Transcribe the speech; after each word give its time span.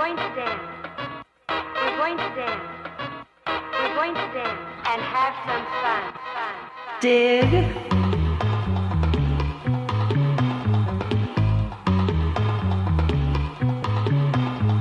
going 0.00 0.16
to 0.16 0.34
dance. 0.34 0.62
We're 1.50 1.96
going 1.98 2.16
to 2.16 2.28
dance. 2.34 2.62
We're 3.46 3.94
going 3.94 4.14
to 4.14 4.26
dance 4.32 4.60
and 4.86 5.02
have 5.02 5.34
some 5.46 5.64
fun. 5.82 6.02
fun, 6.02 6.14
fun. 6.34 6.54
Dig. 7.02 7.50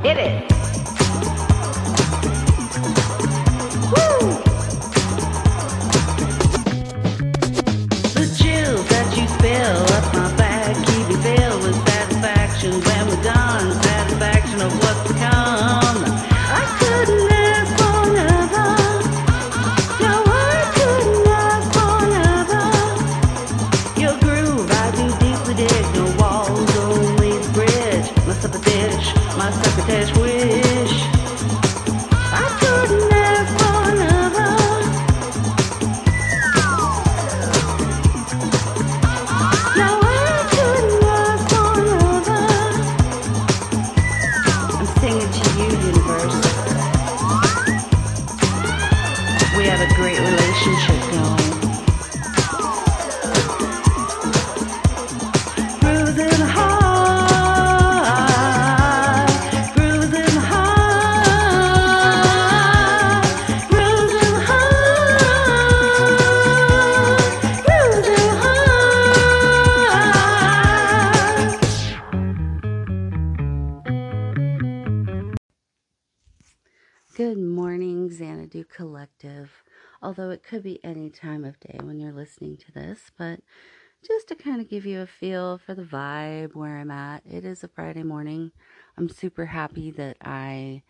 Hit 0.05 0.17
it. 0.17 0.48
Although 80.01 80.29
it 80.29 80.43
could 80.43 80.63
be 80.63 80.83
any 80.83 81.09
time 81.09 81.43
of 81.43 81.59
day 81.59 81.77
when 81.83 81.99
you're 81.99 82.13
listening 82.13 82.57
to 82.57 82.71
this, 82.71 83.11
but 83.17 83.41
just 84.05 84.29
to 84.29 84.35
kind 84.35 84.61
of 84.61 84.69
give 84.69 84.85
you 84.85 85.01
a 85.01 85.07
feel 85.07 85.57
for 85.57 85.75
the 85.75 85.83
vibe 85.83 86.55
where 86.55 86.77
I'm 86.77 86.91
at. 86.91 87.21
It 87.25 87.43
is 87.43 87.63
a 87.63 87.67
Friday 87.67 88.03
morning. 88.03 88.51
I'm 88.97 89.09
super 89.09 89.45
happy 89.45 89.91
that 89.91 90.17
I 90.21 90.83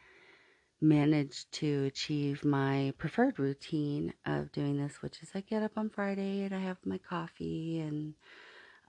managed 0.81 1.52
to 1.52 1.85
achieve 1.85 2.45
my 2.45 2.93
preferred 2.97 3.39
routine 3.39 4.13
of 4.25 4.52
doing 4.52 4.77
this, 4.77 5.02
which 5.02 5.21
is 5.21 5.31
I 5.33 5.41
get 5.41 5.63
up 5.63 5.71
on 5.75 5.89
Friday 5.89 6.43
and 6.43 6.53
I 6.53 6.59
have 6.59 6.77
my 6.85 6.99
coffee 6.99 7.80
and 7.80 8.13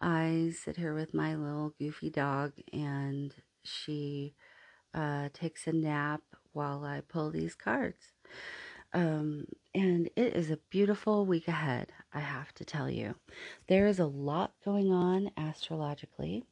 I 0.00 0.52
sit 0.62 0.76
here 0.76 0.94
with 0.94 1.14
my 1.14 1.34
little 1.34 1.74
goofy 1.78 2.10
dog 2.10 2.52
and 2.72 3.34
she 3.62 4.34
uh, 4.94 5.30
takes 5.32 5.66
a 5.66 5.72
nap 5.72 6.22
while 6.52 6.84
I 6.84 7.00
pull 7.00 7.30
these 7.30 7.54
cards. 7.54 8.12
Um, 8.92 9.44
and 9.74 10.08
it 10.16 10.34
is 10.34 10.50
a 10.50 10.58
beautiful 10.70 11.24
week 11.26 11.48
ahead, 11.48 11.92
I 12.12 12.20
have 12.20 12.52
to 12.54 12.64
tell 12.64 12.90
you. 12.90 13.14
There 13.68 13.86
is 13.86 14.00
a 14.00 14.06
lot 14.06 14.52
going 14.64 14.92
on 14.92 15.30
astrologically 15.36 16.44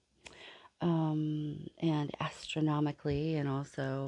um, 0.81 1.67
and 1.79 2.11
astronomically, 2.21 3.35
and 3.35 3.49
also 3.49 4.07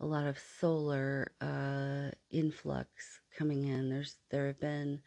a 0.00 0.06
lot 0.06 0.26
of 0.26 0.38
solar 0.58 1.32
uh, 1.40 2.10
influx 2.30 3.20
coming 3.36 3.66
in. 3.66 3.90
There's 3.90 4.16
there 4.30 4.46
have 4.46 4.60
been 4.60 5.00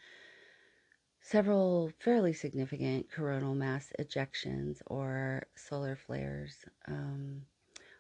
several 1.22 1.92
fairly 2.00 2.34
significant 2.34 3.08
coronal 3.12 3.56
mass 3.56 3.92
ejections 4.00 4.82
or 4.88 5.44
solar 5.56 5.96
flares 5.96 6.54
um, 6.88 7.42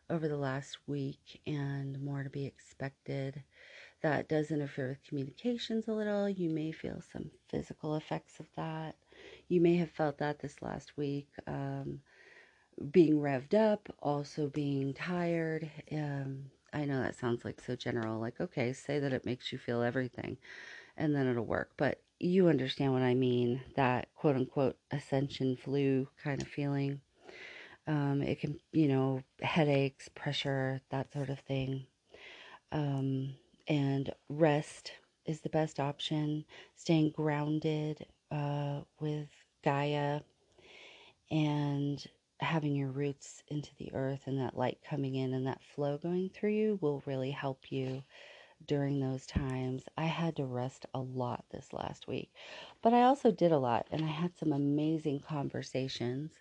over 0.10 0.28
the 0.28 0.38
last 0.38 0.78
week, 0.86 1.42
and 1.48 2.00
more 2.04 2.24
to 2.24 2.30
be 2.30 2.46
expected 2.46 3.42
that 4.04 4.30
does 4.30 4.52
interfere 4.52 4.90
with 4.90 5.04
communications 5.08 5.88
a 5.88 5.94
little. 5.94 6.30
You 6.30 6.50
may 6.50 6.72
feel 6.72 7.02
some 7.12 7.32
physical 7.50 7.96
effects 7.96 8.40
of 8.40 8.46
that. 8.56 8.96
You 9.48 9.62
may 9.62 9.78
have 9.78 9.92
felt 9.92 10.20
that 10.20 10.40
this 10.40 10.62
last 10.62 10.98
week, 10.98 11.30
um, 11.48 12.02
being 12.92 13.16
revved 13.16 13.54
up, 13.54 13.94
also 14.02 14.48
being 14.48 14.94
tired. 14.94 15.70
Um, 15.92 16.46
I 16.74 16.86
know 16.86 17.02
that 17.02 17.16
sounds 17.16 17.46
like 17.46 17.62
so 17.62 17.76
general, 17.76 18.20
like, 18.20 18.40
okay, 18.42 18.74
say 18.74 19.00
that 19.00 19.14
it 19.14 19.26
makes 19.26 19.52
you 19.52 19.58
feel 19.58 19.82
everything 19.82 20.38
and 20.98 21.16
then 21.16 21.28
it'll 21.28 21.46
work. 21.46 21.72
But 21.78 22.02
you 22.20 22.48
understand 22.48 22.94
what 22.94 23.02
I 23.02 23.14
mean 23.14 23.62
that 23.76 24.08
quote 24.16 24.36
unquote 24.36 24.78
ascension 24.92 25.56
flu 25.56 26.08
kind 26.24 26.42
of 26.42 26.48
feeling. 26.48 27.02
Um, 27.86 28.22
it 28.22 28.40
can, 28.40 28.60
you 28.72 28.88
know, 28.88 29.24
headaches, 29.42 30.10
pressure, 30.10 30.82
that 30.90 31.12
sort 31.12 31.30
of 31.30 31.40
thing. 31.40 31.86
Um, 32.72 33.36
and 33.68 34.14
rest 34.30 34.92
is 35.26 35.42
the 35.42 35.50
best 35.50 35.80
option. 35.80 36.46
Staying 36.76 37.12
grounded 37.12 38.06
uh, 38.32 38.82
with 39.00 39.30
Gaia 39.64 40.22
and 41.32 42.06
having 42.40 42.76
your 42.76 42.92
roots 42.92 43.42
into 43.48 43.72
the 43.78 43.94
earth 43.94 44.22
and 44.26 44.40
that 44.40 44.58
light 44.58 44.80
coming 44.88 45.16
in 45.16 45.34
and 45.34 45.48
that 45.48 45.64
flow 45.64 45.98
going 45.98 46.30
through 46.30 46.52
you 46.52 46.78
will 46.82 47.02
really 47.06 47.32
help 47.32 47.72
you 47.72 48.04
during 48.68 49.00
those 49.00 49.26
times. 49.26 49.84
I 49.98 50.06
had 50.06 50.36
to 50.38 50.46
rest 50.46 50.86
a 50.94 51.00
lot 51.00 51.46
this 51.52 51.72
last 51.74 52.08
week, 52.08 52.32
but 52.82 52.94
I 52.94 53.04
also 53.04 53.32
did 53.32 53.52
a 53.52 53.58
lot 53.58 53.88
and 53.92 54.04
I 54.04 54.08
had 54.08 54.38
some 54.38 54.52
amazing 54.52 55.22
conversations. 55.22 56.32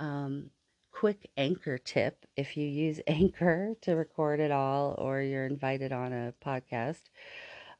Um, 0.00 0.50
quick 0.98 1.30
anchor 1.36 1.78
tip 1.78 2.26
if 2.36 2.56
you 2.56 2.66
use 2.66 3.00
Anchor 3.06 3.74
to 3.82 3.92
record 3.92 4.40
it 4.40 4.50
all 4.50 4.96
or 4.98 5.20
you're 5.20 5.46
invited 5.46 5.92
on 5.92 6.12
a 6.12 6.34
podcast. 6.44 7.02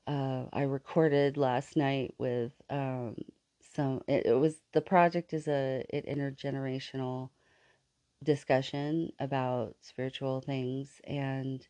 Uh, 0.07 0.45
I 0.53 0.63
recorded 0.63 1.37
last 1.37 1.77
night 1.77 2.15
with 2.19 2.53
um, 2.71 3.17
some, 3.75 4.03
it, 4.07 4.27
it 4.27 4.39
was 4.39 4.61
the 4.73 4.81
project 4.81 5.33
is 5.33 5.49
a 5.49 5.85
an 5.93 6.03
intergenerational 6.03 7.31
discussion 8.23 9.11
about 9.19 9.75
spiritual 9.81 10.41
things 10.41 11.01
and 11.05 11.67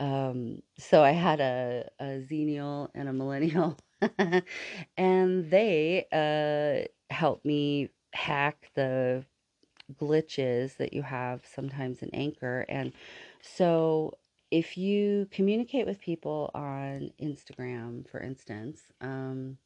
um, 0.00 0.62
so 0.78 1.02
I 1.02 1.10
had 1.10 1.40
a, 1.40 1.90
a 1.98 2.22
xennial 2.30 2.88
and 2.94 3.08
a 3.08 3.12
millennial, 3.12 3.76
and 4.96 5.50
they 5.50 6.06
uh, 6.12 6.86
helped 7.12 7.44
me 7.44 7.90
hack 8.12 8.70
the 8.76 9.24
glitches 10.00 10.76
that 10.76 10.92
you 10.92 11.02
have 11.02 11.42
sometimes 11.46 12.02
in 12.02 12.10
Anchor. 12.14 12.64
And 12.68 12.92
so 13.42 14.14
if 14.50 14.76
you 14.76 15.28
communicate 15.30 15.86
with 15.86 16.00
people 16.00 16.50
on 16.54 17.10
Instagram, 17.20 18.08
for 18.08 18.20
instance, 18.20 18.80
um, 19.00 19.58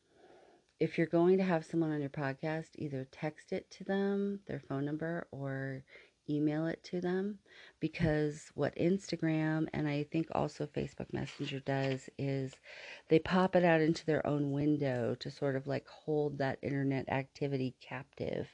if 0.81 0.99
you're 0.99 1.07
going 1.07 1.39
to 1.39 1.45
have 1.45 1.65
someone 1.65 1.93
on 1.93 2.01
your 2.01 2.11
podcast, 2.11 2.71
either 2.77 3.07
text 3.13 3.53
it 3.53 3.71
to 3.71 3.85
them, 3.85 4.41
their 4.47 4.61
phone 4.61 4.85
number, 4.85 5.29
or 5.31 5.85
email 6.29 6.67
it 6.67 6.83
to 6.85 7.01
them 7.01 7.39
because 7.81 8.51
what 8.55 8.75
Instagram 8.77 9.67
and 9.73 9.89
I 9.89 10.05
think 10.11 10.29
also 10.33 10.67
Facebook 10.67 11.13
Messenger 11.13 11.61
does 11.61 12.09
is 12.19 12.53
they 13.09 13.19
pop 13.19 13.57
it 13.57 13.65
out 13.65 13.81
into 13.81 14.07
their 14.07 14.27
own 14.27 14.53
window 14.53 15.17
to 15.21 15.31
sort 15.31 15.57
of 15.57 15.67
like 15.67 15.87
hold 15.87 16.39
that 16.39 16.59
internet 16.63 17.09
activity 17.09 17.75
captive. 17.81 18.49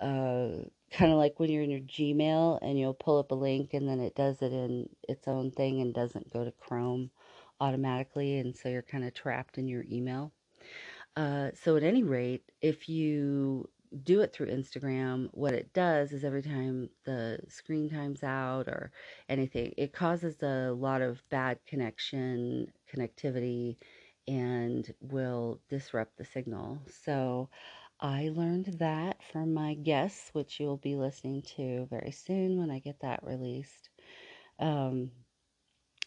Uh, 0.00 0.64
kind 0.90 1.12
of 1.12 1.18
like 1.18 1.38
when 1.38 1.50
you're 1.50 1.62
in 1.62 1.70
your 1.70 1.80
Gmail 1.80 2.58
and 2.62 2.78
you'll 2.78 2.94
pull 2.94 3.18
up 3.18 3.30
a 3.30 3.34
link 3.34 3.74
and 3.74 3.88
then 3.88 4.00
it 4.00 4.14
does 4.14 4.42
it 4.42 4.52
in 4.52 4.88
its 5.08 5.28
own 5.28 5.50
thing 5.50 5.80
and 5.80 5.94
doesn't 5.94 6.32
go 6.32 6.44
to 6.44 6.52
Chrome 6.52 7.10
automatically, 7.60 8.38
and 8.38 8.56
so 8.56 8.68
you're 8.68 8.82
kind 8.82 9.04
of 9.04 9.14
trapped 9.14 9.58
in 9.58 9.68
your 9.68 9.84
email. 9.90 10.32
Uh, 11.16 11.50
so, 11.62 11.76
at 11.76 11.82
any 11.82 12.02
rate, 12.02 12.42
if 12.62 12.88
you 12.88 13.68
do 14.04 14.20
it 14.20 14.32
through 14.32 14.46
Instagram, 14.46 15.28
what 15.32 15.52
it 15.52 15.72
does 15.72 16.12
is 16.12 16.24
every 16.24 16.42
time 16.42 16.88
the 17.04 17.38
screen 17.48 17.90
time's 17.90 18.22
out 18.22 18.68
or 18.68 18.92
anything, 19.28 19.74
it 19.76 19.92
causes 19.92 20.40
a 20.42 20.70
lot 20.72 21.02
of 21.02 21.22
bad 21.28 21.58
connection, 21.66 22.70
connectivity, 22.92 23.76
and 24.28 24.94
will 25.00 25.60
disrupt 25.68 26.16
the 26.16 26.24
signal. 26.24 26.78
So 27.04 27.48
I 28.00 28.30
learned 28.34 28.76
that 28.78 29.22
from 29.22 29.52
my 29.52 29.74
guests, 29.74 30.30
which 30.32 30.58
you'll 30.58 30.78
be 30.78 30.96
listening 30.96 31.42
to 31.56 31.86
very 31.90 32.12
soon 32.12 32.58
when 32.58 32.70
I 32.70 32.78
get 32.78 33.00
that 33.00 33.22
released. 33.22 33.90
Um, 34.58 35.10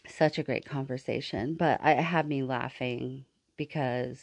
such 0.06 0.38
a 0.38 0.42
great 0.42 0.64
conversation, 0.66 1.54
but 1.54 1.80
I 1.82 1.92
it 1.92 2.02
had 2.02 2.26
me 2.26 2.42
laughing 2.42 3.24
because, 3.56 4.20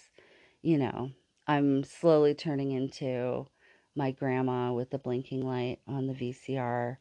you 0.61 0.77
know, 0.77 1.11
I'm 1.47 1.83
slowly 1.83 2.33
turning 2.33 2.71
into 2.71 3.47
my 3.95 4.11
grandma 4.11 4.73
with 4.73 4.89
the 4.89 4.99
blinking 4.99 5.45
light 5.45 5.79
on 5.87 6.07
the 6.07 6.13
VCR 6.13 6.99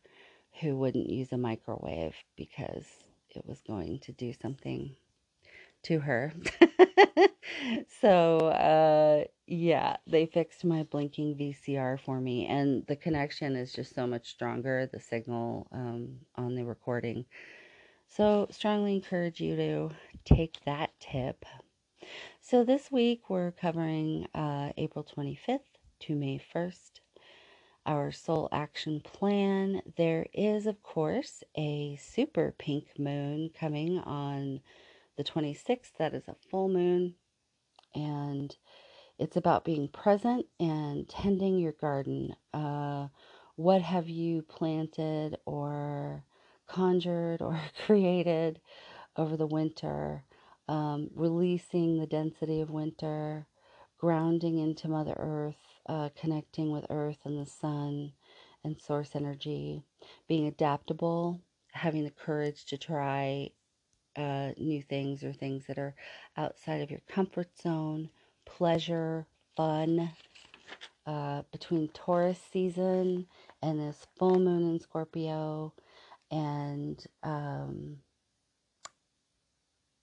who 0.60 0.76
wouldn't 0.76 1.10
use 1.10 1.32
a 1.32 1.36
microwave 1.36 2.14
because 2.36 2.86
it 3.30 3.44
was 3.46 3.60
going 3.60 3.98
to 4.00 4.12
do 4.12 4.32
something 4.32 4.96
to 5.82 6.00
her. 6.00 6.32
so, 8.00 8.38
uh, 8.48 9.24
yeah, 9.50 9.96
they 10.06 10.26
fixed 10.26 10.64
my 10.64 10.84
blinking 10.84 11.34
VCR 11.36 11.98
for 11.98 12.20
me, 12.20 12.46
and 12.46 12.86
the 12.86 12.94
connection 12.94 13.56
is 13.56 13.72
just 13.72 13.94
so 13.96 14.06
much 14.06 14.30
stronger, 14.30 14.88
the 14.92 15.00
signal 15.00 15.66
um, 15.72 16.20
on 16.36 16.54
the 16.54 16.64
recording. 16.64 17.24
So, 18.06 18.46
strongly 18.52 18.94
encourage 18.94 19.40
you 19.40 19.56
to 19.56 19.90
take 20.24 20.58
that 20.66 20.90
tip. 21.00 21.44
So, 22.40 22.62
this 22.62 22.92
week 22.92 23.28
we're 23.28 23.50
covering 23.50 24.28
uh, 24.36 24.70
April 24.76 25.04
25th 25.04 25.58
to 26.00 26.14
May 26.14 26.40
1st. 26.54 27.00
Our 27.86 28.12
soul 28.12 28.48
action 28.52 29.00
plan. 29.00 29.82
There 29.96 30.26
is, 30.32 30.68
of 30.68 30.80
course, 30.84 31.42
a 31.56 31.98
super 32.00 32.54
pink 32.56 32.86
moon 33.00 33.50
coming 33.58 33.98
on 33.98 34.60
the 35.16 35.24
26th. 35.24 35.90
That 35.98 36.14
is 36.14 36.28
a 36.28 36.36
full 36.50 36.68
moon. 36.68 37.14
And 37.96 38.56
it's 39.20 39.36
about 39.36 39.64
being 39.66 39.86
present 39.86 40.46
and 40.58 41.06
tending 41.06 41.58
your 41.58 41.72
garden. 41.72 42.34
Uh, 42.54 43.08
what 43.56 43.82
have 43.82 44.08
you 44.08 44.40
planted 44.42 45.36
or 45.44 46.24
conjured 46.66 47.42
or 47.42 47.60
created 47.86 48.60
over 49.16 49.36
the 49.36 49.46
winter? 49.46 50.24
Um, 50.68 51.10
releasing 51.14 51.98
the 51.98 52.06
density 52.06 52.60
of 52.62 52.70
winter, 52.70 53.46
grounding 53.98 54.58
into 54.58 54.88
Mother 54.88 55.14
Earth, 55.18 55.80
uh, 55.86 56.08
connecting 56.18 56.70
with 56.70 56.86
Earth 56.88 57.18
and 57.24 57.38
the 57.38 57.46
sun 57.46 58.12
and 58.64 58.80
source 58.80 59.14
energy, 59.14 59.82
being 60.28 60.46
adaptable, 60.46 61.42
having 61.72 62.04
the 62.04 62.10
courage 62.10 62.64
to 62.66 62.78
try 62.78 63.50
uh, 64.16 64.52
new 64.56 64.82
things 64.82 65.22
or 65.22 65.32
things 65.32 65.66
that 65.66 65.78
are 65.78 65.94
outside 66.36 66.80
of 66.80 66.90
your 66.90 67.00
comfort 67.08 67.50
zone, 67.60 68.10
pleasure, 68.44 69.26
fun. 69.56 70.12
Uh, 71.06 71.42
between 71.50 71.88
Taurus 71.88 72.38
season 72.52 73.26
and 73.62 73.80
this 73.80 74.06
full 74.16 74.38
moon 74.38 74.62
in 74.62 74.78
Scorpio 74.78 75.72
and 76.30 77.04
um, 77.22 77.96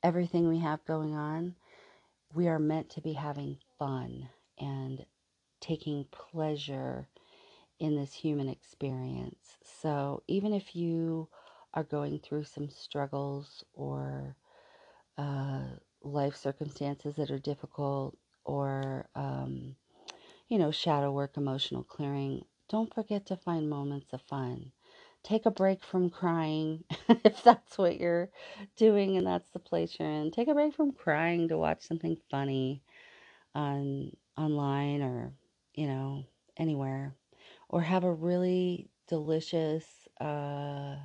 everything 0.04 0.50
we 0.50 0.60
have 0.60 0.84
going 0.86 1.16
on, 1.16 1.56
we 2.34 2.48
are 2.48 2.60
meant 2.60 2.90
to 2.90 3.02
be 3.02 3.14
having 3.14 3.58
fun 3.80 4.28
and 4.60 5.06
taking 5.62 6.06
pleasure 6.12 7.08
in 7.80 7.96
this 7.96 8.14
human 8.14 8.50
experience. 8.50 9.58
So 9.82 10.24
even 10.28 10.54
if 10.54 10.76
you 10.76 11.30
are 11.74 11.84
going 11.84 12.20
through 12.20 12.46
some 12.46 12.70
struggles 12.70 13.64
or 13.74 14.36
uh, 15.18 15.62
life 16.02 16.36
circumstances 16.36 17.16
that 17.16 17.32
are 17.32 17.40
difficult 17.40 18.18
or, 18.48 19.10
um, 19.16 19.78
you 20.50 20.58
know, 20.58 20.72
shadow 20.72 21.12
work, 21.12 21.38
emotional 21.38 21.84
clearing, 21.84 22.44
don't 22.70 22.94
forget 22.94 23.26
to 23.28 23.38
find 23.38 23.70
moments 23.70 24.14
of 24.14 24.22
fun. 24.24 24.72
Take 25.24 25.46
a 25.46 25.52
break 25.52 25.84
from 25.84 26.10
crying 26.10 26.86
if 27.10 27.44
that's 27.44 27.78
what 27.78 28.00
you're 28.00 28.30
doing 28.78 29.18
and 29.18 29.28
that's 29.28 29.52
the 29.52 29.60
place 29.60 29.98
you're 30.00 30.10
in. 30.10 30.32
Take 30.32 30.50
a 30.50 30.56
break 30.56 30.74
from 30.76 30.94
crying 30.94 31.50
to 31.50 31.58
watch 31.58 31.82
something 31.84 32.18
funny 32.32 32.84
on 33.56 34.12
online 34.38 35.02
or, 35.04 35.34
you 35.76 35.88
know, 35.88 36.26
anywhere. 36.58 37.16
Or 37.70 37.82
have 37.82 38.04
a 38.06 38.14
really 38.14 38.90
delicious 39.08 39.86
uh, 40.22 40.98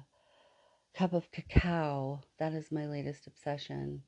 cup 0.94 1.12
of 1.12 1.30
cacao. 1.30 2.22
That 2.38 2.54
is 2.54 2.72
my 2.72 2.86
latest 2.86 3.26
obsession. 3.26 4.02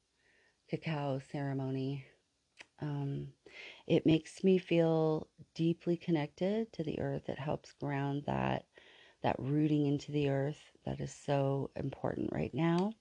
Cacao 0.71 1.21
ceremony. 1.33 2.07
Um, 2.81 3.29
it 3.87 4.07
makes 4.07 4.43
me 4.45 4.59
feel 4.59 5.29
deeply 5.55 5.97
connected 5.97 6.73
to 6.75 6.83
the 6.83 7.01
earth. 7.01 7.29
It 7.29 7.39
helps 7.39 7.73
ground 7.73 8.25
that 8.27 8.67
that 9.23 9.37
rooting 9.39 9.87
into 9.87 10.13
the 10.13 10.29
earth 10.29 10.61
that 10.85 11.01
is 11.01 11.13
so 11.13 11.71
important 11.77 12.31
right 12.33 12.53
now 12.53 12.93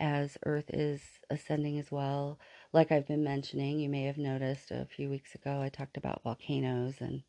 as 0.00 0.36
earth 0.44 0.68
is 0.70 1.00
ascending 1.30 1.78
as 1.78 1.90
well. 1.90 2.38
Like 2.72 2.92
I've 2.92 3.06
been 3.06 3.24
mentioning, 3.24 3.78
you 3.78 3.88
may 3.88 4.04
have 4.04 4.18
noticed 4.18 4.70
a 4.70 4.86
few 4.86 5.08
weeks 5.08 5.34
ago 5.34 5.60
I 5.62 5.68
talked 5.68 5.96
about 5.96 6.22
volcanoes 6.22 6.96
and 7.00 7.22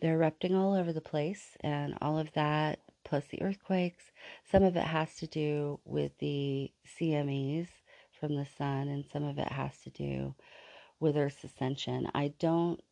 they're 0.00 0.14
erupting 0.14 0.54
all 0.54 0.74
over 0.74 0.92
the 0.92 1.00
place 1.00 1.56
and 1.60 1.96
all 2.00 2.18
of 2.18 2.32
that 2.34 2.80
plus 3.04 3.24
the 3.30 3.42
earthquakes. 3.42 4.04
Some 4.50 4.62
of 4.62 4.76
it 4.76 4.84
has 4.84 5.16
to 5.16 5.26
do 5.26 5.80
with 5.84 6.12
the 6.18 6.70
CMEs 6.98 7.68
from 8.20 8.36
the 8.36 8.46
sun, 8.56 8.88
and 8.88 9.04
some 9.12 9.24
of 9.24 9.38
it 9.38 9.48
has 9.48 9.76
to 9.82 9.90
do 9.90 10.34
with 11.04 11.18
Earth's 11.18 11.44
ascension. 11.44 12.08
I 12.14 12.32
don't 12.38 12.82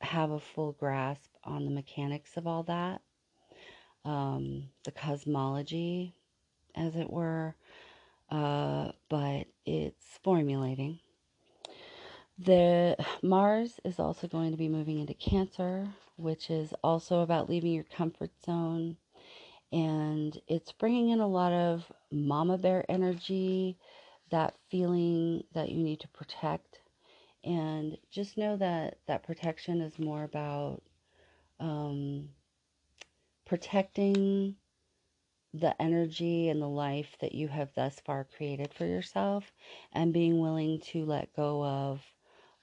have 0.00 0.30
a 0.30 0.40
full 0.40 0.72
grasp 0.72 1.30
on 1.44 1.66
the 1.66 1.70
mechanics 1.70 2.38
of 2.38 2.46
all 2.46 2.62
that, 2.62 3.02
um, 4.06 4.70
the 4.84 4.90
cosmology, 4.90 6.14
as 6.74 6.96
it 6.96 7.10
were, 7.10 7.54
uh, 8.30 8.92
but 9.10 9.48
it's 9.66 10.18
formulating. 10.24 10.98
The 12.38 12.96
Mars 13.22 13.80
is 13.84 14.00
also 14.00 14.26
going 14.28 14.52
to 14.52 14.56
be 14.56 14.68
moving 14.68 14.98
into 14.98 15.14
Cancer, 15.14 15.86
which 16.16 16.48
is 16.48 16.72
also 16.82 17.20
about 17.20 17.50
leaving 17.50 17.72
your 17.72 17.84
comfort 17.84 18.30
zone 18.46 18.96
and 19.72 20.40
it's 20.48 20.72
bringing 20.72 21.10
in 21.10 21.20
a 21.20 21.28
lot 21.28 21.52
of 21.52 21.92
mama 22.10 22.56
bear 22.56 22.84
energy, 22.88 23.76
that 24.30 24.54
feeling 24.70 25.44
that 25.52 25.70
you 25.70 25.82
need 25.82 26.00
to 26.00 26.08
protect. 26.08 26.80
And 27.46 27.96
just 28.10 28.36
know 28.36 28.56
that 28.58 28.98
that 29.06 29.22
protection 29.22 29.80
is 29.80 29.98
more 30.00 30.24
about 30.24 30.82
um, 31.60 32.30
protecting 33.46 34.56
the 35.54 35.80
energy 35.80 36.48
and 36.48 36.60
the 36.60 36.68
life 36.68 37.16
that 37.20 37.34
you 37.34 37.48
have 37.48 37.70
thus 37.74 38.00
far 38.00 38.26
created 38.36 38.74
for 38.74 38.84
yourself 38.84 39.52
and 39.92 40.12
being 40.12 40.40
willing 40.40 40.80
to 40.80 41.04
let 41.06 41.34
go 41.34 41.64
of 41.64 42.02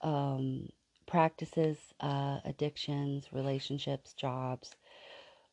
um, 0.02 0.70
practices, 1.08 1.78
uh, 2.02 2.40
addictions, 2.46 3.30
relationships, 3.32 4.14
jobs, 4.14 4.76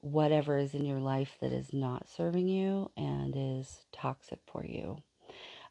whatever 0.01 0.59
is 0.59 0.75
in 0.75 0.85
your 0.85 1.01
life 1.01 1.37
that 1.41 1.53
is 1.53 1.73
not 1.73 2.09
serving 2.09 2.49
you 2.49 2.91
and 2.97 3.35
is 3.37 3.85
toxic 3.93 4.41
for 4.47 4.65
you. 4.67 4.99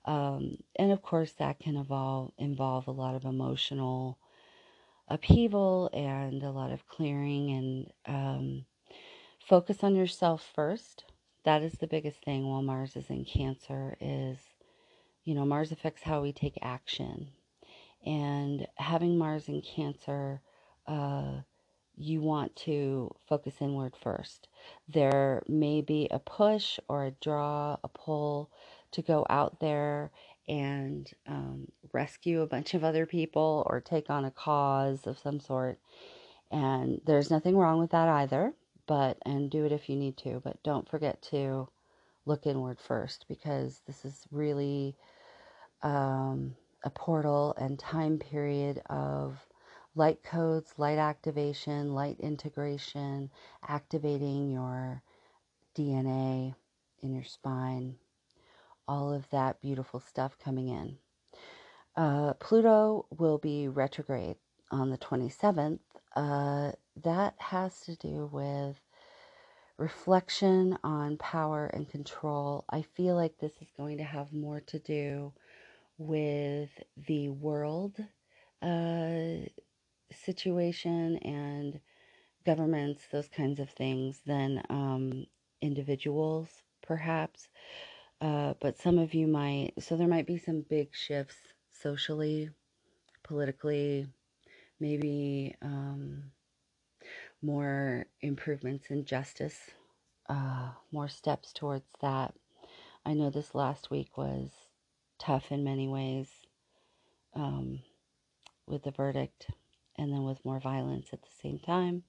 Um, 0.06 0.58
and 0.77 0.91
of 0.91 1.01
course, 1.01 1.34
that 1.34 1.60
can 1.60 1.77
evolve, 1.77 2.32
involve 2.38 2.88
a 2.88 2.91
lot 2.91 3.15
of 3.15 3.25
emotional 3.25 4.18
upheaval 5.08 5.89
and 5.94 6.44
a 6.44 6.51
lot 6.51 6.72
of 6.72 6.88
clearing 6.88 7.51
and 7.51 7.91
um, 8.15 8.65
focus 9.48 9.84
on 9.84 9.96
yourself 9.96 10.48
first. 10.56 11.06
That 11.46 11.63
is 11.63 11.74
the 11.74 11.88
biggest 11.88 12.24
thing 12.24 12.48
while 12.48 12.62
Mars 12.62 12.96
is 12.96 13.10
in 13.10 13.25
Cancer 13.25 13.96
is, 14.00 14.38
you 15.24 15.36
know, 15.36 15.46
Mars 15.46 15.72
affects 15.72 16.03
how 16.03 16.22
we 16.22 16.32
take 16.32 16.58
action. 16.62 17.29
And 18.06 18.68
having 18.75 19.18
Mars 19.18 19.48
in 19.48 19.62
Cancer 19.62 20.41
uh, 20.88 21.41
you 22.00 22.22
want 22.22 22.56
to 22.56 23.13
focus 23.27 23.56
inward 23.60 23.94
first. 24.01 24.48
There 24.88 25.44
may 25.48 25.82
be 25.82 26.08
a 26.10 26.20
push 26.20 26.79
or 26.88 27.06
a 27.06 27.12
draw, 27.12 27.77
a 27.84 27.88
pull 27.89 28.50
to 28.91 29.01
go 29.01 29.25
out 29.29 29.60
there 29.60 30.12
and 30.48 31.12
um, 31.27 31.67
rescue 31.93 32.41
a 32.41 32.48
bunch 32.48 32.74
of 32.74 32.84
other 32.84 33.05
people 33.05 33.63
or 33.69 33.79
take 33.79 34.10
on 34.10 34.25
a 34.25 34.31
cause 34.31 35.05
of 35.05 35.19
some 35.19 35.39
sort. 35.39 35.79
And 36.51 37.00
there's 37.05 37.29
nothing 37.29 37.55
wrong 37.55 37.79
with 37.79 37.91
that 37.91 38.10
either, 38.10 38.53
but, 38.88 39.17
and 39.25 39.51
do 39.51 39.65
it 39.65 39.72
if 39.72 39.88
you 39.89 39.96
need 39.96 40.17
to, 40.17 40.41
but 40.43 40.62
don't 40.63 40.89
forget 40.89 41.22
to 41.29 41.69
look 42.25 42.48
inward 42.48 42.79
first 42.79 43.25
because 43.27 43.81
this 43.86 44.05
is 44.05 44.25
really 44.31 44.96
um, 45.84 46.55
a 46.84 46.89
portal 46.89 47.53
and 47.58 47.77
time 47.77 48.17
period 48.17 48.81
of 48.89 49.38
light 49.96 50.24
codes, 50.24 50.74
light 50.77 50.98
activation, 50.98 51.93
light 51.93 52.19
integration, 52.19 53.29
activating 53.67 54.50
your 54.50 55.01
DNA 55.75 56.55
in 57.01 57.13
your 57.13 57.24
spine, 57.24 57.96
all 58.89 59.13
of 59.13 59.29
that 59.31 59.62
beautiful 59.62 60.01
stuff 60.01 60.38
coming 60.43 60.69
in. 60.69 60.98
Uh, 61.96 62.34
Pluto 62.36 63.05
will 63.12 63.38
be 63.38 63.69
retrograde 63.69 64.38
on 64.72 64.89
the 64.91 64.98
27th. 65.00 65.79
Uh, 66.15 66.74
that 67.03 67.36
has 67.39 67.81
to 67.81 67.96
do 67.98 68.29
with 68.34 68.77
reflection 69.77 70.77
on 70.84 71.17
power 71.17 71.67
and 71.67 71.89
control. 71.89 72.65
I 72.69 72.84
feel 72.84 73.15
like 73.15 73.39
this 73.39 73.53
is 73.62 73.69
going 73.77 74.00
to 74.00 74.05
have 74.05 74.34
more 74.34 74.62
to 74.67 74.79
do 74.79 75.34
with 75.98 76.69
the 77.08 77.29
world 77.29 77.98
uh, 78.62 79.46
situation 80.13 81.17
and 81.17 81.79
governments, 82.46 83.03
those 83.12 83.29
kinds 83.29 83.60
of 83.60 83.69
things, 83.72 84.22
than 84.25 84.63
um, 84.69 85.25
individuals, 85.62 86.50
perhaps. 86.81 87.50
Uh, 88.21 88.53
but 88.59 88.77
some 88.77 88.97
of 88.97 89.13
you 89.13 89.27
might, 89.27 89.73
so 89.79 89.95
there 89.95 90.07
might 90.07 90.27
be 90.27 90.38
some 90.38 90.65
big 90.69 90.89
shifts 90.93 91.38
socially, 91.71 92.49
politically, 93.23 94.07
maybe 94.79 95.55
um, 95.61 96.23
more 97.41 98.05
improvements 98.21 98.88
in 98.89 99.05
justice, 99.05 99.57
uh, 100.29 100.69
more 100.91 101.07
steps 101.07 101.53
towards 101.53 101.85
that. 102.01 102.33
I 103.05 103.13
know 103.13 103.29
this 103.29 103.55
last 103.55 103.89
week 103.89 104.17
was 104.17 104.49
tough 105.17 105.51
in 105.51 105.63
many 105.63 105.88
ways 105.88 106.27
um, 107.33 107.79
with 108.67 108.83
the 108.83 108.91
verdict 108.91 109.47
and 109.97 110.11
then 110.11 110.23
with 110.23 110.43
more 110.43 110.59
violence 110.59 111.09
at 111.13 111.21
the 111.21 111.27
same 111.41 111.59
time. 111.59 112.03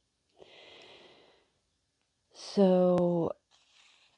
So 2.35 3.33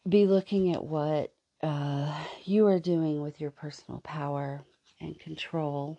be 0.09 0.27
looking 0.27 0.73
at 0.73 0.85
what 0.85 1.33
uh, 1.63 2.15
you 2.45 2.67
are 2.67 2.79
doing 2.79 3.23
with 3.23 3.41
your 3.41 3.51
personal 3.51 4.01
power 4.01 4.63
and 5.01 5.19
control 5.19 5.99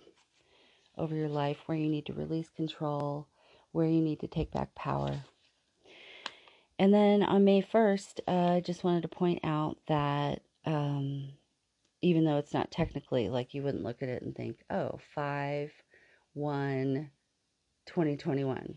over 0.98 1.16
your 1.16 1.30
life, 1.30 1.58
where 1.66 1.78
you 1.78 1.90
need 1.90 2.06
to 2.06 2.14
release 2.14 2.50
control, 2.56 3.28
where 3.72 3.88
you 3.88 4.02
need 4.02 4.20
to 4.20 4.28
take 4.28 4.52
back 4.52 4.76
power. 4.76 5.24
And 6.78 6.94
then 6.94 7.24
on 7.24 7.44
May 7.44 7.62
1st, 7.62 8.20
uh, 8.28 8.56
I 8.56 8.60
just 8.60 8.84
wanted 8.84 9.02
to 9.04 9.08
point 9.08 9.40
out 9.44 9.78
that 9.88 10.42
um, 10.66 11.30
even 12.04 12.26
though 12.26 12.38
it's 12.38 12.54
not 12.54 12.70
technically 12.70 13.30
like 13.30 13.54
you 13.54 13.64
wouldn't 13.64 13.84
look 13.84 14.02
at 14.02 14.10
it 14.10 14.22
and 14.22 14.36
think, 14.36 14.58
oh, 14.70 15.00
5 15.16 15.72
1 16.34 17.10
2021. 17.86 18.76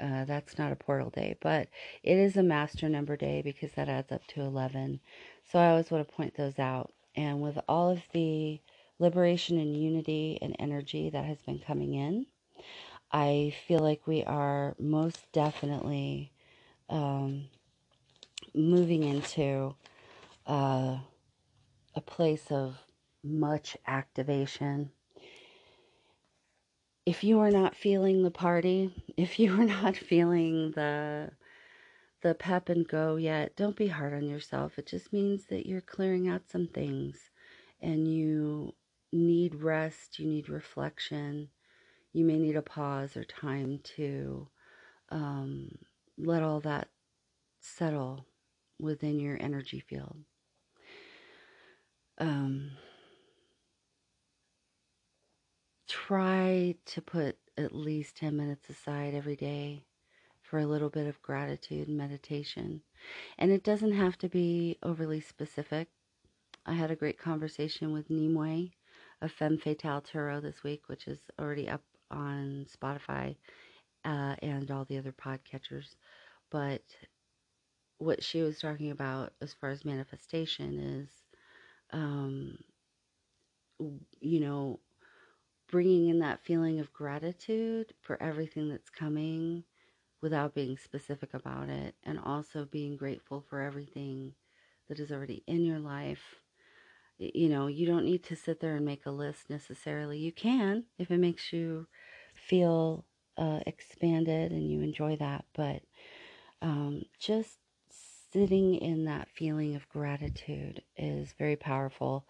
Uh, 0.00 0.24
that's 0.24 0.58
not 0.58 0.72
a 0.72 0.76
portal 0.76 1.10
day, 1.10 1.36
but 1.40 1.68
it 2.02 2.18
is 2.18 2.36
a 2.36 2.42
master 2.42 2.88
number 2.88 3.16
day 3.16 3.42
because 3.42 3.72
that 3.72 3.88
adds 3.88 4.12
up 4.12 4.26
to 4.26 4.40
11. 4.40 5.00
So 5.50 5.58
I 5.58 5.70
always 5.70 5.90
want 5.90 6.06
to 6.06 6.14
point 6.14 6.36
those 6.36 6.58
out. 6.58 6.92
And 7.16 7.40
with 7.40 7.58
all 7.68 7.90
of 7.90 8.00
the 8.12 8.60
liberation 8.98 9.58
and 9.58 9.76
unity 9.76 10.38
and 10.42 10.56
energy 10.58 11.10
that 11.10 11.24
has 11.24 11.40
been 11.42 11.58
coming 11.58 11.94
in, 11.94 12.26
I 13.12 13.54
feel 13.68 13.80
like 13.80 14.06
we 14.06 14.24
are 14.24 14.74
most 14.78 15.30
definitely 15.32 16.32
um, 16.88 17.44
moving 18.54 19.04
into 19.04 19.74
uh, 20.46 20.98
a 21.94 22.00
place 22.00 22.50
of 22.50 22.76
much 23.22 23.76
activation. 23.86 24.90
If 27.06 27.22
you 27.22 27.38
are 27.40 27.50
not 27.50 27.76
feeling 27.76 28.22
the 28.22 28.30
party, 28.30 28.90
if 29.16 29.38
you 29.38 29.52
are 29.60 29.64
not 29.64 29.96
feeling 29.96 30.72
the 30.72 31.30
the 32.24 32.34
pep 32.34 32.70
and 32.70 32.88
go 32.88 33.16
yet, 33.16 33.54
don't 33.54 33.76
be 33.76 33.88
hard 33.88 34.14
on 34.14 34.26
yourself. 34.26 34.78
It 34.78 34.86
just 34.86 35.12
means 35.12 35.44
that 35.50 35.66
you're 35.66 35.82
clearing 35.82 36.26
out 36.26 36.48
some 36.48 36.66
things 36.66 37.30
and 37.82 38.08
you 38.08 38.74
need 39.12 39.54
rest, 39.56 40.18
you 40.18 40.26
need 40.26 40.48
reflection, 40.48 41.50
you 42.14 42.24
may 42.24 42.38
need 42.38 42.56
a 42.56 42.62
pause 42.62 43.14
or 43.14 43.24
time 43.24 43.78
to 43.96 44.48
um, 45.10 45.68
let 46.16 46.42
all 46.42 46.60
that 46.60 46.88
settle 47.60 48.24
within 48.80 49.20
your 49.20 49.36
energy 49.38 49.80
field. 49.80 50.16
Um, 52.16 52.70
try 55.86 56.76
to 56.86 57.02
put 57.02 57.36
at 57.58 57.74
least 57.74 58.16
10 58.16 58.34
minutes 58.34 58.70
aside 58.70 59.12
every 59.14 59.36
day 59.36 59.84
for 60.44 60.58
a 60.58 60.66
little 60.66 60.90
bit 60.90 61.06
of 61.06 61.22
gratitude 61.22 61.88
meditation. 61.88 62.82
And 63.38 63.50
it 63.50 63.64
doesn't 63.64 63.92
have 63.92 64.18
to 64.18 64.28
be 64.28 64.78
overly 64.82 65.20
specific. 65.20 65.88
I 66.66 66.74
had 66.74 66.90
a 66.90 66.96
great 66.96 67.18
conversation 67.18 67.92
with 67.92 68.10
Nimue 68.10 68.68
of 69.20 69.32
Femme 69.32 69.58
Fatale 69.58 70.02
Tarot 70.02 70.40
this 70.40 70.62
week, 70.62 70.82
which 70.86 71.08
is 71.08 71.20
already 71.40 71.68
up 71.68 71.82
on 72.10 72.66
Spotify 72.74 73.36
uh, 74.04 74.36
and 74.42 74.70
all 74.70 74.84
the 74.84 74.98
other 74.98 75.12
podcatchers. 75.12 75.96
But 76.50 76.82
what 77.98 78.22
she 78.22 78.42
was 78.42 78.58
talking 78.58 78.90
about 78.90 79.32
as 79.40 79.54
far 79.54 79.70
as 79.70 79.84
manifestation 79.84 80.78
is, 80.78 81.08
um, 81.92 82.58
you 84.20 84.40
know, 84.40 84.80
bringing 85.70 86.08
in 86.08 86.20
that 86.20 86.44
feeling 86.44 86.80
of 86.80 86.92
gratitude 86.92 87.92
for 88.02 88.22
everything 88.22 88.68
that's 88.68 88.90
coming 88.90 89.64
without 90.24 90.56
being 90.56 90.78
specific 90.78 91.34
about 91.34 91.70
it, 91.70 91.96
and 92.04 92.18
also 92.20 92.66
being 92.66 92.96
grateful 92.98 93.42
for 93.48 93.62
everything 93.62 94.34
that 94.88 95.00
is 95.00 95.12
already 95.12 95.44
in 95.48 95.64
your 95.66 95.80
life. 95.80 96.42
You 97.18 97.48
know, 97.48 97.68
you 97.68 97.86
don't 97.86 98.04
need 98.04 98.24
to 98.24 98.36
sit 98.36 98.60
there 98.60 98.76
and 98.76 98.84
make 98.86 99.06
a 99.06 99.10
list 99.12 99.50
necessarily. 99.50 100.18
You 100.18 100.32
can 100.32 100.84
if 100.98 101.10
it 101.10 101.18
makes 101.18 101.52
you 101.52 101.86
feel 102.34 103.04
uh, 103.38 103.60
expanded 103.66 104.52
and 104.52 104.70
you 104.70 104.82
enjoy 104.82 105.16
that, 105.16 105.44
but 105.54 105.82
um, 106.62 107.02
just 107.18 107.58
sitting 108.32 108.76
in 108.76 109.04
that 109.06 109.28
feeling 109.30 109.76
of 109.76 109.88
gratitude 109.88 110.82
is 110.96 111.34
very 111.38 111.56
powerful 111.56 112.26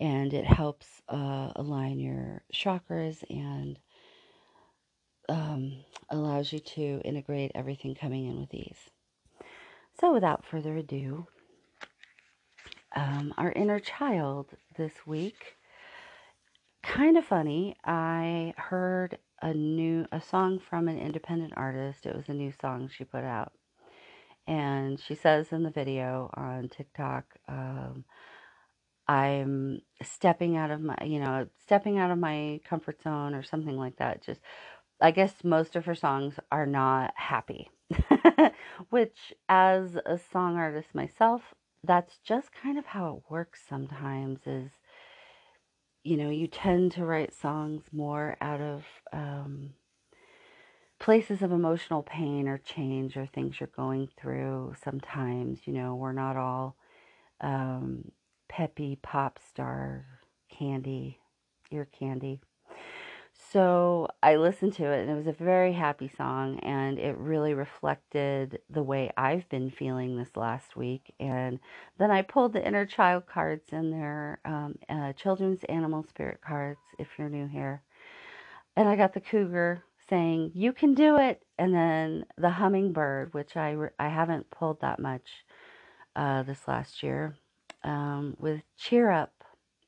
and 0.00 0.34
it 0.34 0.44
helps 0.46 1.02
uh, 1.08 1.52
align 1.56 1.98
your 2.00 2.42
chakras 2.54 3.24
and 3.30 3.78
um, 5.28 5.84
allows 6.10 6.52
you 6.52 6.58
to 6.58 7.00
integrate 7.04 7.52
everything 7.54 7.94
coming 7.94 8.26
in 8.26 8.40
with 8.40 8.54
ease. 8.54 8.90
So, 10.00 10.12
without 10.12 10.44
further 10.44 10.76
ado, 10.76 11.26
um, 12.94 13.34
our 13.36 13.52
inner 13.52 13.80
child 13.80 14.50
this 14.76 15.06
week. 15.06 15.56
Kind 16.82 17.16
of 17.16 17.24
funny. 17.24 17.76
I 17.84 18.54
heard 18.56 19.18
a 19.42 19.54
new 19.54 20.06
a 20.12 20.20
song 20.20 20.58
from 20.58 20.88
an 20.88 20.98
independent 20.98 21.54
artist. 21.56 22.06
It 22.06 22.14
was 22.14 22.28
a 22.28 22.34
new 22.34 22.52
song 22.60 22.88
she 22.88 23.04
put 23.04 23.24
out, 23.24 23.52
and 24.46 25.00
she 25.00 25.14
says 25.14 25.52
in 25.52 25.62
the 25.62 25.70
video 25.70 26.30
on 26.34 26.68
TikTok, 26.68 27.24
um, 27.48 28.04
"I'm 29.08 29.80
stepping 30.02 30.56
out 30.56 30.70
of 30.70 30.80
my, 30.82 30.96
you 31.04 31.20
know, 31.20 31.48
stepping 31.62 31.98
out 31.98 32.10
of 32.10 32.18
my 32.18 32.60
comfort 32.64 33.02
zone 33.02 33.34
or 33.34 33.42
something 33.42 33.76
like 33.76 33.96
that." 33.96 34.22
Just 34.22 34.40
I 35.00 35.10
guess 35.10 35.44
most 35.44 35.76
of 35.76 35.84
her 35.86 35.94
songs 35.94 36.34
are 36.52 36.66
not 36.66 37.12
happy, 37.16 37.70
which, 38.90 39.34
as 39.48 39.96
a 40.06 40.18
song 40.18 40.56
artist 40.56 40.94
myself, 40.94 41.42
that's 41.82 42.18
just 42.24 42.50
kind 42.52 42.78
of 42.78 42.86
how 42.86 43.16
it 43.16 43.30
works 43.30 43.60
sometimes. 43.68 44.40
Is 44.46 44.70
you 46.04 46.18
know, 46.18 46.30
you 46.30 46.46
tend 46.46 46.92
to 46.92 47.04
write 47.04 47.32
songs 47.34 47.84
more 47.90 48.36
out 48.40 48.60
of 48.60 48.84
um, 49.12 49.70
places 51.00 51.42
of 51.42 51.50
emotional 51.50 52.02
pain 52.02 52.46
or 52.46 52.58
change 52.58 53.16
or 53.16 53.26
things 53.26 53.58
you're 53.58 53.70
going 53.74 54.08
through. 54.20 54.74
Sometimes, 54.82 55.60
you 55.66 55.72
know, 55.72 55.94
we're 55.94 56.12
not 56.12 56.36
all 56.36 56.76
um, 57.40 58.12
peppy 58.48 58.98
pop 59.02 59.38
star 59.48 60.06
candy, 60.50 61.20
ear 61.70 61.88
candy. 61.98 62.40
So 63.54 64.08
I 64.20 64.34
listened 64.34 64.72
to 64.74 64.90
it 64.90 65.02
and 65.02 65.10
it 65.10 65.14
was 65.14 65.28
a 65.28 65.44
very 65.44 65.72
happy 65.72 66.10
song 66.16 66.58
and 66.58 66.98
it 66.98 67.16
really 67.16 67.54
reflected 67.54 68.58
the 68.68 68.82
way 68.82 69.12
I've 69.16 69.48
been 69.48 69.70
feeling 69.70 70.16
this 70.16 70.34
last 70.34 70.74
week. 70.74 71.14
And 71.20 71.60
then 71.96 72.10
I 72.10 72.22
pulled 72.22 72.52
the 72.52 72.66
inner 72.66 72.84
child 72.84 73.28
cards 73.28 73.66
and 73.70 73.92
their 73.92 74.40
um, 74.44 74.74
uh, 74.88 75.12
children's 75.12 75.62
animal 75.68 76.02
spirit 76.02 76.40
cards, 76.44 76.80
if 76.98 77.06
you're 77.16 77.28
new 77.28 77.46
here. 77.46 77.84
And 78.74 78.88
I 78.88 78.96
got 78.96 79.14
the 79.14 79.20
cougar 79.20 79.84
saying, 80.08 80.50
You 80.52 80.72
can 80.72 80.94
do 80.94 81.16
it. 81.16 81.44
And 81.56 81.72
then 81.72 82.26
the 82.36 82.50
hummingbird, 82.50 83.34
which 83.34 83.56
I, 83.56 83.70
re- 83.70 83.90
I 84.00 84.08
haven't 84.08 84.50
pulled 84.50 84.80
that 84.80 84.98
much 84.98 85.44
uh, 86.16 86.42
this 86.42 86.66
last 86.66 87.04
year, 87.04 87.36
um, 87.84 88.36
with 88.40 88.62
cheer 88.76 89.12
up. 89.12 89.33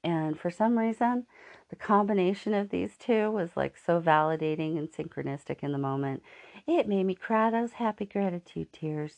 And 0.04 0.38
for 0.38 0.50
some 0.50 0.78
reason, 0.78 1.26
the 1.70 1.76
combination 1.76 2.54
of 2.54 2.70
these 2.70 2.96
two 2.96 3.30
was 3.30 3.50
like 3.56 3.76
so 3.76 4.00
validating 4.00 4.78
and 4.78 4.90
synchronistic 4.90 5.62
in 5.62 5.72
the 5.72 5.78
moment. 5.78 6.22
It 6.66 6.88
made 6.88 7.04
me 7.04 7.14
cry 7.14 7.50
those 7.50 7.72
happy 7.72 8.06
gratitude 8.06 8.72
tears. 8.72 9.14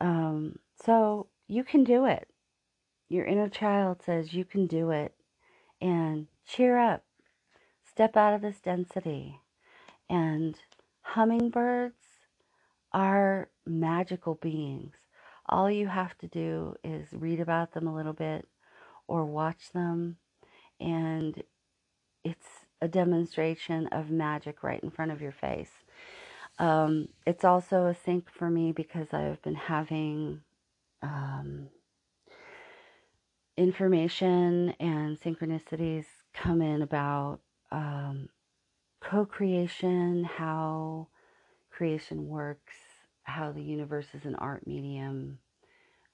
Um, 0.00 0.58
so 0.82 1.28
you 1.48 1.64
can 1.64 1.84
do 1.84 2.06
it. 2.06 2.28
Your 3.08 3.26
inner 3.26 3.48
child 3.48 4.02
says 4.04 4.34
you 4.34 4.44
can 4.44 4.66
do 4.66 4.90
it. 4.90 5.14
And 5.80 6.28
cheer 6.46 6.78
up. 6.78 7.04
Step 7.84 8.16
out 8.16 8.34
of 8.34 8.40
this 8.40 8.60
density. 8.60 9.40
And 10.08 10.56
hummingbirds 11.02 11.96
are 12.92 13.50
magical 13.66 14.36
beings. 14.36 14.94
All 15.46 15.70
you 15.70 15.88
have 15.88 16.16
to 16.18 16.26
do 16.26 16.74
is 16.82 17.08
read 17.12 17.40
about 17.40 17.72
them 17.72 17.86
a 17.86 17.94
little 17.94 18.14
bit 18.14 18.48
or 19.06 19.24
watch 19.24 19.72
them, 19.72 20.16
and 20.80 21.42
it's 22.24 22.46
a 22.80 22.88
demonstration 22.88 23.86
of 23.88 24.10
magic 24.10 24.62
right 24.62 24.82
in 24.82 24.90
front 24.90 25.10
of 25.12 25.20
your 25.20 25.32
face. 25.32 25.70
Um, 26.58 27.08
it's 27.26 27.44
also 27.44 27.86
a 27.86 27.94
sync 27.94 28.30
for 28.30 28.48
me 28.48 28.72
because 28.72 29.08
I've 29.12 29.42
been 29.42 29.54
having 29.54 30.40
um, 31.02 31.68
information 33.56 34.74
and 34.80 35.20
synchronicities 35.20 36.04
come 36.32 36.62
in 36.62 36.82
about 36.82 37.40
um, 37.72 38.28
co 39.00 39.24
creation, 39.24 40.24
how 40.24 41.08
creation 41.70 42.28
works, 42.28 42.74
how 43.24 43.52
the 43.52 43.62
universe 43.62 44.06
is 44.14 44.24
an 44.24 44.36
art 44.36 44.66
medium. 44.66 45.38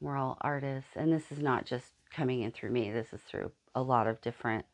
We're 0.00 0.16
all 0.16 0.38
artists. 0.40 0.90
And 0.96 1.12
this 1.12 1.30
is 1.30 1.40
not 1.40 1.66
just 1.66 1.92
coming 2.14 2.42
in 2.42 2.52
through 2.52 2.70
me, 2.70 2.90
this 2.90 3.12
is 3.12 3.20
through 3.22 3.52
a 3.74 3.82
lot 3.82 4.06
of 4.06 4.20
different 4.20 4.64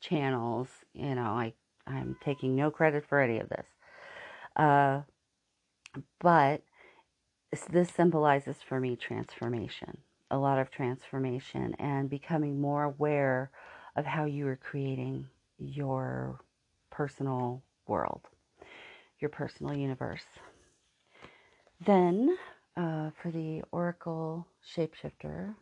channels. 0.00 0.68
You 0.92 1.14
know, 1.14 1.22
I, 1.22 1.52
I'm 1.86 2.16
taking 2.24 2.56
no 2.56 2.70
credit 2.70 3.04
for 3.08 3.20
any 3.20 3.38
of 3.38 3.48
this. 3.48 3.66
Uh, 4.56 5.02
but 6.20 6.62
this 7.70 7.90
symbolizes 7.90 8.56
for 8.66 8.80
me 8.80 8.96
transformation, 8.96 9.98
a 10.30 10.38
lot 10.38 10.58
of 10.58 10.70
transformation, 10.70 11.74
and 11.78 12.10
becoming 12.10 12.60
more 12.60 12.84
aware 12.84 13.50
of 13.96 14.04
how 14.04 14.24
you 14.24 14.46
are 14.48 14.56
creating 14.56 15.26
your 15.58 16.40
personal 16.90 17.62
world, 17.86 18.22
your 19.20 19.30
personal 19.30 19.74
universe. 19.74 20.24
Then, 21.84 22.36
uh, 22.76 23.10
for 23.22 23.30
the 23.30 23.62
Oracle 23.72 24.46
Shapeshifter 24.74 25.54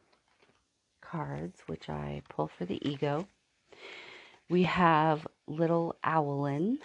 cards, 1.15 1.61
which 1.67 1.89
I 1.89 2.23
pull 2.29 2.49
for 2.49 2.65
the 2.65 2.81
ego, 2.89 3.29
we 4.51 4.65
have 4.65 5.27
Little 5.47 5.97
Owlin. 6.03 6.79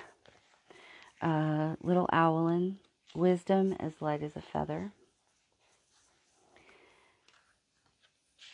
Uh, 1.21 1.75
little 1.81 2.07
Owlin, 2.13 2.77
wisdom 3.15 3.75
as 3.79 4.01
light 4.01 4.21
as 4.21 4.35
a 4.35 4.41
feather. 4.41 4.91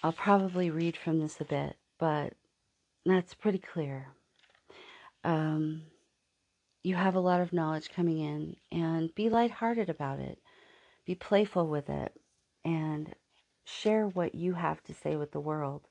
I'll 0.02 0.14
probably 0.14 0.70
read 0.70 0.96
from 0.96 1.20
this 1.20 1.42
a 1.42 1.46
bit, 1.46 1.76
but 2.00 2.34
that's 3.06 3.34
pretty 3.34 3.60
clear. 3.60 4.08
Um, 5.24 5.84
you 6.84 6.96
have 6.96 7.16
a 7.16 7.20
lot 7.20 7.42
of 7.42 7.54
knowledge 7.54 7.90
coming 7.90 8.20
in, 8.20 8.56
and 8.72 9.14
be 9.14 9.30
lighthearted 9.30 9.90
about 9.90 10.20
it. 10.20 10.40
Be 11.06 11.16
playful 11.16 11.68
with 11.68 11.90
it, 11.90 12.14
and 12.64 13.14
share 13.66 14.08
what 14.08 14.36
you 14.36 14.54
have 14.54 14.82
to 14.84 14.94
say 14.94 15.16
with 15.16 15.32
the 15.32 15.40
world 15.40 15.88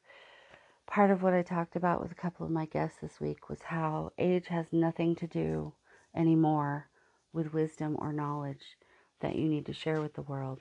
part 0.86 1.10
of 1.10 1.22
what 1.22 1.34
I 1.34 1.42
talked 1.42 1.76
about 1.76 2.02
with 2.02 2.12
a 2.12 2.16
couple 2.16 2.44
of 2.44 2.52
my 2.52 2.66
guests 2.66 2.98
this 3.00 3.20
week 3.20 3.48
was 3.48 3.62
how 3.62 4.12
age 4.18 4.48
has 4.48 4.72
nothing 4.72 5.14
to 5.16 5.26
do 5.26 5.72
anymore 6.14 6.88
with 7.32 7.54
wisdom 7.54 7.96
or 7.98 8.12
knowledge 8.12 8.76
that 9.20 9.36
you 9.36 9.48
need 9.48 9.66
to 9.66 9.72
share 9.72 10.00
with 10.00 10.14
the 10.14 10.22
world. 10.22 10.60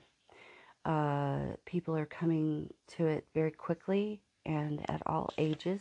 Uh, 0.84 1.56
people 1.64 1.96
are 1.96 2.06
coming 2.06 2.72
to 2.88 3.06
it 3.06 3.26
very 3.34 3.50
quickly 3.50 4.20
and 4.44 4.84
at 4.90 5.02
all 5.06 5.30
ages, 5.38 5.80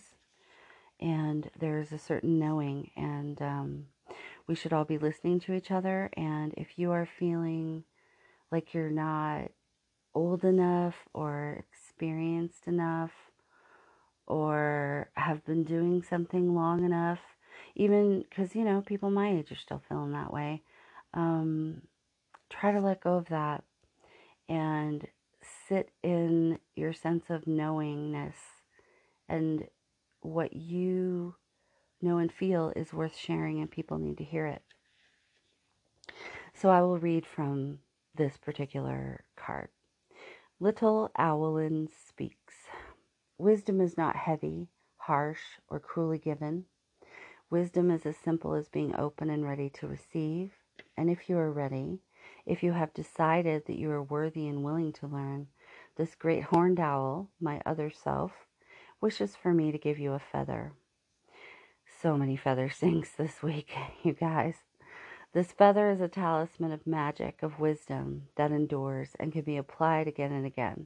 and 0.99 1.49
there's 1.59 1.91
a 1.91 1.97
certain 1.97 2.39
knowing, 2.39 2.89
and 2.95 3.41
um, 3.41 3.85
we 4.47 4.55
should 4.55 4.71
all 4.71 4.85
be 4.85 4.97
listening 4.97 5.39
to 5.41 5.53
each 5.53 5.71
other. 5.71 6.09
And 6.15 6.53
if 6.55 6.79
you 6.79 6.91
are 6.91 7.05
feeling 7.05 7.83
like 8.51 8.73
you're 8.73 8.89
not 8.89 9.51
old 10.15 10.43
enough 10.43 10.96
or 11.13 11.63
experienced 11.72 12.67
enough 12.67 13.12
or 14.27 15.10
have 15.15 15.46
been 15.46 15.63
doing 15.63 16.01
something 16.01 16.55
long 16.55 16.86
enough, 16.86 17.20
even 17.75 18.24
because, 18.29 18.55
you 18.55 18.64
know, 18.64 18.81
people 18.81 19.09
my 19.09 19.31
age 19.31 19.51
are 19.51 19.55
still 19.55 19.81
feeling 19.87 20.11
that 20.14 20.33
way. 20.33 20.64
Um, 21.14 21.81
try 22.50 22.72
to 22.72 22.79
let 22.79 23.01
go 23.01 23.16
of 23.16 23.27
that 23.29 23.64
and 24.48 25.07
sit 25.68 25.90
in 26.03 26.59
your 26.75 26.94
sense 26.94 27.29
of 27.29 27.48
knowingness 27.48 28.35
and 29.27 29.68
what 30.22 30.53
you 30.53 31.35
know 32.01 32.18
and 32.18 32.31
feel 32.31 32.72
is 32.75 32.94
worth 32.94 33.16
sharing, 33.16 33.59
and 33.59 33.72
people 33.72 33.98
need 33.98 34.18
to 34.18 34.24
hear 34.24 34.46
it. 34.46 34.61
So 36.53 36.70
I 36.70 36.81
will 36.81 36.98
read 36.98 37.25
from 37.25 37.79
this 38.16 38.37
particular 38.37 39.24
card. 39.35 39.70
Little 40.59 41.11
Owlin 41.18 41.89
speaks. 42.07 42.53
Wisdom 43.37 43.81
is 43.81 43.98
not 43.98 44.16
heavy, 44.16 44.70
harsh, 44.98 45.42
or 45.70 45.79
cruelly 45.79 46.20
given. 46.20 46.66
Wisdom 47.50 47.92
is 47.92 48.05
as 48.05 48.18
simple 48.18 48.53
as 48.53 48.70
being 48.70 48.96
open 48.96 49.29
and 49.29 49.44
ready 49.48 49.70
to 49.70 49.87
receive. 49.87 50.51
And 50.98 51.09
if 51.09 51.29
you 51.29 51.37
are 51.37 51.51
ready, 51.51 52.00
if 52.46 52.63
you 52.63 52.74
have 52.74 52.94
decided 52.94 53.66
that 53.66 53.77
you 53.79 53.92
are 53.92 54.03
worthy 54.03 54.48
and 54.48 54.63
willing 54.63 54.94
to 54.94 55.07
learn, 55.07 55.48
this 55.98 56.16
great 56.16 56.46
horned 56.46 56.79
owl, 56.79 57.29
my 57.42 57.61
other 57.66 57.92
self, 57.92 58.31
wishes 59.01 59.35
for 59.35 59.53
me 59.53 59.72
to 59.72 59.77
give 59.77 60.00
you 60.00 60.13
a 60.13 60.20
feather. 60.20 60.74
So 62.01 62.16
many 62.18 62.37
feather 62.37 62.70
syncs 62.81 63.16
this 63.18 63.44
week, 63.44 63.74
you 64.03 64.13
guys. 64.13 64.55
This 65.33 65.51
feather 65.51 65.89
is 65.89 66.00
a 66.00 66.07
talisman 66.07 66.72
of 66.72 66.85
magic, 66.85 67.41
of 67.41 67.59
wisdom 67.59 68.27
that 68.35 68.51
endures 68.51 69.15
and 69.19 69.33
can 69.33 69.41
be 69.41 69.57
applied 69.57 70.07
again 70.07 70.31
and 70.31 70.46
again. 70.46 70.85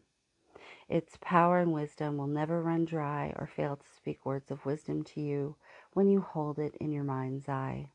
Its 0.88 1.18
power 1.20 1.60
and 1.60 1.74
wisdom 1.74 2.16
will 2.16 2.28
never 2.28 2.62
run 2.62 2.86
dry 2.86 3.34
or 3.36 3.46
fail 3.46 3.76
to 3.76 3.86
speak 3.86 4.26
words 4.26 4.50
of 4.50 4.66
wisdom 4.66 5.04
to 5.04 5.20
you 5.20 5.58
when 5.92 6.08
you 6.08 6.22
hold 6.22 6.60
it 6.60 6.76
in 6.76 6.94
your 6.94 7.04
mind's 7.04 7.50
eye. 7.50 7.90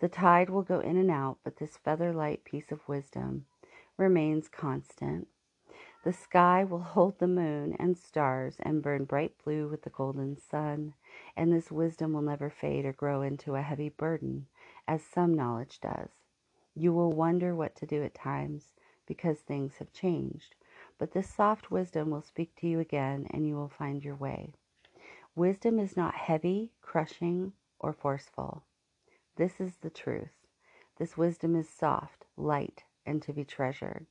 The 0.00 0.08
tide 0.08 0.48
will 0.48 0.62
go 0.62 0.80
in 0.80 0.96
and 0.96 1.10
out, 1.10 1.38
but 1.44 1.58
this 1.58 1.76
feather 1.76 2.10
light 2.10 2.42
piece 2.44 2.72
of 2.72 2.88
wisdom 2.88 3.44
remains 3.98 4.48
constant. 4.48 5.28
The 6.04 6.12
sky 6.14 6.64
will 6.64 6.80
hold 6.80 7.18
the 7.18 7.28
moon 7.28 7.76
and 7.78 7.98
stars 7.98 8.56
and 8.60 8.82
burn 8.82 9.04
bright 9.04 9.34
blue 9.44 9.68
with 9.68 9.82
the 9.82 9.90
golden 9.90 10.38
sun, 10.38 10.94
and 11.36 11.52
this 11.52 11.70
wisdom 11.70 12.14
will 12.14 12.22
never 12.22 12.48
fade 12.48 12.86
or 12.86 12.94
grow 12.94 13.20
into 13.20 13.56
a 13.56 13.62
heavy 13.62 13.90
burden, 13.90 14.46
as 14.88 15.02
some 15.02 15.34
knowledge 15.34 15.80
does. 15.80 16.10
You 16.74 16.92
will 16.92 17.12
wonder 17.12 17.54
what 17.54 17.74
to 17.76 17.86
do 17.86 18.02
at 18.02 18.14
times 18.14 18.74
because 19.06 19.38
things 19.38 19.76
have 19.78 19.92
changed, 19.92 20.54
but 20.98 21.12
this 21.12 21.28
soft 21.32 21.70
wisdom 21.70 22.10
will 22.10 22.22
speak 22.22 22.54
to 22.56 22.66
you 22.66 22.80
again 22.80 23.26
and 23.30 23.46
you 23.46 23.54
will 23.54 23.68
find 23.68 24.04
your 24.04 24.16
way. 24.16 24.52
Wisdom 25.34 25.78
is 25.78 25.96
not 25.96 26.14
heavy, 26.14 26.72
crushing, 26.80 27.52
or 27.78 27.92
forceful. 27.92 28.64
This 29.36 29.60
is 29.60 29.76
the 29.76 29.90
truth. 29.90 30.32
This 30.98 31.16
wisdom 31.16 31.54
is 31.56 31.68
soft, 31.68 32.24
light, 32.36 32.84
and 33.04 33.22
to 33.22 33.32
be 33.32 33.44
treasured. 33.44 34.06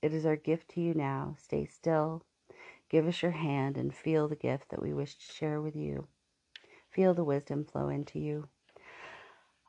It 0.00 0.14
is 0.14 0.24
our 0.24 0.36
gift 0.36 0.68
to 0.70 0.80
you 0.80 0.94
now. 0.94 1.34
Stay 1.38 1.64
still. 1.64 2.22
Give 2.88 3.08
us 3.08 3.22
your 3.22 3.32
hand 3.32 3.76
and 3.76 3.94
feel 3.94 4.28
the 4.28 4.36
gift 4.36 4.68
that 4.68 4.82
we 4.82 4.92
wish 4.92 5.16
to 5.16 5.32
share 5.32 5.60
with 5.60 5.74
you. 5.74 6.06
Feel 6.90 7.14
the 7.14 7.24
wisdom 7.24 7.64
flow 7.64 7.88
into 7.88 8.20
you. 8.20 8.48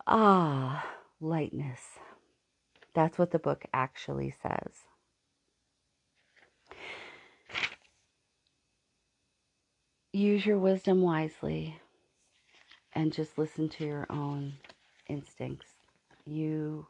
Ah, 0.08 0.88
lightness. 1.20 1.82
That's 2.94 3.18
what 3.18 3.32
the 3.32 3.40
book 3.40 3.66
actually 3.74 4.34
says. 4.42 4.86
use 10.16 10.46
your 10.46 10.58
wisdom 10.58 11.02
wisely 11.02 11.78
and 12.94 13.12
just 13.12 13.38
listen 13.38 13.68
to 13.68 13.86
your 13.86 14.06
own 14.10 14.54
instincts. 15.10 15.68
You 16.26 16.88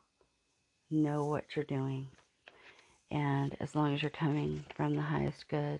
know 0.91 1.25
what 1.25 1.56
you're 1.56 1.65
doing. 1.65 2.08
And 3.10 3.56
as 3.60 3.73
long 3.73 3.95
as 3.95 4.04
you're 4.04 4.12
coming 4.12 4.63
from 4.75 4.95
the 4.95 5.01
highest 5.01 5.47
good, 5.49 5.80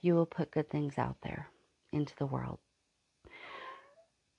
you 0.00 0.14
will 0.14 0.26
put 0.26 0.50
good 0.50 0.68
things 0.70 0.98
out 0.98 1.16
there 1.22 1.46
into 1.92 2.14
the 2.16 2.26
world. 2.26 2.58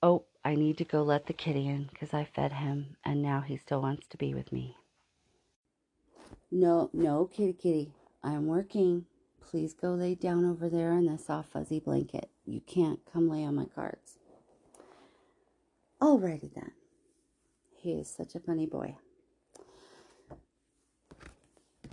Oh, 0.06 0.24
I 0.44 0.54
need 0.54 0.76
to 0.76 0.84
go 0.84 1.02
let 1.02 1.24
the 1.24 1.32
kitty 1.32 1.66
in 1.66 1.84
because 1.84 2.12
I 2.12 2.24
fed 2.24 2.52
him 2.52 2.98
and 3.06 3.22
now 3.22 3.40
he 3.40 3.56
still 3.56 3.80
wants 3.80 4.06
to 4.08 4.18
be 4.18 4.34
with 4.34 4.52
me. 4.52 4.76
No, 6.50 6.90
no, 6.92 7.24
kitty, 7.24 7.54
kitty. 7.54 7.94
I'm 8.22 8.46
working. 8.46 9.06
Please 9.40 9.72
go 9.72 9.94
lay 9.94 10.14
down 10.14 10.44
over 10.44 10.68
there 10.68 10.92
in 10.92 11.06
the 11.06 11.16
soft, 11.16 11.52
fuzzy 11.52 11.80
blanket. 11.80 12.28
You 12.44 12.60
can't 12.66 13.00
come 13.10 13.30
lay 13.30 13.44
on 13.44 13.54
my 13.54 13.64
cards. 13.64 14.18
Alrighty 16.02 16.52
then. 16.52 16.72
He 17.74 17.92
is 17.92 18.10
such 18.10 18.34
a 18.34 18.40
funny 18.40 18.66
boy. 18.66 18.96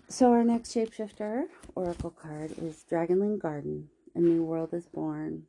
So, 0.09 0.33
our 0.33 0.43
next 0.43 0.75
shapeshifter 0.75 1.45
oracle 1.75 2.09
card 2.09 2.51
is 2.61 2.83
Dragonling 2.91 3.39
Garden. 3.39 3.87
A 4.15 4.19
new 4.19 4.43
world 4.43 4.73
is 4.73 4.85
born. 4.85 5.43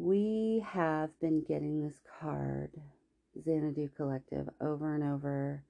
We 0.00 0.64
have 0.64 1.10
been 1.18 1.42
getting 1.42 1.82
this 1.82 2.00
card, 2.20 2.70
Xanadu 3.42 3.88
Collective, 3.96 4.48
over 4.60 4.94
and 4.94 5.02
over 5.02 5.64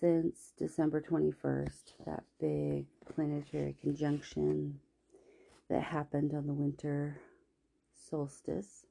since 0.00 0.50
December 0.58 1.00
21st, 1.00 1.92
that 2.04 2.24
big 2.40 2.86
planetary 3.14 3.76
conjunction 3.80 4.80
that 5.70 5.84
happened 5.84 6.34
on 6.34 6.48
the 6.48 6.52
winter 6.52 7.20
solstice. 7.94 8.86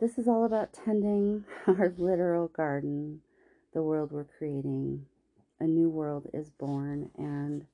This 0.00 0.16
is 0.16 0.26
all 0.26 0.46
about 0.46 0.72
tending 0.72 1.44
our 1.66 1.92
literal 1.98 2.48
garden, 2.48 3.20
the 3.74 3.82
world 3.82 4.10
we're 4.10 4.24
creating. 4.24 5.04
A 5.60 5.64
new 5.64 5.90
world 5.90 6.28
is 6.32 6.48
born, 6.48 7.10
and 7.18 7.66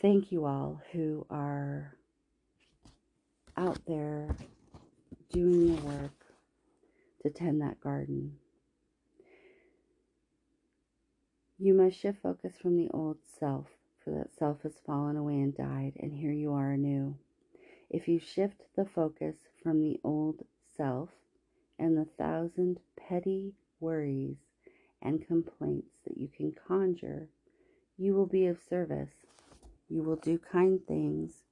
thank 0.00 0.30
you 0.30 0.44
all 0.44 0.80
who 0.92 1.26
are 1.28 1.95
out 3.56 3.78
there 3.86 4.28
doing 5.30 5.74
the 5.74 5.82
work 5.82 6.26
to 7.22 7.30
tend 7.30 7.60
that 7.62 7.80
garden. 7.80 8.32
You 11.58 11.72
must 11.72 11.98
shift 11.98 12.22
focus 12.22 12.54
from 12.60 12.76
the 12.76 12.90
old 12.92 13.16
self, 13.40 13.66
for 14.04 14.10
that 14.10 14.34
self 14.38 14.62
has 14.62 14.74
fallen 14.84 15.16
away 15.16 15.34
and 15.34 15.56
died, 15.56 15.94
and 15.98 16.12
here 16.12 16.32
you 16.32 16.52
are 16.52 16.72
anew. 16.72 17.16
If 17.88 18.08
you 18.08 18.18
shift 18.18 18.62
the 18.76 18.84
focus 18.84 19.36
from 19.62 19.80
the 19.80 19.98
old 20.04 20.44
self 20.76 21.08
and 21.78 21.96
the 21.96 22.06
thousand 22.18 22.80
petty 22.96 23.54
worries 23.80 24.36
and 25.00 25.26
complaints 25.26 25.94
that 26.06 26.18
you 26.18 26.28
can 26.28 26.52
conjure, 26.68 27.28
you 27.96 28.14
will 28.14 28.26
be 28.26 28.46
of 28.46 28.58
service. 28.68 29.14
You 29.88 30.02
will 30.02 30.16
do 30.16 30.38
kind 30.38 30.80
things. 30.86 31.44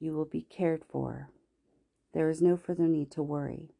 You 0.00 0.14
will 0.14 0.24
be 0.24 0.42
cared 0.42 0.82
for. 0.90 1.28
There 2.14 2.30
is 2.30 2.40
no 2.40 2.56
further 2.56 2.86
need 2.86 3.10
to 3.12 3.22
worry, 3.22 3.70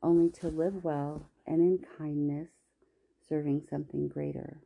only 0.00 0.30
to 0.40 0.48
live 0.48 0.84
well 0.84 1.28
and 1.44 1.60
in 1.60 1.84
kindness, 1.98 2.50
serving 3.28 3.64
something 3.68 4.06
greater. 4.06 4.60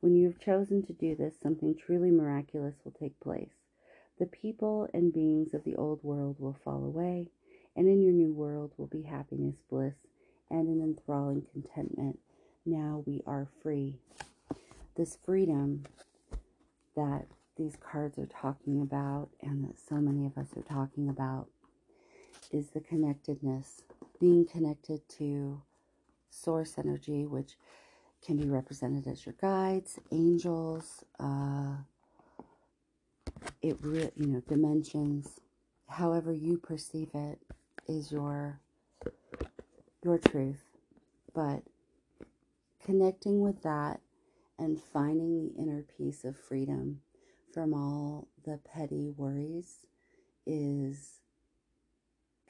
When 0.00 0.14
you 0.14 0.26
have 0.26 0.38
chosen 0.38 0.84
to 0.86 0.92
do 0.92 1.16
this, 1.16 1.34
something 1.42 1.74
truly 1.74 2.10
miraculous 2.10 2.74
will 2.84 2.92
take 2.92 3.18
place. 3.18 3.54
The 4.18 4.26
people 4.26 4.88
and 4.92 5.12
beings 5.12 5.54
of 5.54 5.64
the 5.64 5.74
old 5.76 6.02
world 6.02 6.36
will 6.38 6.56
fall 6.62 6.84
away, 6.84 7.30
and 7.74 7.88
in 7.88 8.02
your 8.02 8.12
new 8.12 8.34
world 8.34 8.72
will 8.76 8.86
be 8.86 9.02
happiness, 9.02 9.56
bliss, 9.70 9.94
and 10.50 10.68
an 10.68 10.82
enthralling 10.82 11.46
contentment. 11.50 12.18
Now 12.66 13.02
we 13.06 13.22
are 13.26 13.48
free. 13.62 13.96
This 14.96 15.16
freedom 15.24 15.84
that 16.94 17.26
these 17.56 17.76
cards 17.76 18.18
are 18.18 18.26
talking 18.26 18.82
about, 18.82 19.30
and 19.40 19.64
that 19.64 19.78
so 19.78 19.96
many 19.96 20.26
of 20.26 20.36
us 20.36 20.48
are 20.56 20.62
talking 20.62 21.08
about, 21.08 21.48
is 22.50 22.70
the 22.70 22.80
connectedness, 22.80 23.82
being 24.20 24.46
connected 24.46 25.08
to 25.08 25.62
source 26.30 26.76
energy, 26.78 27.26
which 27.26 27.56
can 28.24 28.36
be 28.36 28.48
represented 28.48 29.06
as 29.06 29.24
your 29.24 29.34
guides, 29.40 29.98
angels, 30.12 31.04
uh, 31.18 31.76
it 33.62 33.76
re- 33.80 34.10
you 34.16 34.26
know 34.26 34.40
dimensions, 34.48 35.40
however 35.88 36.32
you 36.32 36.58
perceive 36.58 37.10
it 37.14 37.38
is 37.88 38.12
your 38.12 38.60
your 40.02 40.18
truth, 40.18 40.62
but 41.34 41.62
connecting 42.84 43.40
with 43.40 43.62
that 43.62 44.00
and 44.58 44.80
finding 44.80 45.36
the 45.38 45.62
inner 45.62 45.84
peace 45.96 46.24
of 46.24 46.36
freedom 46.36 47.00
from 47.52 47.74
all 47.74 48.28
the 48.44 48.58
petty 48.58 49.10
worries 49.16 49.86
is 50.46 51.20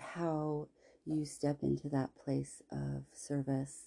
how 0.00 0.68
you 1.06 1.24
step 1.24 1.58
into 1.62 1.88
that 1.88 2.10
place 2.14 2.62
of 2.70 3.04
service 3.12 3.86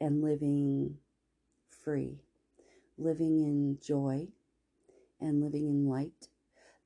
and 0.00 0.22
living 0.22 0.98
free, 1.84 2.20
living 2.98 3.38
in 3.38 3.78
joy 3.80 4.28
and 5.20 5.40
living 5.40 5.66
in 5.66 5.88
light. 5.88 6.28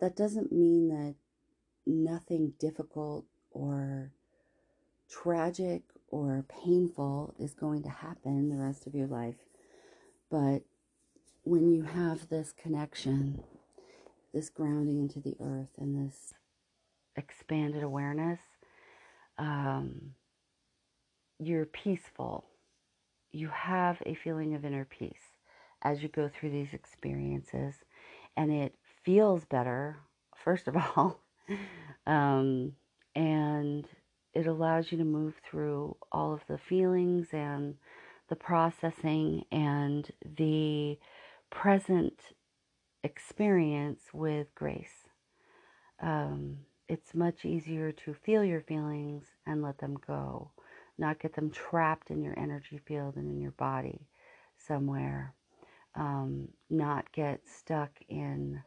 That 0.01 0.17
doesn't 0.17 0.53
mean 0.53 0.89
that 0.89 1.15
nothing 1.87 2.53
difficult 2.59 3.25
or 3.51 4.13
tragic 5.11 5.83
or 6.11 6.45
painful 6.49 7.35
is 7.39 7.55
going 7.55 7.83
to 7.83 7.89
happen 7.89 8.49
the 8.49 8.57
rest 8.57 8.87
of 8.87 8.95
your 8.95 9.07
life. 9.07 9.37
But 10.31 10.63
when 11.45 11.69
you 11.71 11.83
have 11.83 12.29
this 12.29 12.53
connection, 12.53 13.43
this 14.33 14.51
grounding 14.51 15.01
into 15.01 15.21
the 15.21 15.37
earth, 15.41 15.71
and 15.79 16.07
this 16.07 16.35
expanded 17.19 17.83
awareness, 17.83 18.41
um, 19.39 20.15
you're 21.39 21.67
peaceful 21.67 22.47
you 23.31 23.49
have 23.49 24.03
a 24.07 24.15
feeling 24.15 24.55
of 24.55 24.65
inner 24.65 24.85
peace 24.85 25.37
as 25.83 26.03
you 26.03 26.09
go 26.09 26.29
through 26.29 26.51
these 26.51 26.73
experiences, 26.73 27.75
and 28.37 28.51
it 28.51 28.75
feels 29.05 29.45
better, 29.45 29.99
first 30.37 30.67
of 30.67 30.77
all, 30.97 31.21
um, 32.07 32.73
and 33.15 33.87
it 34.35 34.47
allows 34.47 34.91
you 34.91 34.99
to 34.99 35.05
move 35.05 35.35
through 35.49 35.97
all 36.11 36.33
of 36.33 36.41
the 36.49 36.59
feelings 36.59 37.29
and 37.33 37.77
the 38.29 38.37
processing 38.37 39.45
and 39.51 40.11
the 40.37 40.99
present 41.51 42.15
experience 43.03 44.01
with 44.13 44.55
grace. 44.55 45.09
Um, 46.01 46.59
it's 46.89 47.15
much 47.15 47.45
easier 47.45 47.93
to 47.93 48.15
feel 48.15 48.45
your 48.45 48.63
feelings 48.63 49.25
and 49.47 49.63
let 49.63 49.79
them 49.79 49.97
go 50.07 50.51
not 50.99 51.21
get 51.21 51.35
them 51.35 51.51
trapped 51.51 52.11
in 52.11 52.23
your 52.23 52.39
energy 52.39 52.79
field 52.85 53.17
and 53.17 53.29
in 53.29 53.41
your 53.41 53.53
body 53.53 54.09
somewhere. 54.57 55.35
Um, 55.95 56.49
not 56.69 57.11
get 57.13 57.41
stuck 57.49 57.91
in 58.09 58.63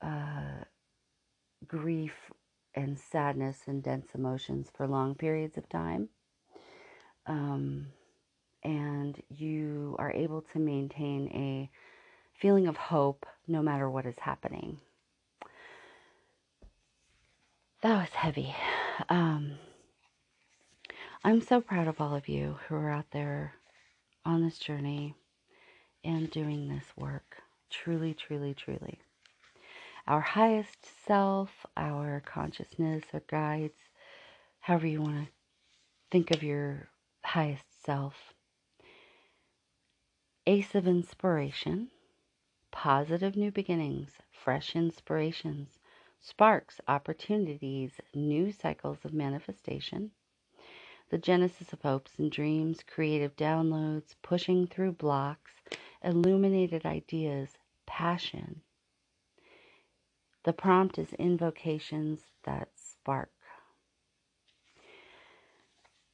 uh, 0.00 0.64
grief 1.66 2.14
and 2.74 2.98
sadness 2.98 3.62
and 3.66 3.82
dense 3.82 4.08
emotions 4.14 4.70
for 4.74 4.86
long 4.86 5.14
periods 5.14 5.56
of 5.56 5.68
time. 5.68 6.08
Um, 7.26 7.88
and 8.62 9.20
you 9.28 9.96
are 9.98 10.12
able 10.12 10.42
to 10.52 10.58
maintain 10.58 11.28
a 11.28 11.70
feeling 12.38 12.66
of 12.66 12.76
hope 12.76 13.26
no 13.48 13.62
matter 13.62 13.90
what 13.90 14.06
is 14.06 14.18
happening. 14.20 14.78
That 17.82 18.00
was 18.00 18.10
heavy. 18.10 18.54
Um, 19.08 19.58
I'm 21.22 21.42
so 21.42 21.60
proud 21.60 21.88
of 21.88 22.00
all 22.00 22.14
of 22.14 22.28
you 22.28 22.58
who 22.66 22.74
are 22.74 22.90
out 22.90 23.10
there 23.10 23.54
on 24.24 24.42
this 24.42 24.58
journey 24.58 25.14
and 26.02 26.30
doing 26.30 26.68
this 26.68 26.86
work. 26.96 27.36
Truly, 27.68 28.14
truly, 28.14 28.54
truly. 28.54 29.00
Our 30.06 30.20
highest 30.20 30.86
self, 31.06 31.66
our 31.76 32.22
consciousness, 32.24 33.04
our 33.12 33.22
guides, 33.28 33.78
however 34.60 34.86
you 34.86 35.02
want 35.02 35.26
to 35.26 35.32
think 36.10 36.30
of 36.30 36.42
your 36.42 36.88
highest 37.24 37.84
self. 37.84 38.32
Ace 40.46 40.74
of 40.74 40.86
inspiration, 40.86 41.88
positive 42.70 43.36
new 43.36 43.50
beginnings, 43.50 44.12
fresh 44.30 44.74
inspirations, 44.76 45.78
sparks, 46.28 46.80
opportunities, 46.88 47.92
new 48.12 48.50
cycles 48.50 48.98
of 49.04 49.12
manifestation 49.12 50.10
the 51.10 51.18
genesis 51.18 51.72
of 51.72 51.82
hopes 51.82 52.18
and 52.18 52.32
dreams, 52.32 52.80
creative 52.86 53.36
downloads, 53.36 54.14
pushing 54.22 54.66
through 54.66 54.92
blocks, 54.92 55.52
illuminated 56.02 56.84
ideas, 56.84 57.50
passion. 57.86 58.60
The 60.44 60.52
prompt 60.52 60.98
is 60.98 61.12
invocations 61.12 62.20
that 62.44 62.68
spark. 62.74 63.30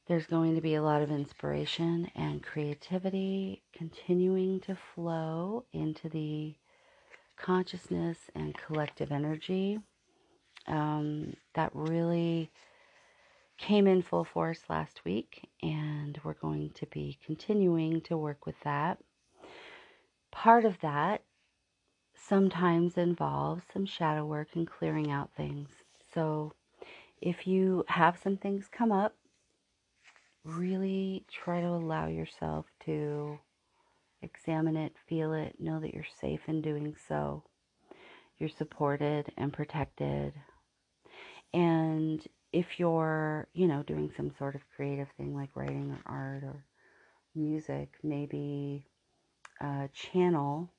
There's 0.07 0.27
going 0.27 0.55
to 0.55 0.61
be 0.61 0.75
a 0.75 0.83
lot 0.83 1.01
of 1.01 1.09
inspiration 1.09 2.11
and 2.13 2.43
creativity 2.43 3.63
continuing 3.73 4.59
to 4.61 4.75
flow 4.75 5.65
into 5.71 6.09
the 6.09 6.55
consciousness 7.35 8.17
and 8.35 8.55
collective 8.55 9.11
energy 9.11 9.79
um, 10.67 11.33
that 11.55 11.71
really 11.73 12.51
came 13.57 13.87
in 13.87 14.01
full 14.01 14.25
force 14.25 14.61
last 14.69 15.05
week, 15.05 15.49
and 15.61 16.19
we're 16.23 16.33
going 16.33 16.71
to 16.71 16.85
be 16.87 17.17
continuing 17.25 18.01
to 18.01 18.17
work 18.17 18.45
with 18.45 18.59
that. 18.63 18.97
Part 20.31 20.65
of 20.65 20.79
that 20.81 21.23
sometimes 22.15 22.97
involves 22.97 23.63
some 23.71 23.85
shadow 23.85 24.25
work 24.25 24.49
and 24.55 24.67
clearing 24.67 25.11
out 25.11 25.29
things. 25.35 25.69
So, 26.13 26.53
if 27.21 27.47
you 27.47 27.85
have 27.87 28.19
some 28.21 28.37
things 28.37 28.67
come 28.71 28.91
up, 28.91 29.15
really 30.43 31.25
try 31.31 31.61
to 31.61 31.67
allow 31.67 32.07
yourself 32.07 32.65
to 32.85 33.39
examine 34.21 34.75
it, 34.75 34.93
feel 35.07 35.33
it, 35.33 35.55
know 35.59 35.79
that 35.79 35.93
you're 35.93 36.05
safe 36.19 36.41
in 36.47 36.61
doing 36.61 36.95
so. 37.07 37.43
You're 38.37 38.49
supported 38.49 39.31
and 39.37 39.53
protected. 39.53 40.33
And 41.53 42.25
if 42.51 42.79
you're, 42.79 43.47
you 43.53 43.67
know, 43.67 43.83
doing 43.83 44.11
some 44.15 44.31
sort 44.37 44.55
of 44.55 44.61
creative 44.75 45.09
thing 45.17 45.35
like 45.35 45.49
writing 45.55 45.91
or 45.91 46.11
art 46.11 46.43
or 46.43 46.65
music, 47.35 47.89
maybe 48.03 48.85
uh, 49.61 49.87
channel 49.93 50.69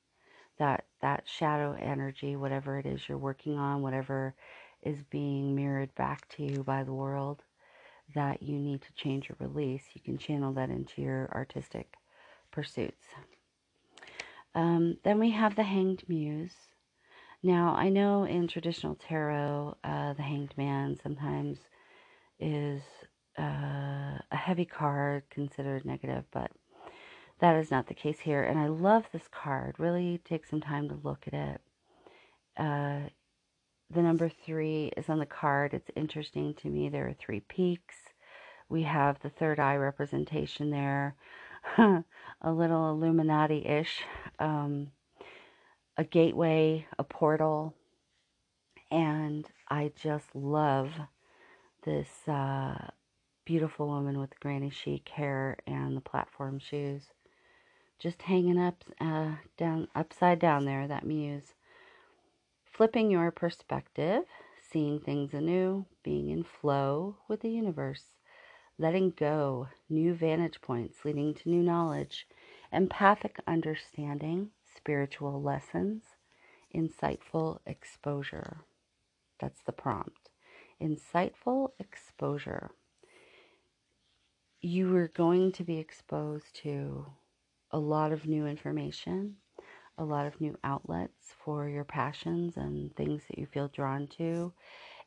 that 0.59 0.85
that 1.01 1.25
shadow 1.27 1.77
energy, 1.81 2.37
whatever 2.37 2.79
it 2.79 2.87
is 2.87 3.09
you're 3.09 3.19
working 3.19 3.59
on, 3.59 3.83
whatever 3.83 4.35
is 4.83 5.03
being 5.11 5.55
mirrored 5.55 5.95
back 5.95 6.29
to 6.29 6.45
you 6.45 6.63
by 6.63 6.85
the 6.85 6.93
world 6.93 7.43
that 8.15 8.43
you 8.43 8.59
need 8.59 8.83
to 8.83 8.93
change 8.95 9.31
or 9.31 9.37
release, 9.39 9.83
you 9.95 10.01
can 10.01 10.19
channel 10.19 10.53
that 10.53 10.71
into 10.71 11.03
your 11.03 11.29
artistic 11.33 11.95
pursuits. 12.51 13.07
Um, 14.55 14.99
then 15.03 15.19
we 15.19 15.31
have 15.31 15.57
the 15.57 15.65
Hanged 15.65 16.05
Muse. 16.09 16.55
Now, 17.45 17.75
I 17.77 17.91
know 17.91 18.25
in 18.25 18.49
traditional 18.49 18.95
tarot, 18.95 19.77
uh, 19.85 20.15
the 20.15 20.23
Hanged 20.23 20.55
Man 20.57 20.97
sometimes 21.03 21.59
is 22.41 22.81
uh, 23.39 24.17
a 24.33 24.37
heavy 24.37 24.65
card 24.65 25.25
considered 25.29 25.85
negative, 25.85 26.25
but 26.33 26.51
that 27.41 27.57
is 27.57 27.71
not 27.71 27.87
the 27.87 27.93
case 27.93 28.21
here. 28.21 28.43
And 28.43 28.59
I 28.59 28.69
love 28.69 29.05
this 29.13 29.29
card. 29.31 29.75
Really 29.77 30.23
take 30.25 30.47
some 30.47 30.63
time 30.63 30.89
to 30.89 30.99
look 31.05 31.25
at 31.27 31.35
it. 31.35 31.61
Uh, 32.57 33.11
the 33.91 34.01
number 34.01 34.31
three 34.31 34.91
is 34.97 35.11
on 35.11 35.19
the 35.19 35.27
card. 35.27 35.75
It's 35.75 35.91
interesting 35.95 36.55
to 36.63 36.71
me. 36.71 36.89
There 36.89 37.07
are 37.09 37.13
three 37.13 37.41
peaks. 37.41 37.97
We 38.71 38.85
have 38.85 39.21
the 39.21 39.29
third 39.29 39.61
eye 39.61 39.77
representation 39.77 40.71
there, 40.71 41.15
a 41.77 42.05
little 42.51 42.91
Illuminati 42.93 43.67
ish, 43.67 44.03
um, 44.39 44.93
a 45.97 46.05
gateway, 46.05 46.87
a 46.99 47.05
portal. 47.05 47.75
And 48.91 49.47
I 49.69 49.93
just 49.97 50.35
love 50.35 50.91
this 51.85 52.29
uh, 52.29 52.91
beautiful 53.45 53.89
woman 53.89 54.19
with 54.19 54.41
granny 54.41 54.71
chic 54.71 55.09
hair 55.11 55.57
and 55.67 55.97
the 55.97 56.01
platform 56.01 56.59
shoes 56.59 57.03
just 57.99 58.23
hanging 58.23 58.59
up 58.59 58.83
uh, 59.01 59.33
down 59.57 59.89
upside 59.95 60.39
down 60.39 60.65
there 60.65 60.89
that 60.89 61.07
muse 61.07 61.55
flipping 62.65 63.11
your 63.11 63.31
perspective 63.31 64.23
seeing 64.71 64.99
things 64.99 65.35
anew 65.35 65.85
being 66.03 66.31
in 66.31 66.43
flow 66.43 67.17
with 67.29 67.41
the 67.41 67.51
universe 67.51 68.05
letting 68.79 69.11
go 69.11 69.69
new 69.89 70.15
vantage 70.15 70.61
points 70.63 71.05
leading 71.05 71.35
to 71.35 71.51
new 71.51 71.63
knowledge 71.63 72.27
empathic 72.73 73.39
understanding 73.47 74.49
spiritual 74.85 75.40
lessons 75.40 76.03
insightful 76.75 77.59
exposure. 77.66 78.59
That's 79.40 79.62
the 79.62 79.73
prompt. 79.73 80.29
Insightful 80.79 81.70
exposure. 81.79 82.70
You 84.61 84.94
are 84.97 85.09
going 85.09 85.53
to 85.53 85.64
be 85.64 85.79
exposed 85.79 86.55
to 86.57 87.07
a 87.70 87.79
lot 87.79 88.12
of 88.12 88.27
new 88.27 88.47
information, 88.47 89.37
a 89.97 90.05
lot 90.05 90.27
of 90.27 90.38
new 90.38 90.59
outlets 90.64 91.33
for 91.42 91.66
your 91.66 91.85
passions 91.85 92.59
and 92.59 92.94
things 92.94 93.23
that 93.29 93.38
you 93.38 93.47
feel 93.47 93.68
drawn 93.68 94.07
to, 94.18 94.53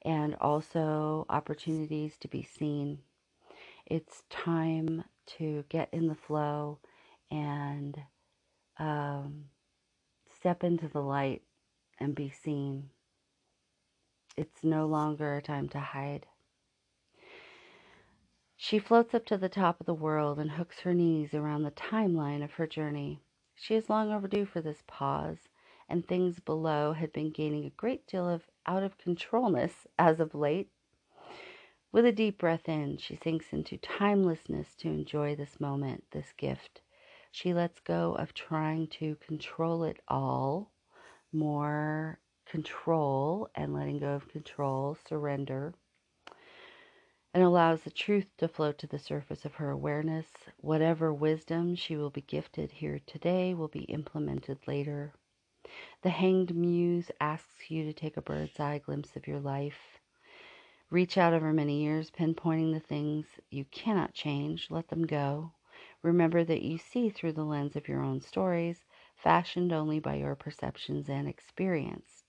and 0.04 0.36
also 0.42 1.28
opportunities 1.30 2.18
to 2.22 2.28
be 2.28 2.42
seen. 2.42 2.98
It's 3.86 4.24
time 4.32 5.04
to 5.38 5.66
get 5.70 5.90
in 5.92 6.08
the 6.08 6.16
flow 6.16 6.80
and 7.30 7.96
um, 8.80 9.46
step 10.38 10.64
into 10.64 10.88
the 10.88 11.02
light 11.02 11.42
and 12.00 12.14
be 12.14 12.30
seen. 12.30 12.90
It's 14.36 14.64
no 14.64 14.86
longer 14.86 15.36
a 15.36 15.42
time 15.42 15.68
to 15.70 15.80
hide. 15.80 16.28
She 18.56 18.80
floats 18.80 19.14
up 19.14 19.26
to 19.28 19.38
the 19.38 19.50
top 19.50 19.80
of 19.80 19.86
the 19.86 19.94
world 19.94 20.40
and 20.40 20.52
hooks 20.52 20.82
her 20.82 20.94
knees 20.94 21.34
around 21.34 21.64
the 21.64 21.72
timeline 21.72 22.44
of 22.44 22.54
her 22.54 22.68
journey. 22.68 23.22
She 23.56 23.76
is 23.76 23.90
long 23.90 24.12
overdue 24.12 24.46
for 24.46 24.62
this 24.62 24.84
pause, 24.86 25.50
and 25.90 26.08
things 26.08 26.40
below 26.40 26.94
had 26.94 27.12
been 27.14 27.32
gaining 27.32 27.66
a 27.66 27.72
great 27.72 28.06
deal 28.06 28.30
of 28.30 28.44
out 28.66 28.84
of 28.84 28.98
controlness 28.98 29.88
as 29.98 30.20
of 30.20 30.36
late. 30.36 30.70
With 31.92 32.06
a 32.06 32.12
deep 32.12 32.38
breath 32.38 32.70
in, 32.70 32.98
she 32.98 33.16
sinks 33.16 33.54
into 33.54 33.78
timelessness 33.78 34.76
to 34.78 34.90
enjoy 34.90 35.36
this 35.36 35.60
moment, 35.60 36.04
this 36.12 36.34
gift. 36.34 36.82
She 37.40 37.54
lets 37.54 37.80
go 37.82 38.16
of 38.16 38.34
trying 38.34 38.88
to 39.00 39.16
control 39.18 39.84
it 39.84 40.00
all, 40.08 40.72
more 41.32 42.20
control 42.48 43.48
and 43.54 43.76
letting 43.76 44.00
go 44.00 44.16
of 44.16 44.28
control, 44.28 44.98
surrender 45.08 45.76
and 47.36 47.44
allows 47.44 47.82
the 47.82 47.92
truth 47.92 48.26
to 48.40 48.48
float 48.48 48.80
to 48.80 48.88
the 48.88 48.98
surface 48.98 49.46
of 49.46 49.54
her 49.54 49.70
awareness. 49.70 50.26
Whatever 50.62 51.14
wisdom 51.14 51.76
she 51.76 51.96
will 51.96 52.10
be 52.10 52.22
gifted 52.22 52.72
here 52.72 53.00
today 53.06 53.54
will 53.54 53.68
be 53.68 53.84
implemented 53.84 54.58
later. 54.66 55.14
The 56.02 56.10
hanged 56.10 56.56
muse 56.56 57.12
asks 57.22 57.70
you 57.70 57.84
to 57.84 57.94
take 57.94 58.18
a 58.18 58.22
bird's 58.24 58.60
eye 58.60 58.80
glimpse 58.80 59.16
of 59.16 59.28
your 59.28 59.40
life. 59.40 60.00
Reach 60.90 61.20
out 61.20 61.34
over 61.34 61.54
many 61.54 61.84
years, 61.84 62.10
pinpointing 62.10 62.74
the 62.74 62.80
things 62.80 63.28
you 63.52 63.66
cannot 63.66 64.16
change. 64.16 64.72
Let 64.72 64.88
them 64.88 65.06
go. 65.06 65.52
Remember 66.04 66.44
that 66.44 66.62
you 66.62 66.78
see 66.78 67.10
through 67.10 67.34
the 67.34 67.44
lens 67.44 67.76
of 67.76 67.88
your 67.88 68.04
own 68.04 68.22
stories, 68.22 68.86
fashioned 69.16 69.74
only 69.74 70.00
by 70.00 70.16
your 70.16 70.36
perceptions 70.36 71.10
and 71.10 71.28
experience. 71.28 72.24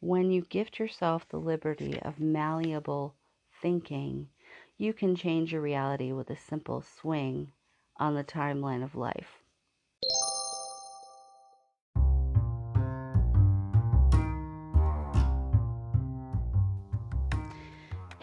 When 0.00 0.30
you 0.30 0.42
gift 0.42 0.78
yourself 0.78 1.28
the 1.28 1.38
liberty 1.40 1.98
of 2.02 2.20
malleable 2.20 3.14
thinking, 3.62 4.28
you 4.76 4.92
can 4.92 5.16
change 5.16 5.52
your 5.52 5.62
reality 5.62 6.12
with 6.12 6.28
a 6.30 6.36
simple 6.36 6.82
swing 6.82 7.52
on 7.96 8.14
the 8.14 8.24
timeline 8.24 8.84
of 8.84 8.94
life. 8.94 9.42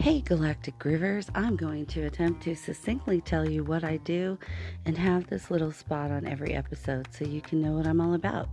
Hey, 0.04 0.20
Galactic 0.20 0.78
Groovers, 0.78 1.30
I'm 1.34 1.56
going 1.56 1.86
to 1.86 2.02
attempt 2.02 2.42
to 2.42 2.54
succinctly 2.54 3.22
tell 3.22 3.48
you 3.48 3.64
what 3.64 3.84
I 3.84 3.96
do 3.96 4.38
and 4.84 4.98
have 4.98 5.26
this 5.28 5.50
little 5.50 5.72
spot 5.72 6.10
on 6.10 6.26
every 6.26 6.52
episode 6.52 7.08
so 7.10 7.24
you 7.24 7.40
can 7.40 7.62
know 7.62 7.72
what 7.72 7.86
I'm 7.86 8.02
all 8.02 8.12
about. 8.12 8.50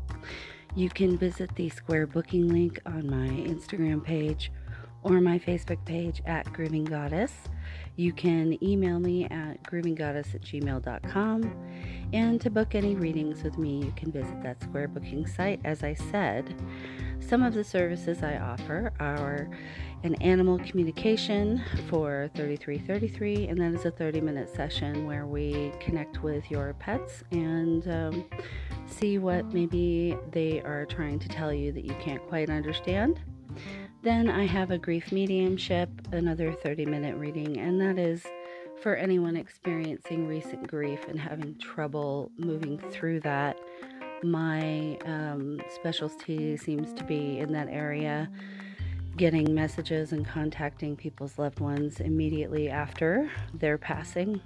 You 0.78 0.88
can 0.88 1.18
visit 1.18 1.54
the 1.58 1.68
square 1.68 2.08
booking 2.08 2.48
link 2.48 2.80
on 2.86 3.10
my 3.10 3.28
Instagram 3.28 4.02
page 4.02 4.50
or 5.04 5.20
my 5.20 5.40
Facebook 5.40 5.84
page 5.84 6.22
at 6.26 6.46
Grooving 6.54 6.86
Goddess. 6.86 7.34
You 7.96 8.14
can 8.14 8.62
email 8.64 9.00
me 9.00 9.26
at 9.26 9.62
groovinggoddess 9.64 10.36
at 10.36 10.42
gmail.com. 10.42 11.54
And 12.14 12.42
to 12.42 12.50
book 12.50 12.76
any 12.76 12.96
readings 12.96 13.44
with 13.44 13.58
me, 13.58 13.84
you 13.86 13.94
can 13.96 14.12
visit 14.12 14.42
that 14.44 14.62
square 14.62 14.88
booking 14.88 15.26
site. 15.28 15.62
As 15.64 15.84
I 15.84 15.94
said, 15.94 16.56
some 17.20 17.44
of 17.44 17.54
the 17.54 17.64
services 17.64 18.24
I 18.24 18.38
offer 18.38 18.92
are 19.00 19.50
an 20.04 20.16
animal 20.16 20.58
communication 20.60 21.62
for 21.88 22.30
3333, 22.36 23.48
and 23.48 23.60
that 23.60 23.80
is 23.80 23.86
a 23.86 23.92
30 23.92 24.22
minute 24.22 24.54
session 24.54 25.06
where 25.06 25.26
we 25.26 25.72
connect 25.80 26.24
with 26.24 26.50
your 26.50 26.74
pets 26.80 27.24
and 27.32 27.88
um, 27.88 28.26
see 28.88 29.18
what 29.18 29.54
maybe 29.54 30.18
they 30.32 30.62
are 30.62 30.86
trying 30.86 31.20
to 31.20 31.30
tell 31.30 31.54
you 31.54 31.72
that 31.72 31.86
you 31.86 31.94
can't 32.02 32.26
quite 32.28 32.50
understand. 32.50 33.22
Then 34.04 34.30
I 34.30 34.48
have 34.48 34.72
a 34.72 34.80
grief 34.80 35.12
mediumship, 35.12 35.90
another 36.12 36.54
30 36.54 36.88
minute 36.88 37.16
reading, 37.18 37.58
and 37.60 37.80
that 37.82 38.00
is 38.00 38.26
for 38.82 38.96
anyone 38.96 39.38
experiencing 39.38 40.28
recent 40.28 40.68
grief 40.68 41.06
and 41.08 41.20
having 41.20 41.56
trouble 41.60 42.32
moving 42.36 42.80
through 42.90 43.20
that. 43.20 43.60
My 44.24 44.98
um, 45.06 45.62
specialty 45.76 46.58
seems 46.58 46.94
to 46.94 47.04
be 47.04 47.38
in 47.38 47.54
that 47.54 47.68
area, 47.70 48.28
getting 49.18 49.54
messages 49.54 50.14
and 50.14 50.26
contacting 50.26 50.96
people's 50.96 51.38
loved 51.38 51.60
ones 51.60 52.00
immediately 52.00 52.70
after 52.70 53.30
their 53.54 53.78
passing. 53.78 54.42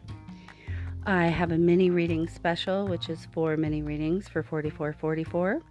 I 1.06 1.28
have 1.28 1.54
a 1.54 1.58
mini 1.58 1.92
reading 1.92 2.28
special, 2.28 2.88
which 2.88 3.08
is 3.10 3.26
four 3.32 3.56
mini 3.56 3.84
readings 3.84 4.28
for 4.28 4.44
4444. 4.44 5.62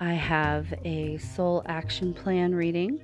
I 0.00 0.12
have 0.14 0.74
a 0.84 1.18
soul 1.18 1.62
action 1.66 2.12
plan 2.12 2.54
reading, 2.54 3.00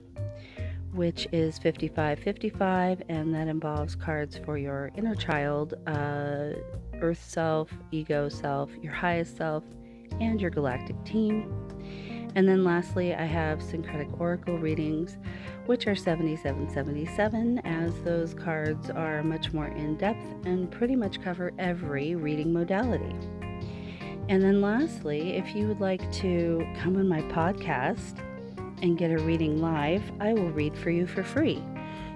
which 0.93 1.29
is 1.31 1.57
55 1.59 2.19
55, 2.19 3.03
and 3.09 3.33
that 3.35 3.47
involves 3.47 3.95
cards 3.95 4.41
for 4.45 4.59
your 4.59 4.91
inner 4.97 5.15
child, 5.15 5.75
uh, 5.87 6.55
earth 7.01 7.25
self, 7.25 7.71
ego 7.93 8.29
self, 8.29 8.71
your 8.83 8.93
highest 8.93 9.37
self, 9.37 9.63
and 10.21 10.41
your 10.41 10.51
galactic 10.51 11.03
team. 11.05 11.53
And 12.35 12.49
then 12.49 12.65
lastly, 12.65 13.15
I 13.15 13.25
have 13.25 13.63
syncretic 13.63 14.21
oracle 14.21 14.59
readings, 14.59 15.17
which 15.67 15.87
are 15.87 15.97
7777, 15.97 17.59
as 17.61 17.93
those 18.03 18.35
cards 18.35 18.91
are 18.91 19.23
much 19.23 19.53
more 19.53 19.69
in 19.69 19.97
depth 19.97 20.27
and 20.45 20.71
pretty 20.71 20.97
much 20.97 21.21
cover 21.21 21.53
every 21.59 22.15
reading 22.15 22.53
modality. 22.53 23.15
And 24.31 24.45
then, 24.45 24.61
lastly, 24.61 25.33
if 25.37 25.57
you 25.57 25.67
would 25.67 25.81
like 25.81 26.13
to 26.13 26.65
come 26.79 26.97
on 26.97 27.09
my 27.09 27.21
podcast 27.23 28.21
and 28.81 28.97
get 28.97 29.11
a 29.11 29.19
reading 29.19 29.61
live, 29.61 30.05
I 30.21 30.35
will 30.35 30.53
read 30.53 30.79
for 30.79 30.91
you 30.91 31.09
for 31.09 31.25
free. 31.25 31.61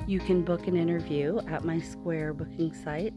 You 0.06 0.20
can 0.20 0.42
book 0.42 0.68
an 0.68 0.76
interview 0.76 1.40
at 1.48 1.64
my 1.64 1.80
Square 1.80 2.34
booking 2.34 2.72
site. 2.72 3.14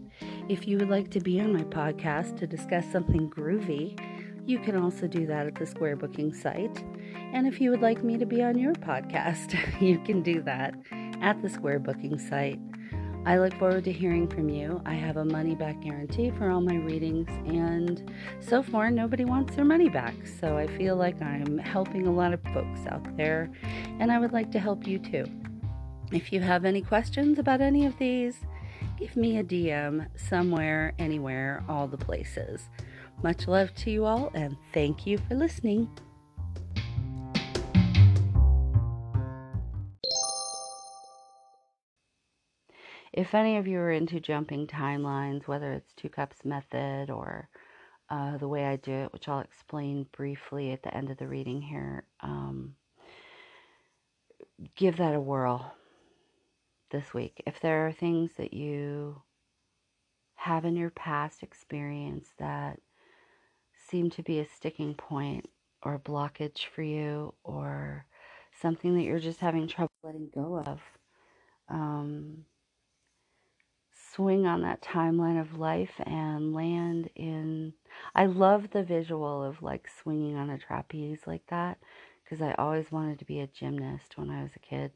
If 0.49 0.67
you 0.67 0.79
would 0.79 0.89
like 0.89 1.11
to 1.11 1.19
be 1.19 1.39
on 1.39 1.53
my 1.53 1.61
podcast 1.65 2.37
to 2.37 2.47
discuss 2.47 2.91
something 2.91 3.29
groovy, 3.29 3.99
you 4.47 4.57
can 4.57 4.75
also 4.75 5.05
do 5.05 5.27
that 5.27 5.45
at 5.45 5.53
the 5.53 5.67
Square 5.67 5.97
booking 5.97 6.33
site. 6.33 6.83
And 7.33 7.45
if 7.45 7.61
you 7.61 7.69
would 7.69 7.83
like 7.83 8.03
me 8.03 8.17
to 8.17 8.25
be 8.25 8.41
on 8.41 8.57
your 8.57 8.73
podcast, 8.73 9.55
you 9.79 9.99
can 9.99 10.23
do 10.23 10.41
that 10.41 10.73
at 11.21 11.39
the 11.43 11.49
Square 11.49 11.81
booking 11.81 12.17
site. 12.17 12.59
I 13.25 13.37
look 13.37 13.53
forward 13.55 13.83
to 13.85 13.91
hearing 13.91 14.27
from 14.27 14.49
you. 14.49 14.81
I 14.85 14.93
have 14.93 15.17
a 15.17 15.25
money 15.25 15.55
back 15.55 15.81
guarantee 15.81 16.31
for 16.31 16.49
all 16.49 16.61
my 16.61 16.75
readings, 16.75 17.27
and 17.45 18.09
so 18.39 18.63
far, 18.63 18.89
nobody 18.89 19.25
wants 19.25 19.55
their 19.55 19.65
money 19.65 19.89
back. 19.89 20.15
So 20.39 20.57
I 20.57 20.67
feel 20.67 20.95
like 20.95 21.21
I'm 21.21 21.57
helping 21.57 22.07
a 22.07 22.11
lot 22.11 22.33
of 22.33 22.41
folks 22.53 22.79
out 22.89 23.17
there, 23.17 23.51
and 23.99 24.11
I 24.11 24.19
would 24.19 24.31
like 24.31 24.51
to 24.53 24.59
help 24.59 24.87
you 24.87 24.99
too. 24.99 25.25
If 26.11 26.31
you 26.31 26.39
have 26.39 26.63
any 26.63 26.81
questions 26.81 27.37
about 27.37 27.59
any 27.59 27.85
of 27.85 27.97
these, 27.97 28.39
give 28.97 29.17
me 29.17 29.37
a 29.37 29.43
DM 29.43 30.07
somewhere, 30.15 30.93
anywhere, 30.97 31.63
all 31.67 31.87
the 31.87 31.97
places. 31.97 32.69
Much 33.23 33.47
love 33.47 33.73
to 33.75 33.91
you 33.91 34.05
all, 34.05 34.31
and 34.33 34.55
thank 34.73 35.05
you 35.05 35.17
for 35.17 35.35
listening. 35.35 35.89
If 43.17 43.33
any 43.33 43.57
of 43.57 43.65
you 43.65 43.79
are 43.79 43.91
into 43.91 44.19
jumping 44.19 44.67
timelines, 44.67 45.47
whether 45.47 45.73
it's 45.73 45.91
two 45.93 46.07
cups 46.07 46.45
method 46.45 47.09
or 47.09 47.49
uh, 48.11 48.37
the 48.37 48.47
way 48.47 48.65
I 48.65 48.75
do 48.75 48.91
it, 48.91 49.11
which 49.11 49.27
I'll 49.27 49.39
explain 49.39 50.05
briefly 50.11 50.71
at 50.71 50.83
the 50.83 50.95
end 50.95 51.09
of 51.09 51.17
the 51.17 51.27
reading 51.27 51.59
here, 51.59 52.03
um, 52.21 52.75
give 54.75 54.97
that 54.97 55.15
a 55.15 55.19
whirl 55.19 55.73
this 56.91 57.11
week. 57.11 57.41
If 57.47 57.59
there 57.59 57.87
are 57.87 57.91
things 57.91 58.33
that 58.37 58.53
you 58.53 59.19
have 60.35 60.63
in 60.63 60.75
your 60.75 60.91
past 60.91 61.41
experience 61.41 62.27
that 62.37 62.79
seem 63.89 64.11
to 64.11 64.21
be 64.21 64.41
a 64.41 64.47
sticking 64.47 64.93
point 64.93 65.49
or 65.81 65.95
a 65.95 65.99
blockage 65.99 66.65
for 66.67 66.83
you 66.83 67.33
or 67.43 68.05
something 68.61 68.93
that 68.93 69.05
you're 69.05 69.17
just 69.17 69.39
having 69.39 69.67
trouble 69.67 69.91
letting 70.03 70.29
go 70.35 70.59
of, 70.59 70.79
um, 71.67 72.45
swing 74.17 74.47
on 74.47 74.63
that 74.63 74.81
timeline 74.81 75.39
of 75.39 75.59
life 75.59 75.93
and 75.99 76.51
land 76.51 77.07
in. 77.15 77.71
I 78.15 78.25
love 78.25 78.71
the 78.71 78.83
visual 78.83 79.43
of 79.43 79.61
like 79.61 79.87
swinging 80.01 80.35
on 80.35 80.49
a 80.49 80.57
trapeze 80.57 81.21
like 81.27 81.43
that 81.49 81.77
because 82.23 82.41
I 82.41 82.55
always 82.55 82.91
wanted 82.91 83.19
to 83.19 83.25
be 83.25 83.39
a 83.39 83.47
gymnast 83.47 84.17
when 84.17 84.31
I 84.31 84.41
was 84.41 84.51
a 84.55 84.59
kid. 84.59 84.91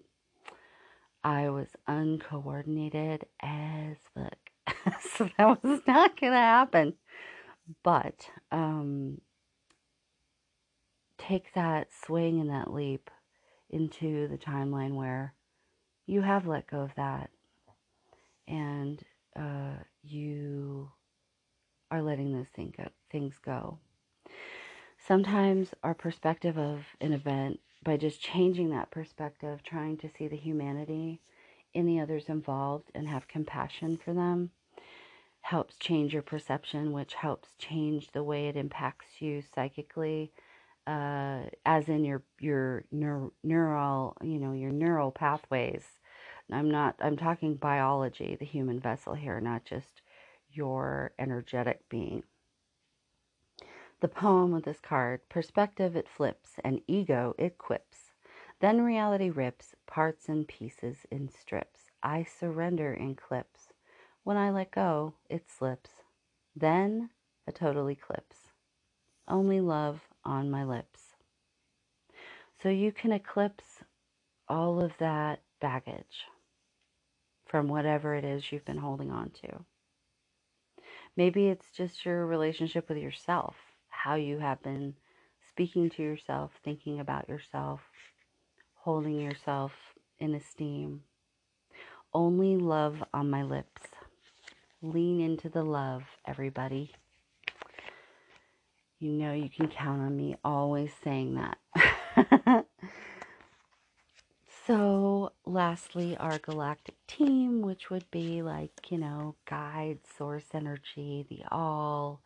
I 1.23 1.49
was 1.51 1.67
uncoordinated 1.87 3.25
as 3.39 3.97
fuck. 4.15 4.95
so 5.15 5.29
that 5.37 5.63
was 5.63 5.81
not 5.85 6.19
going 6.19 6.33
to 6.33 6.37
happen. 6.37 6.95
But 7.83 8.27
um, 8.51 9.21
take 11.19 11.53
that 11.53 11.89
swing 12.05 12.41
and 12.41 12.49
that 12.49 12.73
leap 12.73 13.11
into 13.69 14.27
the 14.27 14.37
timeline 14.39 14.95
where 14.95 15.35
you 16.07 16.21
have 16.21 16.47
let 16.47 16.65
go 16.65 16.79
of 16.79 16.95
that 16.95 17.29
and 18.47 19.01
uh, 19.35 19.83
you 20.03 20.91
are 21.91 22.01
letting 22.01 22.33
those 22.33 22.47
thing 22.55 22.73
go, 22.77 22.87
things 23.11 23.35
go. 23.43 23.79
Sometimes 24.97 25.73
our 25.83 25.93
perspective 25.93 26.57
of 26.57 26.85
an 27.01 27.13
event, 27.13 27.59
by 27.83 27.97
just 27.97 28.21
changing 28.21 28.69
that 28.69 28.91
perspective, 28.91 29.63
trying 29.63 29.97
to 29.97 30.09
see 30.09 30.27
the 30.27 30.37
humanity 30.37 31.21
in 31.73 31.85
the 31.85 31.99
others 31.99 32.25
involved 32.29 32.91
and 32.93 33.07
have 33.07 33.27
compassion 33.27 33.97
for 33.97 34.13
them, 34.13 34.51
helps 35.41 35.75
change 35.77 36.13
your 36.13 36.21
perception, 36.21 36.91
which 36.91 37.15
helps 37.15 37.49
change 37.57 38.11
the 38.11 38.23
way 38.23 38.47
it 38.47 38.55
impacts 38.55 39.21
you 39.21 39.41
psychically, 39.55 40.31
uh, 40.87 41.43
as 41.65 41.89
in 41.89 42.05
your 42.05 42.23
your 42.39 42.83
neur- 42.93 43.31
neural, 43.43 44.15
you 44.21 44.39
know, 44.39 44.53
your 44.53 44.71
neural 44.71 45.11
pathways 45.11 45.99
I'm 46.53 46.69
not, 46.69 46.95
I'm 46.99 47.17
talking 47.17 47.55
biology, 47.55 48.35
the 48.39 48.45
human 48.45 48.79
vessel 48.79 49.13
here, 49.13 49.39
not 49.39 49.65
just 49.65 50.01
your 50.51 51.13
energetic 51.17 51.87
being. 51.89 52.23
The 54.01 54.07
poem 54.07 54.51
with 54.51 54.65
this 54.65 54.79
card 54.79 55.21
perspective 55.29 55.95
it 55.95 56.09
flips, 56.09 56.53
and 56.63 56.81
ego 56.87 57.35
it 57.37 57.57
quips. 57.57 58.11
Then 58.59 58.81
reality 58.81 59.29
rips 59.29 59.75
parts 59.87 60.27
and 60.27 60.47
pieces 60.47 61.05
in 61.11 61.29
strips. 61.29 61.91
I 62.03 62.23
surrender 62.23 62.93
in 62.93 63.15
clips. 63.15 63.73
When 64.23 64.37
I 64.37 64.49
let 64.51 64.71
go, 64.71 65.13
it 65.29 65.49
slips. 65.49 65.91
Then 66.55 67.11
a 67.47 67.51
total 67.51 67.89
eclipse. 67.89 68.37
Only 69.27 69.61
love 69.61 70.01
on 70.25 70.51
my 70.51 70.63
lips. 70.63 71.15
So 72.61 72.69
you 72.69 72.91
can 72.91 73.11
eclipse 73.11 73.83
all 74.47 74.83
of 74.83 74.93
that 74.99 75.41
baggage 75.59 76.25
from 77.51 77.67
whatever 77.67 78.15
it 78.15 78.23
is 78.23 78.49
you've 78.49 78.65
been 78.65 78.77
holding 78.77 79.11
on 79.11 79.29
to. 79.29 79.65
Maybe 81.17 81.47
it's 81.47 81.69
just 81.69 82.05
your 82.05 82.25
relationship 82.25 82.87
with 82.87 82.97
yourself, 82.97 83.55
how 83.89 84.15
you 84.15 84.39
have 84.39 84.63
been 84.63 84.95
speaking 85.49 85.89
to 85.89 86.01
yourself, 86.01 86.51
thinking 86.63 87.01
about 87.01 87.27
yourself, 87.27 87.81
holding 88.73 89.19
yourself 89.19 89.73
in 90.17 90.33
esteem. 90.33 91.01
Only 92.13 92.55
love 92.55 93.03
on 93.13 93.29
my 93.29 93.43
lips. 93.43 93.81
Lean 94.81 95.19
into 95.19 95.49
the 95.49 95.63
love, 95.63 96.03
everybody. 96.25 96.93
You 98.99 99.11
know 99.11 99.33
you 99.33 99.49
can 99.49 99.67
count 99.67 100.01
on 100.01 100.15
me 100.15 100.37
always 100.43 100.91
saying 101.03 101.35
that. 101.35 102.60
Lastly, 105.51 106.15
our 106.15 106.37
galactic 106.37 106.95
team, 107.07 107.61
which 107.61 107.89
would 107.89 108.09
be 108.09 108.41
like, 108.41 108.89
you 108.89 108.97
know, 108.97 109.35
guide, 109.45 109.99
source 110.17 110.45
energy, 110.53 111.25
the 111.29 111.41
all, 111.51 112.21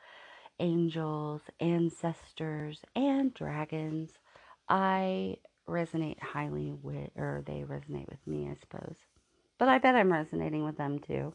angels, 0.59 1.41
ancestors, 1.59 2.81
and 2.95 3.33
dragons. 3.33 4.11
I 4.69 5.37
resonate 5.67 6.19
highly 6.21 6.73
with, 6.83 7.09
or 7.15 7.43
they 7.47 7.63
resonate 7.67 8.07
with 8.09 8.19
me, 8.27 8.47
I 8.47 8.57
suppose. 8.59 8.95
But 9.57 9.69
I 9.69 9.79
bet 9.79 9.95
I'm 9.95 10.13
resonating 10.13 10.63
with 10.63 10.77
them 10.77 10.99
too, 10.99 11.33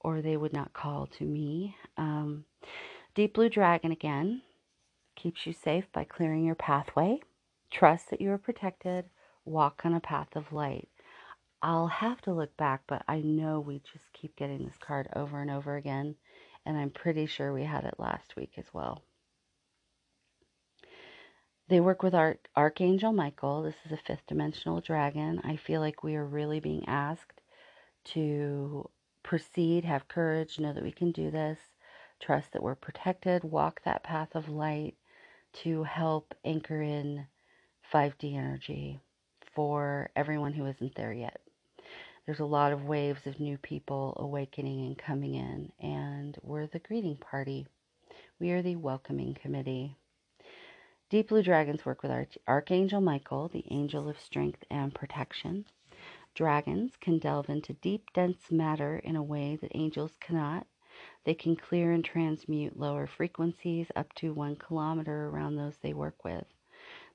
or 0.00 0.20
they 0.20 0.36
would 0.36 0.52
not 0.52 0.74
call 0.74 1.06
to 1.18 1.24
me. 1.24 1.76
Um, 1.96 2.44
Deep 3.14 3.32
Blue 3.32 3.48
Dragon 3.48 3.90
again 3.90 4.42
keeps 5.14 5.46
you 5.46 5.54
safe 5.54 5.86
by 5.94 6.04
clearing 6.04 6.44
your 6.44 6.54
pathway. 6.54 7.20
Trust 7.70 8.10
that 8.10 8.20
you 8.20 8.30
are 8.32 8.38
protected 8.38 9.06
walk 9.46 9.80
on 9.84 9.94
a 9.94 10.00
path 10.00 10.36
of 10.36 10.52
light. 10.52 10.90
I'll 11.66 11.88
have 11.88 12.20
to 12.22 12.32
look 12.32 12.56
back, 12.56 12.82
but 12.86 13.02
I 13.08 13.20
know 13.22 13.58
we 13.58 13.80
just 13.92 14.12
keep 14.12 14.36
getting 14.36 14.64
this 14.64 14.78
card 14.78 15.08
over 15.16 15.40
and 15.40 15.50
over 15.50 15.74
again, 15.74 16.14
and 16.64 16.76
I'm 16.78 16.90
pretty 16.90 17.26
sure 17.26 17.52
we 17.52 17.64
had 17.64 17.82
it 17.82 17.98
last 17.98 18.36
week 18.36 18.52
as 18.56 18.72
well. 18.72 19.02
They 21.66 21.80
work 21.80 22.04
with 22.04 22.14
Arch- 22.14 22.46
Archangel 22.54 23.12
Michael. 23.12 23.62
This 23.62 23.74
is 23.84 23.90
a 23.90 23.96
fifth 23.96 24.24
dimensional 24.28 24.80
dragon. 24.80 25.40
I 25.42 25.56
feel 25.56 25.80
like 25.80 26.04
we 26.04 26.14
are 26.14 26.24
really 26.24 26.60
being 26.60 26.86
asked 26.86 27.40
to 28.14 28.88
proceed, 29.24 29.84
have 29.84 30.06
courage, 30.06 30.60
know 30.60 30.72
that 30.72 30.84
we 30.84 30.92
can 30.92 31.10
do 31.10 31.32
this, 31.32 31.58
trust 32.20 32.52
that 32.52 32.62
we're 32.62 32.76
protected, 32.76 33.42
walk 33.42 33.82
that 33.82 34.04
path 34.04 34.36
of 34.36 34.48
light 34.48 34.94
to 35.64 35.82
help 35.82 36.32
anchor 36.44 36.80
in 36.80 37.26
5D 37.92 38.36
energy 38.36 39.00
for 39.52 40.10
everyone 40.14 40.52
who 40.52 40.66
isn't 40.66 40.94
there 40.94 41.12
yet. 41.12 41.40
There's 42.26 42.40
a 42.40 42.44
lot 42.44 42.72
of 42.72 42.86
waves 42.86 43.24
of 43.28 43.38
new 43.38 43.56
people 43.56 44.12
awakening 44.16 44.84
and 44.84 44.98
coming 44.98 45.36
in, 45.36 45.70
and 45.78 46.36
we're 46.42 46.66
the 46.66 46.80
greeting 46.80 47.16
party. 47.16 47.68
We 48.40 48.50
are 48.50 48.62
the 48.62 48.74
welcoming 48.74 49.34
committee. 49.34 49.94
Deep 51.08 51.28
Blue 51.28 51.44
Dragons 51.44 51.86
work 51.86 52.02
with 52.02 52.10
Arch- 52.10 52.36
Archangel 52.48 53.00
Michael, 53.00 53.46
the 53.46 53.64
angel 53.70 54.08
of 54.08 54.18
strength 54.18 54.64
and 54.68 54.92
protection. 54.92 55.66
Dragons 56.34 56.96
can 56.96 57.20
delve 57.20 57.48
into 57.48 57.74
deep, 57.74 58.12
dense 58.12 58.50
matter 58.50 58.96
in 58.96 59.14
a 59.14 59.22
way 59.22 59.54
that 59.54 59.70
angels 59.76 60.16
cannot. 60.18 60.66
They 61.22 61.34
can 61.34 61.54
clear 61.54 61.92
and 61.92 62.04
transmute 62.04 62.76
lower 62.76 63.06
frequencies 63.06 63.86
up 63.94 64.12
to 64.14 64.34
one 64.34 64.56
kilometer 64.56 65.28
around 65.28 65.54
those 65.54 65.76
they 65.76 65.94
work 65.94 66.24
with. 66.24 66.55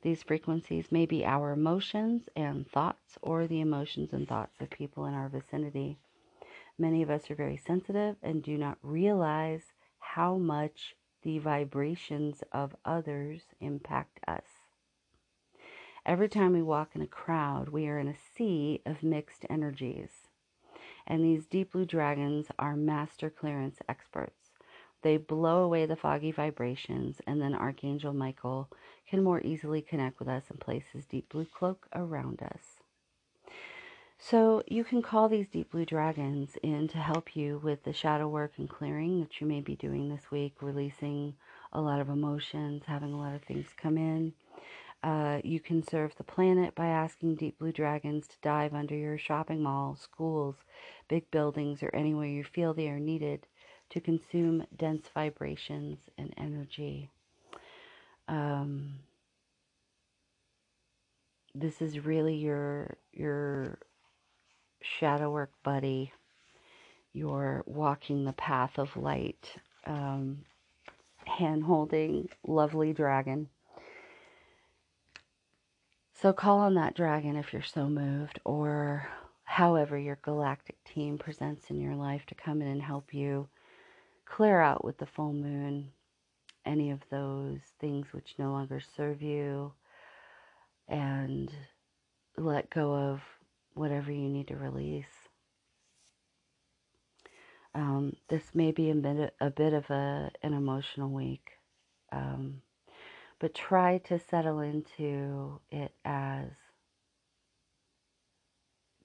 These 0.01 0.23
frequencies 0.23 0.91
may 0.91 1.05
be 1.05 1.23
our 1.23 1.51
emotions 1.51 2.27
and 2.35 2.67
thoughts 2.67 3.17
or 3.21 3.45
the 3.45 3.61
emotions 3.61 4.13
and 4.13 4.27
thoughts 4.27 4.59
of 4.59 4.69
people 4.71 5.05
in 5.05 5.13
our 5.13 5.29
vicinity. 5.29 5.97
Many 6.77 7.03
of 7.03 7.11
us 7.11 7.29
are 7.29 7.35
very 7.35 7.57
sensitive 7.57 8.15
and 8.23 8.41
do 8.41 8.57
not 8.57 8.79
realize 8.81 9.73
how 9.99 10.37
much 10.37 10.95
the 11.21 11.37
vibrations 11.37 12.43
of 12.51 12.75
others 12.83 13.41
impact 13.59 14.19
us. 14.27 14.45
Every 16.03 16.27
time 16.27 16.53
we 16.53 16.63
walk 16.63 16.95
in 16.95 17.03
a 17.03 17.07
crowd, 17.07 17.69
we 17.69 17.87
are 17.87 17.99
in 17.99 18.07
a 18.07 18.15
sea 18.15 18.81
of 18.87 19.03
mixed 19.03 19.45
energies. 19.51 20.29
And 21.05 21.23
these 21.23 21.45
deep 21.45 21.73
blue 21.73 21.85
dragons 21.85 22.47
are 22.57 22.75
master 22.75 23.29
clearance 23.29 23.77
experts. 23.87 24.40
They 25.01 25.17
blow 25.17 25.63
away 25.63 25.85
the 25.85 25.95
foggy 25.95 26.31
vibrations, 26.31 27.21
and 27.25 27.41
then 27.41 27.55
Archangel 27.55 28.13
Michael 28.13 28.69
can 29.09 29.23
more 29.23 29.41
easily 29.41 29.81
connect 29.81 30.19
with 30.19 30.27
us 30.27 30.43
and 30.49 30.59
place 30.59 30.85
his 30.93 31.05
deep 31.05 31.29
blue 31.29 31.45
cloak 31.45 31.87
around 31.93 32.41
us. 32.43 32.81
So 34.19 34.61
you 34.67 34.83
can 34.83 35.01
call 35.01 35.29
these 35.29 35.47
deep 35.47 35.71
blue 35.71 35.85
dragons 35.85 36.55
in 36.61 36.87
to 36.89 36.99
help 36.99 37.35
you 37.35 37.57
with 37.63 37.83
the 37.83 37.93
shadow 37.93 38.27
work 38.27 38.53
and 38.57 38.69
clearing 38.69 39.19
that 39.21 39.41
you 39.41 39.47
may 39.47 39.61
be 39.61 39.75
doing 39.75 40.09
this 40.09 40.29
week, 40.29 40.61
releasing 40.61 41.33
a 41.73 41.81
lot 41.81 41.99
of 41.99 42.07
emotions, 42.07 42.83
having 42.85 43.13
a 43.13 43.17
lot 43.17 43.33
of 43.33 43.41
things 43.41 43.69
come 43.75 43.97
in. 43.97 44.33
Uh, 45.03 45.39
you 45.43 45.59
can 45.59 45.81
serve 45.81 46.15
the 46.15 46.23
planet 46.23 46.75
by 46.75 46.85
asking 46.85 47.35
deep 47.35 47.57
blue 47.57 47.71
dragons 47.71 48.27
to 48.27 48.35
dive 48.43 48.75
under 48.75 48.95
your 48.95 49.17
shopping 49.17 49.63
mall, 49.63 49.95
schools, 49.95 50.57
big 51.07 51.29
buildings, 51.31 51.81
or 51.81 51.89
anywhere 51.95 52.27
you 52.27 52.43
feel 52.43 52.75
they 52.75 52.89
are 52.89 52.99
needed 52.99 53.47
to 53.91 53.99
consume 53.99 54.65
dense 54.77 55.07
vibrations 55.13 55.99
and 56.17 56.33
energy. 56.37 57.09
Um, 58.27 58.99
this 61.53 61.81
is 61.81 62.05
really 62.05 62.35
your 62.35 62.95
your 63.11 63.77
shadow 64.81 65.29
work 65.29 65.51
buddy. 65.63 66.13
You're 67.13 67.63
walking 67.65 68.23
the 68.23 68.33
path 68.33 68.79
of 68.79 68.95
light, 68.95 69.57
um, 69.85 70.45
hand 71.25 71.63
holding 71.65 72.29
lovely 72.47 72.93
dragon. 72.93 73.49
So 76.13 76.31
call 76.31 76.59
on 76.59 76.75
that 76.75 76.95
dragon 76.95 77.35
if 77.35 77.51
you're 77.51 77.61
so 77.61 77.89
moved, 77.89 78.39
or 78.45 79.09
however 79.43 79.97
your 79.97 80.19
galactic 80.21 80.81
team 80.85 81.17
presents 81.17 81.69
in 81.69 81.81
your 81.81 81.95
life 81.95 82.25
to 82.27 82.35
come 82.35 82.61
in 82.61 82.69
and 82.69 82.81
help 82.81 83.13
you 83.13 83.49
clear 84.31 84.61
out 84.61 84.85
with 84.85 84.97
the 84.97 85.05
full 85.05 85.33
moon 85.33 85.91
any 86.65 86.89
of 86.91 87.01
those 87.09 87.59
things 87.81 88.07
which 88.13 88.35
no 88.37 88.51
longer 88.51 88.79
serve 88.95 89.21
you 89.21 89.73
and 90.87 91.51
let 92.37 92.69
go 92.69 92.93
of 92.93 93.19
whatever 93.73 94.09
you 94.09 94.29
need 94.29 94.47
to 94.47 94.55
release. 94.55 95.27
Um, 97.75 98.15
this 98.29 98.43
may 98.53 98.71
be 98.71 98.89
a 98.89 98.95
bit, 98.95 99.33
a 99.41 99.49
bit 99.49 99.73
of 99.73 99.89
a, 99.89 100.31
an 100.41 100.53
emotional 100.53 101.09
week, 101.09 101.51
um, 102.11 102.61
but 103.39 103.53
try 103.53 103.97
to 103.99 104.17
settle 104.17 104.59
into 104.59 105.59
it 105.71 105.91
as 106.05 106.51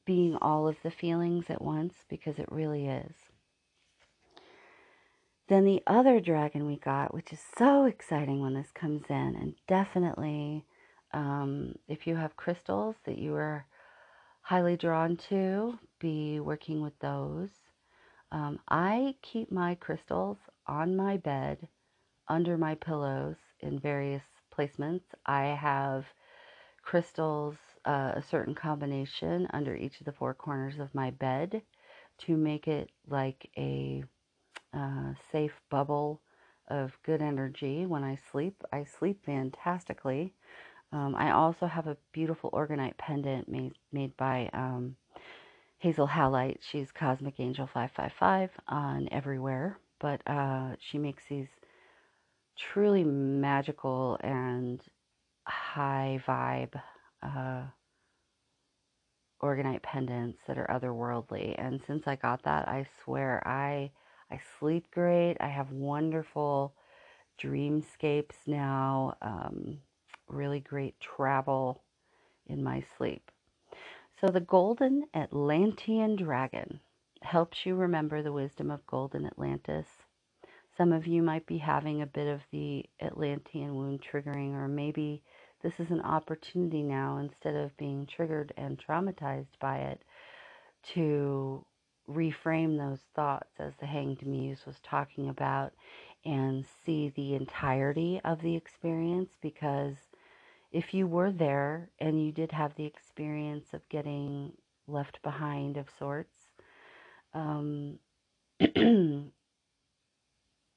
being 0.05 0.37
all 0.37 0.69
of 0.69 0.77
the 0.85 0.91
feelings 0.91 1.47
at 1.49 1.63
once 1.63 1.95
because 2.09 2.39
it 2.39 2.51
really 2.51 2.87
is. 2.87 3.15
Then 5.49 5.65
the 5.65 5.83
other 5.87 6.19
dragon 6.19 6.67
we 6.67 6.77
got, 6.77 7.15
which 7.15 7.33
is 7.33 7.41
so 7.57 7.85
exciting 7.85 8.41
when 8.41 8.55
this 8.55 8.73
comes 8.73 9.05
in, 9.09 9.37
and 9.37 9.55
definitely 9.69 10.65
um, 11.13 11.77
if 11.87 12.07
you 12.07 12.17
have 12.17 12.37
crystals 12.37 12.97
that 13.05 13.19
you 13.19 13.35
are 13.35 13.67
highly 14.43 14.77
drawn 14.77 15.17
to, 15.17 15.79
be 16.01 16.41
working 16.41 16.83
with 16.83 16.99
those. 16.99 17.51
Um, 18.33 18.59
I 18.69 19.15
keep 19.23 19.53
my 19.53 19.77
crystals 19.77 20.39
on 20.67 20.97
my 20.97 21.17
bed, 21.17 21.69
under 22.29 22.59
my 22.59 22.75
pillows 22.75 23.37
in 23.61 23.79
various 23.79 24.25
placements. 24.57 25.05
I 25.25 25.47
have 25.47 26.07
crystals, 26.83 27.55
uh, 27.85 28.13
a 28.17 28.23
certain 28.23 28.55
combination 28.55 29.47
under 29.53 29.77
each 29.77 30.01
of 30.01 30.07
the 30.07 30.13
four 30.13 30.35
corners 30.35 30.81
of 30.81 30.95
my 30.95 31.11
bed 31.11 31.63
to 32.19 32.37
make 32.37 32.67
it 32.67 32.91
like 33.09 33.49
a 33.57 34.03
uh, 34.77 35.15
safe 35.33 35.61
bubble 35.71 36.21
of 36.69 36.99
good 37.05 37.23
energy 37.23 37.87
when 37.87 38.05
I 38.05 38.19
sleep. 38.31 38.63
I 38.73 38.85
sleep 38.85 39.25
fantastically. 39.25 40.35
Um, 40.93 41.15
I 41.17 41.33
also 41.33 41.67
have 41.67 41.87
a 41.87 41.97
beautiful 42.13 42.51
orgonite 42.51 42.97
pendant 42.97 43.49
made, 43.49 43.73
made 43.93 44.17
by 44.17 44.51
um, 44.53 44.97
Hazel 45.79 46.09
Halite. 46.09 46.59
She's 46.61 46.93
Cosmic 46.93 47.41
Angel 47.41 47.67
555 47.67 48.51
on 48.69 49.09
everywhere, 49.11 49.79
but 50.01 50.21
uh, 50.27 50.75
she 50.79 50.99
makes 50.99 51.25
these 51.29 51.49
truly 52.57 53.05
magical 53.05 54.19
and 54.23 54.81
high 55.47 56.21
vibe 56.27 56.81
uh, 57.23 57.63
orgonite 59.43 59.83
pendants 59.83 60.39
that 60.47 60.59
are 60.59 60.67
otherworldly. 60.71 61.55
And 61.59 61.81
since 61.87 62.07
I 62.07 62.17
got 62.17 62.43
that, 62.45 62.69
I 62.69 62.87
swear 63.05 63.47
I 63.47 63.91
I 64.31 64.41
sleep 64.59 64.91
great. 64.91 65.37
I 65.41 65.49
have 65.49 65.71
wonderful 65.71 66.75
dreamscapes 67.41 68.47
now. 68.47 69.17
Um, 69.23 69.79
really 70.29 70.61
great 70.61 70.99
travel 71.01 71.83
in 72.47 72.63
my 72.63 72.83
sleep. 72.97 73.31
So, 74.21 74.29
the 74.29 74.41
Golden 74.41 75.05
Atlantean 75.15 76.17
Dragon 76.17 76.81
helps 77.23 77.67
you 77.67 77.75
remember 77.75 78.23
the 78.23 78.33
wisdom 78.33 78.71
of 78.71 78.87
Golden 78.87 79.27
Atlantis. 79.27 79.87
Some 80.77 80.93
of 80.93 81.07
you 81.07 81.23
might 81.23 81.47
be 81.47 81.59
having 81.59 82.03
a 82.03 82.07
bit 82.07 82.27
of 82.27 82.41
the 82.51 82.85
Atlantean 83.01 83.75
wound 83.77 84.03
triggering, 84.03 84.55
or 84.55 84.69
maybe 84.69 85.23
this 85.63 85.81
is 85.81 85.91
an 85.91 86.03
opportunity 86.03 86.83
now, 86.83 87.19
instead 87.19 87.55
of 87.55 87.77
being 87.77 88.07
triggered 88.07 88.53
and 88.57 88.79
traumatized 88.79 89.59
by 89.61 89.79
it, 89.79 90.03
to 90.95 91.65
reframe 92.09 92.79
those 92.79 93.01
thoughts 93.15 93.53
as 93.59 93.75
the 93.77 93.87
Hanged 93.87 94.27
Muse 94.27 94.65
was 94.67 94.79
talking 94.81 95.29
about 95.29 95.73
and 96.25 96.65
see 96.85 97.11
the 97.11 97.35
entirety 97.35 98.21
of 98.25 98.43
the 98.43 98.57
experience 98.57 99.37
because 99.41 99.97
if 100.73 100.93
you 100.95 101.07
were 101.07 101.33
there 101.33 101.91
and 101.99 102.25
you 102.25 102.33
did 102.33 102.53
have 102.53 102.75
the 102.75 102.85
experience 102.85 103.73
of 103.73 103.89
getting 103.89 104.53
left 104.87 105.23
behind 105.23 105.77
of 105.77 105.89
sorts, 105.99 106.37
um, 107.35 107.99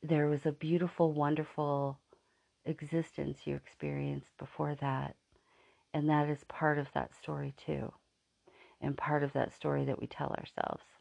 there 0.03 0.27
was 0.27 0.45
a 0.45 0.51
beautiful, 0.51 1.11
wonderful 1.11 1.99
existence 2.65 3.39
you 3.45 3.55
experienced 3.55 4.37
before 4.37 4.75
that. 4.75 5.15
And 5.93 6.09
that 6.09 6.29
is 6.29 6.43
part 6.47 6.77
of 6.77 6.87
that 6.93 7.15
story, 7.15 7.53
too, 7.57 7.91
and 8.79 8.95
part 8.95 9.23
of 9.23 9.33
that 9.33 9.53
story 9.53 9.85
that 9.85 9.99
we 9.99 10.07
tell 10.07 10.29
ourselves. 10.29 10.98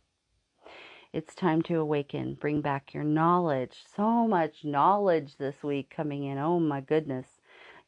It's 1.11 1.35
time 1.35 1.63
to 1.63 1.77
awaken, 1.77 2.35
bring 2.35 2.61
back 2.61 2.93
your 2.93 3.03
knowledge. 3.05 3.83
So 3.97 4.29
much 4.29 4.63
knowledge 4.63 5.37
this 5.39 5.63
week 5.63 5.89
coming 5.89 6.25
in. 6.25 6.37
Oh 6.37 6.61
my 6.61 6.83
goodness. 6.83 7.27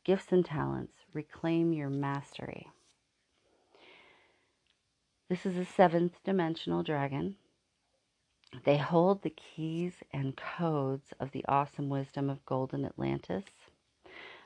Gifts 0.04 0.32
and 0.32 0.44
talents 0.44 0.94
reclaim 1.12 1.74
your 1.74 1.90
mastery. 1.90 2.68
This 5.28 5.44
is 5.44 5.58
a 5.58 5.66
seventh 5.66 6.14
dimensional 6.24 6.82
dragon. 6.82 7.36
They 8.64 8.78
hold 8.78 9.22
the 9.22 9.30
keys 9.30 10.02
and 10.12 10.34
codes 10.36 11.12
of 11.20 11.32
the 11.32 11.44
awesome 11.46 11.90
wisdom 11.90 12.30
of 12.30 12.44
Golden 12.46 12.86
Atlantis. 12.86 13.44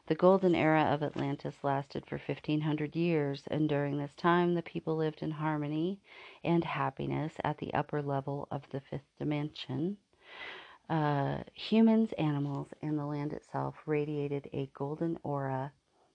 The 0.07 0.15
golden 0.15 0.55
era 0.55 0.83
of 0.83 1.03
Atlantis 1.03 1.65
lasted 1.65 2.05
for 2.07 2.19
1500 2.19 2.95
years, 2.95 3.45
and 3.47 3.69
during 3.69 3.97
this 3.97 4.15
time, 4.15 4.55
the 4.55 4.63
people 4.63 4.97
lived 4.97 5.23
in 5.23 5.31
harmony 5.31 6.01
and 6.43 6.63
happiness 6.63 7.35
at 7.43 7.59
the 7.59 7.73
upper 7.73 8.03
level 8.03 8.47
of 8.51 8.69
the 8.71 8.81
fifth 8.81 9.17
dimension. 9.19 9.97
Uh, 10.91 11.39
humans, 11.55 12.13
animals, 12.19 12.69
and 12.83 12.99
the 12.99 13.07
land 13.07 13.33
itself 13.33 13.77
radiated 13.87 14.51
a 14.53 14.71
golden 14.75 15.19
aura 15.23 15.73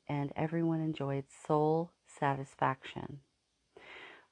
and 0.10 0.34
everyone 0.36 0.82
enjoyed 0.82 1.26
soul 1.30 1.92
satisfaction. 2.06 3.20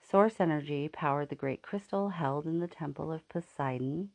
Source 0.01 0.39
energy 0.39 0.87
powered 0.87 1.29
the 1.29 1.35
great 1.35 1.61
crystal 1.61 2.09
held 2.09 2.45
in 2.45 2.59
the 2.59 2.67
temple 2.67 3.11
of 3.11 3.27
Poseidon, 3.29 4.09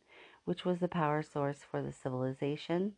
which 0.44 0.64
was 0.64 0.80
the 0.80 0.88
power 0.88 1.22
source 1.22 1.62
for 1.62 1.82
the 1.82 1.92
civilization. 1.92 2.94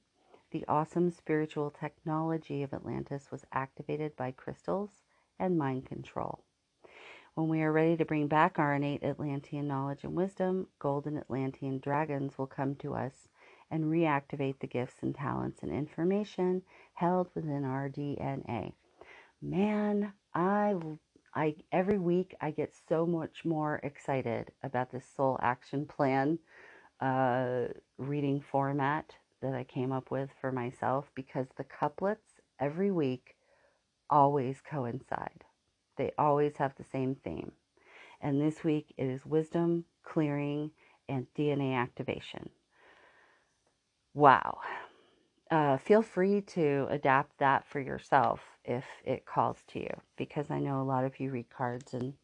The 0.55 0.65
awesome 0.69 1.11
spiritual 1.11 1.73
technology 1.73 2.63
of 2.63 2.73
Atlantis 2.73 3.33
was 3.33 3.45
activated 3.51 4.15
by 4.15 4.31
crystals 4.31 5.03
and 5.37 5.59
mind 5.59 5.85
control. 5.87 6.45
When 7.35 7.49
we 7.49 7.61
are 7.63 7.73
ready 7.73 7.97
to 7.97 8.05
bring 8.05 8.29
back 8.29 8.57
our 8.57 8.73
innate 8.73 9.03
Atlantean 9.03 9.67
knowledge 9.67 10.05
and 10.05 10.15
wisdom, 10.15 10.69
golden 10.79 11.19
Atlantean 11.19 11.81
dragons 11.81 12.39
will 12.39 12.47
come 12.47 12.77
to 12.77 12.95
us 12.95 13.27
and 13.69 13.87
reactivate 13.87 14.61
the 14.61 14.69
gifts 14.69 15.03
and 15.03 15.13
talents 15.13 15.65
and 15.65 15.73
information 15.73 16.63
held 16.93 17.31
within 17.35 17.65
our 17.65 17.89
DNA. 17.89 18.75
Man, 19.43 20.13
I 20.35 20.77
I 21.35 21.57
every 21.73 21.99
week 21.99 22.37
I 22.41 22.53
get 22.53 22.73
so 22.89 23.07
much 23.07 23.45
more 23.45 23.81
excited 23.83 24.53
about 24.63 24.93
this 24.93 25.05
soul 25.17 25.37
action 25.43 25.85
plan 25.85 26.39
uh, 27.01 27.65
reading 27.99 28.41
format 28.41 29.17
that 29.45 29.55
I 29.55 29.65
came 29.65 29.93
up 29.93 30.11
with 30.11 30.31
for 30.41 30.53
myself 30.53 31.13
because 31.15 31.49
the 31.57 31.65
couplets 31.65 32.41
every 32.61 32.91
week 32.93 33.37
always 34.11 34.61
coincide. 34.61 35.45
They 35.99 36.13
always 36.19 36.57
have 36.59 36.75
the 36.77 36.85
same 36.85 37.17
theme. 37.17 37.53
And 38.21 38.41
this 38.41 38.65
week 38.65 38.95
it 38.99 39.07
is 39.07 39.27
wisdom, 39.27 39.87
clearing, 40.05 40.73
and 41.09 41.29
DNA 41.39 41.77
activation. 41.77 42.51
Wow. 44.15 44.61
Uh, 45.51 45.77
feel 45.79 46.03
free 46.03 46.41
to 46.43 46.87
adapt 46.91 47.39
that 47.39 47.67
for 47.67 47.81
yourself 47.81 48.41
if 48.65 48.85
it 49.05 49.27
calls 49.27 49.59
to 49.69 49.81
you, 49.81 49.91
because 50.17 50.51
I 50.51 50.61
know 50.61 50.81
a 50.81 50.85
lot 50.85 51.05
of 51.05 51.21
you 51.21 51.31
read 51.31 51.51
cards 51.51 51.95
and 51.95 52.15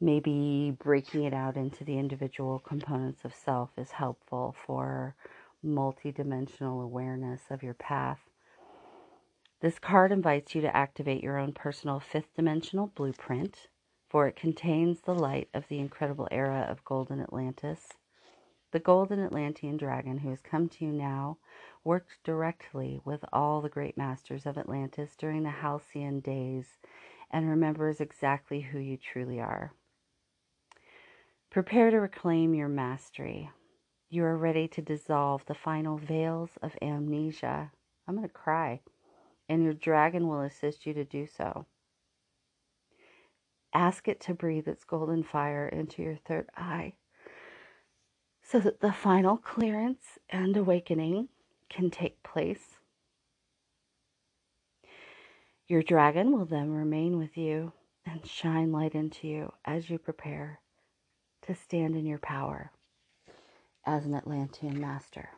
maybe 0.00 0.74
breaking 0.78 1.24
it 1.24 1.34
out 1.34 1.56
into 1.56 1.84
the 1.84 1.98
individual 1.98 2.60
components 2.60 3.24
of 3.24 3.34
self 3.34 3.70
is 3.78 3.92
helpful 3.92 4.56
for 4.66 5.16
multidimensional 5.64 6.82
awareness 6.82 7.42
of 7.50 7.62
your 7.62 7.74
path. 7.74 8.20
This 9.60 9.78
card 9.78 10.12
invites 10.12 10.54
you 10.54 10.60
to 10.60 10.76
activate 10.76 11.22
your 11.22 11.38
own 11.38 11.52
personal 11.52 11.98
fifth 11.98 12.34
dimensional 12.34 12.88
blueprint, 12.88 13.68
for 14.08 14.26
it 14.26 14.36
contains 14.36 15.00
the 15.00 15.14
light 15.14 15.48
of 15.54 15.68
the 15.68 15.78
incredible 15.78 16.28
era 16.30 16.66
of 16.68 16.84
Golden 16.84 17.20
Atlantis. 17.20 17.88
The 18.72 18.80
Golden 18.80 19.20
Atlantean 19.20 19.76
dragon 19.76 20.18
who 20.18 20.30
has 20.30 20.42
come 20.42 20.68
to 20.68 20.84
you 20.84 20.92
now 20.92 21.38
worked 21.84 22.22
directly 22.24 23.00
with 23.04 23.24
all 23.32 23.62
the 23.62 23.68
great 23.68 23.96
masters 23.96 24.44
of 24.44 24.58
Atlantis 24.58 25.16
during 25.16 25.44
the 25.44 25.50
halcyon 25.50 26.20
days 26.20 26.78
and 27.30 27.48
remembers 27.48 28.00
exactly 28.00 28.60
who 28.60 28.78
you 28.78 28.96
truly 28.96 29.40
are. 29.40 29.72
Prepare 31.50 31.90
to 31.90 31.96
reclaim 31.98 32.54
your 32.54 32.68
mastery. 32.68 33.50
You 34.16 34.24
are 34.24 34.38
ready 34.38 34.66
to 34.68 34.80
dissolve 34.80 35.44
the 35.44 35.52
final 35.54 35.98
veils 35.98 36.48
of 36.62 36.72
amnesia. 36.80 37.70
I'm 38.08 38.16
going 38.16 38.26
to 38.26 38.32
cry, 38.32 38.80
and 39.46 39.62
your 39.62 39.74
dragon 39.74 40.26
will 40.26 40.40
assist 40.40 40.86
you 40.86 40.94
to 40.94 41.04
do 41.04 41.26
so. 41.26 41.66
Ask 43.74 44.08
it 44.08 44.18
to 44.20 44.32
breathe 44.32 44.68
its 44.68 44.84
golden 44.84 45.22
fire 45.22 45.68
into 45.68 46.00
your 46.00 46.16
third 46.16 46.48
eye 46.56 46.94
so 48.42 48.58
that 48.60 48.80
the 48.80 48.90
final 48.90 49.36
clearance 49.36 50.18
and 50.30 50.56
awakening 50.56 51.28
can 51.68 51.90
take 51.90 52.22
place. 52.22 52.78
Your 55.66 55.82
dragon 55.82 56.32
will 56.32 56.46
then 56.46 56.70
remain 56.70 57.18
with 57.18 57.36
you 57.36 57.74
and 58.06 58.26
shine 58.26 58.72
light 58.72 58.94
into 58.94 59.28
you 59.28 59.52
as 59.66 59.90
you 59.90 59.98
prepare 59.98 60.60
to 61.42 61.54
stand 61.54 61.94
in 61.94 62.06
your 62.06 62.18
power 62.18 62.72
as 63.86 64.06
an 64.06 64.14
Atlantean 64.14 64.80
master. 64.80 65.30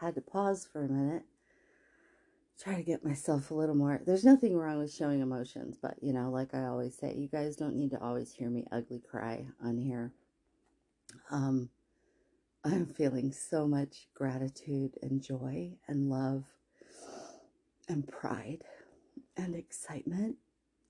Had 0.00 0.16
to 0.16 0.20
pause 0.20 0.66
for 0.72 0.84
a 0.84 0.88
minute, 0.88 1.24
try 2.60 2.76
to 2.76 2.82
get 2.82 3.04
myself 3.04 3.50
a 3.50 3.54
little 3.54 3.74
more. 3.76 4.00
There's 4.04 4.24
nothing 4.24 4.56
wrong 4.56 4.78
with 4.78 4.92
showing 4.94 5.20
emotions, 5.20 5.78
but 5.80 5.94
you 6.02 6.12
know, 6.12 6.30
like 6.30 6.54
I 6.54 6.64
always 6.66 6.96
say, 6.96 7.14
you 7.14 7.28
guys 7.28 7.56
don't 7.56 7.76
need 7.76 7.90
to 7.92 8.00
always 8.02 8.32
hear 8.32 8.50
me 8.50 8.66
ugly 8.72 9.00
cry 9.00 9.46
on 9.64 9.78
here. 9.78 10.12
Um, 11.30 11.70
I'm 12.64 12.86
feeling 12.86 13.32
so 13.32 13.66
much 13.68 14.08
gratitude 14.14 14.92
and 15.02 15.22
joy 15.22 15.72
and 15.88 16.10
love 16.10 16.44
and 17.88 18.06
pride 18.08 18.64
and 19.36 19.54
excitement 19.56 20.36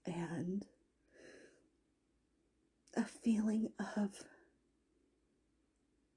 and 0.06 0.66
a 2.96 3.04
feeling 3.04 3.70
of 3.96 4.10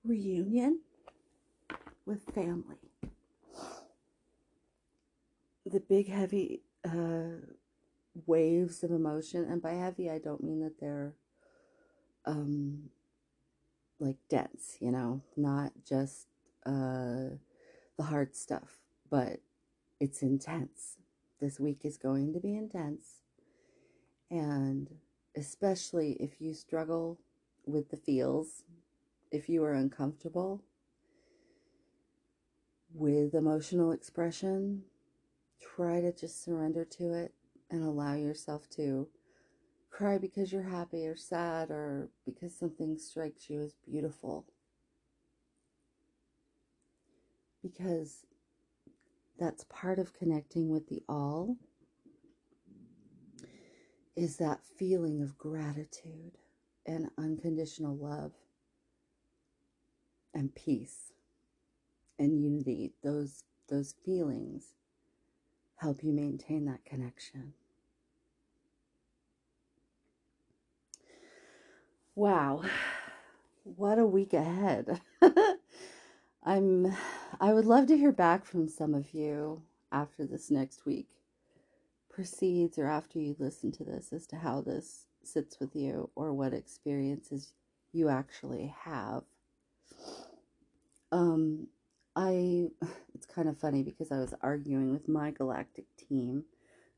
reunion 0.03 0.81
with 2.05 2.23
family. 2.33 2.77
The 5.65 5.79
big, 5.79 6.09
heavy 6.09 6.61
uh, 6.85 7.41
waves 8.25 8.83
of 8.83 8.91
emotion, 8.91 9.45
and 9.49 9.61
by 9.61 9.73
heavy, 9.73 10.09
I 10.09 10.19
don't 10.19 10.43
mean 10.43 10.61
that 10.61 10.79
they're 10.79 11.15
um, 12.25 12.89
like 13.99 14.17
dense, 14.29 14.77
you 14.79 14.91
know, 14.91 15.21
not 15.35 15.71
just 15.87 16.27
uh, 16.65 17.37
the 17.97 18.03
hard 18.03 18.35
stuff, 18.35 18.77
but 19.09 19.39
it's 19.99 20.21
intense. 20.21 20.97
This 21.39 21.59
week 21.59 21.81
is 21.83 21.97
going 21.97 22.33
to 22.33 22.39
be 22.39 22.55
intense. 22.55 23.21
And 24.29 24.89
especially 25.35 26.13
if 26.13 26.39
you 26.39 26.53
struggle 26.53 27.19
with 27.65 27.89
the 27.89 27.97
feels, 27.97 28.63
if 29.31 29.49
you 29.49 29.63
are 29.63 29.73
uncomfortable 29.73 30.61
with 32.93 33.33
emotional 33.33 33.91
expression, 33.91 34.83
try 35.59 35.99
to 36.01 36.13
just 36.13 36.43
surrender 36.43 36.85
to 36.85 37.13
it 37.13 37.33
and 37.69 37.83
allow 37.83 38.13
yourself 38.13 38.69
to 38.69 39.07
cry 39.89 40.17
because 40.17 40.51
you're 40.51 40.61
happy 40.61 41.05
or 41.05 41.15
sad 41.15 41.69
or 41.71 42.09
because 42.25 42.55
something 42.55 42.97
strikes 42.97 43.49
you 43.49 43.61
as 43.61 43.75
beautiful. 43.89 44.45
Because 47.61 48.25
that's 49.39 49.65
part 49.65 49.99
of 49.99 50.13
connecting 50.13 50.69
with 50.69 50.87
the 50.87 51.03
all 51.09 51.57
is 54.15 54.37
that 54.37 54.61
feeling 54.77 55.21
of 55.21 55.37
gratitude 55.37 56.33
and 56.85 57.09
unconditional 57.17 57.95
love 57.97 58.33
and 60.33 60.55
peace 60.55 61.13
and 62.19 62.41
unity. 62.43 62.93
Those 63.03 63.43
those 63.69 63.95
feelings 64.05 64.75
help 65.77 66.03
you 66.03 66.13
maintain 66.13 66.65
that 66.65 66.85
connection. 66.85 67.53
Wow. 72.15 72.63
What 73.63 73.99
a 73.99 74.05
week 74.05 74.33
ahead. 74.33 75.01
I'm 76.43 76.95
i 77.41 77.53
would 77.53 77.65
love 77.65 77.87
to 77.87 77.97
hear 77.97 78.11
back 78.11 78.45
from 78.45 78.69
some 78.69 78.93
of 78.95 79.13
you 79.13 79.61
after 79.91 80.25
this 80.25 80.51
next 80.51 80.85
week 80.85 81.07
proceeds 82.15 82.77
or 82.79 82.87
after 82.87 83.19
you 83.19 83.35
listen 83.37 83.73
to 83.73 83.83
this 83.83 84.13
as 84.13 84.25
to 84.27 84.37
how 84.37 84.61
this 84.61 85.05
sits 85.21 85.59
with 85.59 85.75
you 85.75 86.09
or 86.15 86.33
what 86.33 86.53
experiences 86.53 87.51
you 87.91 88.07
actually 88.07 88.73
have. 88.83 89.23
Um, 91.11 91.67
I, 92.15 92.67
it's 93.13 93.25
kind 93.25 93.49
of 93.49 93.59
funny 93.59 93.83
because 93.83 94.11
I 94.11 94.19
was 94.19 94.33
arguing 94.41 94.91
with 94.91 95.09
my 95.09 95.31
galactic 95.31 95.85
team 95.97 96.45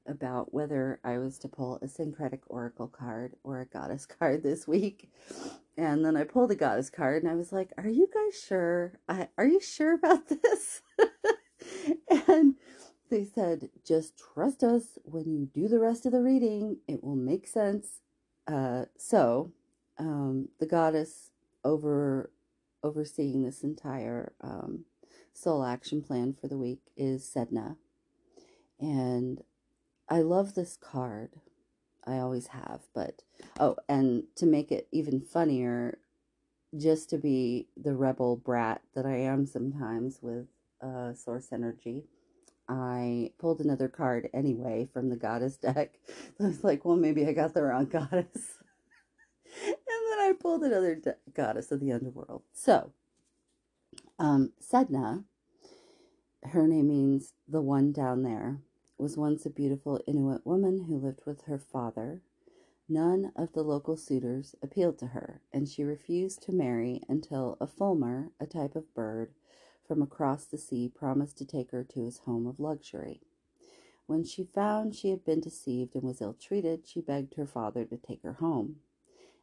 about 0.08 0.54
whether 0.54 1.00
I 1.04 1.18
was 1.18 1.38
to 1.40 1.50
pull 1.50 1.80
a 1.82 1.88
syncretic 1.88 2.42
oracle 2.48 2.88
card 2.88 3.34
or 3.44 3.60
a 3.60 3.66
goddess 3.66 4.06
card 4.20 4.44
this 4.44 4.68
week. 4.68 5.10
And 5.78 6.06
then 6.06 6.16
I 6.16 6.24
pulled 6.26 6.52
a 6.52 6.56
goddess 6.56 6.92
card 6.92 7.24
and 7.24 7.32
I 7.32 7.36
was 7.36 7.52
like, 7.52 7.72
Are 7.78 7.90
you 7.90 8.08
guys 8.14 8.40
sure? 8.40 9.00
I, 9.10 9.30
are 9.38 9.48
you 9.48 9.60
sure 9.60 9.94
about 9.96 10.30
this? 10.30 10.82
and 12.28 12.56
they 13.10 13.24
said, 13.24 13.70
just 13.86 14.14
trust 14.18 14.64
us 14.64 14.98
when 15.04 15.32
you 15.32 15.50
do 15.54 15.68
the 15.68 15.80
rest 15.80 16.06
of 16.06 16.12
the 16.12 16.22
reading, 16.22 16.78
it 16.88 17.04
will 17.04 17.16
make 17.16 17.48
sense. 17.48 18.02
Uh, 18.48 18.86
so, 18.98 19.52
um, 19.98 20.50
the 20.60 20.66
goddess 20.66 21.32
over 21.64 22.32
overseeing 22.84 23.44
this 23.44 23.64
entire 23.64 24.34
um, 24.42 24.86
soul 25.34 25.64
action 25.64 26.02
plan 26.02 26.34
for 26.34 26.48
the 26.48 26.58
week 26.58 26.82
is 26.96 27.24
Sedna. 27.24 27.76
And 28.80 29.42
I 30.08 30.22
love 30.22 30.54
this 30.54 30.78
card. 30.78 31.42
I 32.06 32.20
always 32.20 32.48
have, 32.48 32.82
but 32.96 33.24
oh, 33.60 33.76
and 33.90 34.24
to 34.38 34.46
make 34.46 34.72
it 34.72 34.88
even 34.92 35.20
funnier, 35.20 35.98
just 36.78 37.10
to 37.10 37.18
be 37.18 37.68
the 37.76 37.96
rebel 37.96 38.38
brat 38.38 38.82
that 38.96 39.06
I 39.06 39.18
am 39.18 39.46
sometimes 39.46 40.20
with 40.22 40.48
uh, 40.82 41.14
source 41.14 41.50
energy 41.52 42.06
I 42.70 43.32
pulled 43.40 43.62
another 43.62 43.88
card 43.88 44.30
anyway 44.34 44.88
from 44.92 45.10
the 45.10 45.16
goddess 45.16 45.58
deck. 45.58 46.00
I 46.40 46.44
was 46.44 46.64
like, 46.64 46.86
well, 46.86 46.98
maybe 46.98 47.26
I 47.26 47.34
got 47.34 47.54
the 47.54 47.64
wrong 47.64 47.86
goddess. 47.86 48.60
and 49.66 49.76
then 49.88 50.20
I 50.20 50.34
pulled 50.40 50.64
another 50.64 50.96
de- 50.96 51.16
goddess 51.34 51.72
of 51.72 51.80
the 51.80 51.92
underworld. 51.92 52.44
So, 52.54 52.92
um, 54.20 54.52
Sedna, 54.62 55.24
her 56.44 56.68
name 56.68 56.88
means 56.88 57.34
the 57.48 57.62
one 57.62 57.92
down 57.92 58.24
there, 58.24 58.62
was 58.98 59.18
once 59.18 59.46
a 59.46 59.50
beautiful 59.50 60.02
Inuit 60.08 60.46
woman 60.46 60.86
who 60.86 60.98
lived 60.98 61.22
with 61.26 61.44
her 61.44 61.60
father. 61.60 62.22
None 62.90 63.32
of 63.36 63.54
the 63.54 63.64
local 63.64 63.98
suitors 63.98 64.56
appealed 64.62 64.98
to 65.00 65.08
her, 65.08 65.42
and 65.54 65.68
she 65.68 65.84
refused 65.84 66.42
to 66.44 66.54
marry 66.54 67.02
until 67.10 67.58
a 67.60 67.68
fulmar, 67.68 68.32
a 68.40 68.46
type 68.46 68.76
of 68.76 68.94
bird, 68.94 69.34
from 69.88 70.02
across 70.02 70.46
the 70.46 70.58
sea 70.58 70.90
promised 70.90 71.38
to 71.38 71.46
take 71.46 71.72
her 71.72 71.84
to 71.84 72.04
his 72.04 72.20
home 72.20 72.46
of 72.46 72.60
luxury. 72.60 73.22
When 74.06 74.24
she 74.24 74.44
found 74.44 74.96
she 74.96 75.10
had 75.10 75.26
been 75.26 75.40
deceived 75.40 75.96
and 75.96 76.04
was 76.04 76.22
ill 76.22 76.34
treated, 76.34 76.88
she 76.88 77.02
begged 77.02 77.36
her 77.36 77.46
father 77.46 77.86
to 77.86 77.98
take 77.98 78.24
her 78.24 78.34
home. 78.34 78.78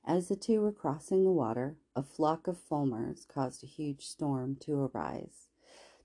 As 0.06 0.28
the 0.28 0.36
two 0.36 0.60
were 0.60 0.72
crossing 0.72 1.24
the 1.24 1.32
water, 1.32 1.76
a 1.96 2.02
flock 2.02 2.46
of 2.46 2.58
fulmars 2.58 3.26
caused 3.26 3.64
a 3.64 3.66
huge 3.66 4.06
storm 4.06 4.56
to 4.60 4.90
arise. 4.94 5.48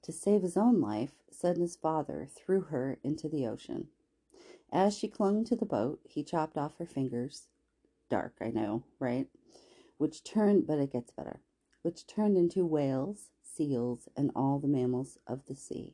To 0.03 0.11
save 0.11 0.41
his 0.41 0.55
own 0.55 0.79
life, 0.79 1.11
Sedna's 1.31 1.75
father 1.75 2.27
threw 2.33 2.61
her 2.61 2.97
into 3.03 3.27
the 3.27 3.45
ocean. 3.45 3.89
As 4.71 4.97
she 4.97 5.07
clung 5.07 5.43
to 5.45 5.55
the 5.55 5.65
boat, 5.65 5.99
he 6.05 6.23
chopped 6.23 6.57
off 6.57 6.77
her 6.77 6.85
fingers. 6.85 7.47
Dark, 8.09 8.35
I 8.41 8.49
know, 8.49 8.83
right? 8.99 9.27
Which 9.97 10.23
turned, 10.23 10.65
but 10.67 10.79
it 10.79 10.93
gets 10.93 11.11
better, 11.11 11.41
which 11.81 12.07
turned 12.07 12.37
into 12.37 12.65
whales, 12.65 13.29
seals, 13.59 14.07
and 14.15 14.31
all 14.37 14.57
the 14.57 14.69
mammals 14.69 15.17
of 15.27 15.45
the 15.47 15.55
sea. 15.55 15.93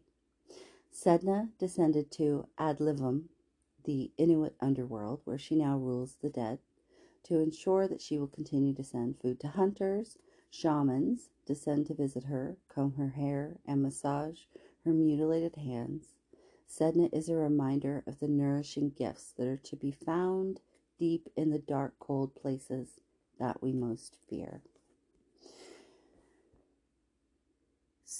Sedna 0.93 1.49
descended 1.57 2.11
to 2.11 2.47
Adlivun, 2.59 3.23
the 3.85 4.11
Inuit 4.17 4.55
underworld, 4.59 5.21
where 5.23 5.39
she 5.39 5.55
now 5.55 5.75
rules 5.75 6.17
the 6.21 6.29
dead, 6.29 6.59
to 7.23 7.39
ensure 7.39 7.87
that 7.87 8.01
she 8.01 8.19
will 8.19 8.27
continue 8.27 8.75
to 8.75 8.83
send 8.83 9.19
food 9.19 9.39
to 9.39 9.47
hunters, 9.47 10.19
shamans, 10.51 11.31
descend 11.47 11.87
to 11.87 11.95
visit 11.95 12.25
her, 12.25 12.55
comb 12.69 12.93
her 12.97 13.09
hair, 13.09 13.57
and 13.65 13.81
massage 13.81 14.41
her 14.83 14.93
mutilated 14.93 15.55
hands. 15.55 16.13
Sedna 16.69 17.11
is 17.11 17.29
a 17.29 17.35
reminder 17.35 18.03
of 18.05 18.19
the 18.19 18.27
nourishing 18.27 18.91
gifts 18.91 19.33
that 19.37 19.47
are 19.47 19.57
to 19.57 19.75
be 19.75 19.89
found 19.91 20.61
deep 20.99 21.29
in 21.35 21.49
the 21.49 21.59
dark, 21.59 21.95
cold 21.99 22.35
places 22.35 22.99
that 23.39 23.63
we 23.63 23.73
most 23.73 24.17
fear. 24.29 24.61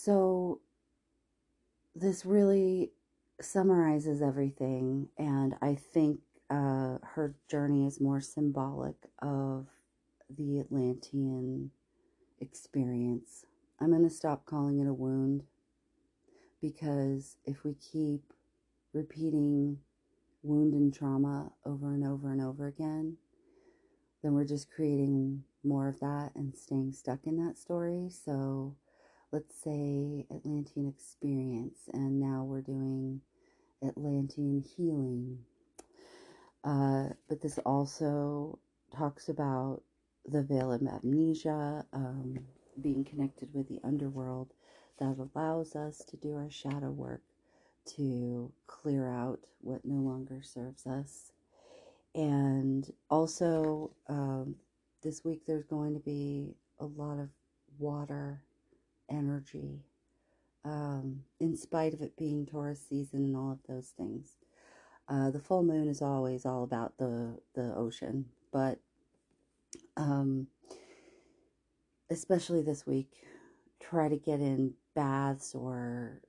So, 0.05 0.59
this 1.95 2.27
really 2.27 2.91
summarizes 3.41 4.21
everything, 4.21 5.07
and 5.17 5.55
I 5.63 5.73
think 5.73 6.19
uh, 6.51 6.99
her 7.01 7.33
journey 7.49 7.87
is 7.87 7.99
more 7.99 8.21
symbolic 8.21 8.93
of 9.23 9.65
the 10.29 10.59
Atlantean 10.59 11.71
experience. 12.39 13.45
I'm 13.81 13.89
going 13.89 14.03
to 14.03 14.11
stop 14.11 14.45
calling 14.45 14.77
it 14.77 14.87
a 14.87 14.93
wound 14.93 15.41
because 16.61 17.37
if 17.43 17.63
we 17.63 17.73
keep 17.73 18.31
repeating 18.93 19.79
wound 20.43 20.75
and 20.75 20.93
trauma 20.93 21.51
over 21.65 21.95
and 21.95 22.05
over 22.05 22.31
and 22.31 22.41
over 22.43 22.67
again, 22.67 23.17
then 24.21 24.33
we're 24.33 24.45
just 24.45 24.69
creating 24.69 25.45
more 25.63 25.87
of 25.87 25.99
that 26.01 26.29
and 26.35 26.55
staying 26.55 26.93
stuck 26.93 27.21
in 27.25 27.43
that 27.43 27.57
story. 27.57 28.11
So 28.11 28.75
let's 29.35 29.61
say 29.61 30.25
Atlantean 30.31 30.87
experience, 30.87 31.89
and 31.91 32.21
now 32.21 32.41
we're 32.45 32.61
doing 32.61 33.19
Atlantean 33.85 34.63
healing. 34.77 35.39
Uh, 36.63 37.09
but 37.27 37.41
this 37.41 37.59
also 37.65 38.57
talks 38.95 39.27
about 39.27 39.81
the 40.25 40.41
veil 40.41 40.71
of 40.71 40.81
amnesia, 40.87 41.85
um, 41.91 42.39
being 42.81 43.03
connected 43.03 43.49
with 43.53 43.67
the 43.67 43.81
underworld 43.83 44.53
that 45.01 45.17
allows 45.35 45.75
us 45.75 45.97
to 46.07 46.15
do 46.15 46.37
our 46.37 46.49
shadow 46.49 46.89
work 46.89 47.21
to 47.85 48.49
clear 48.67 49.05
out 49.05 49.41
what 49.59 49.83
no 49.83 50.01
longer 50.01 50.39
serves 50.41 50.87
us. 50.87 51.33
And 52.15 52.89
also, 53.09 53.91
um, 54.07 54.55
this 55.03 55.25
week 55.25 55.41
there's 55.45 55.65
going 55.65 55.93
to 55.93 55.99
be 55.99 56.55
a 56.79 56.85
lot 56.85 57.19
of 57.19 57.27
water 57.77 58.44
energy, 59.09 59.83
um, 60.63 61.21
in 61.39 61.55
spite 61.55 61.93
of 61.93 62.01
it 62.01 62.17
being 62.17 62.45
Taurus 62.45 62.81
season 62.87 63.23
and 63.25 63.35
all 63.35 63.51
of 63.51 63.59
those 63.67 63.89
things. 63.97 64.37
Uh, 65.07 65.29
the 65.29 65.39
full 65.39 65.63
moon 65.63 65.87
is 65.87 66.01
always 66.01 66.45
all 66.45 66.63
about 66.63 66.97
the 66.97 67.37
the 67.53 67.73
ocean, 67.75 68.25
but 68.51 68.79
um, 69.97 70.47
especially 72.09 72.61
this 72.63 72.85
week, 72.87 73.11
try 73.79 74.09
to 74.09 74.17
get 74.17 74.39
in 74.39 74.73
baths 74.95 75.53
or 75.53 76.21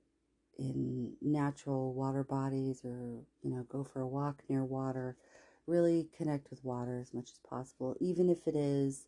in 0.59 1.13
natural 1.21 1.93
water 1.93 2.23
bodies, 2.23 2.81
or 2.83 3.21
you 3.41 3.49
know, 3.49 3.65
go 3.69 3.83
for 3.83 4.01
a 4.01 4.07
walk 4.07 4.43
near 4.49 4.63
water. 4.63 5.17
Really 5.65 6.07
connect 6.15 6.49
with 6.49 6.63
water 6.63 6.99
as 6.99 7.13
much 7.13 7.29
as 7.31 7.39
possible, 7.49 7.95
even 7.99 8.29
if 8.29 8.47
it 8.47 8.55
is 8.55 9.07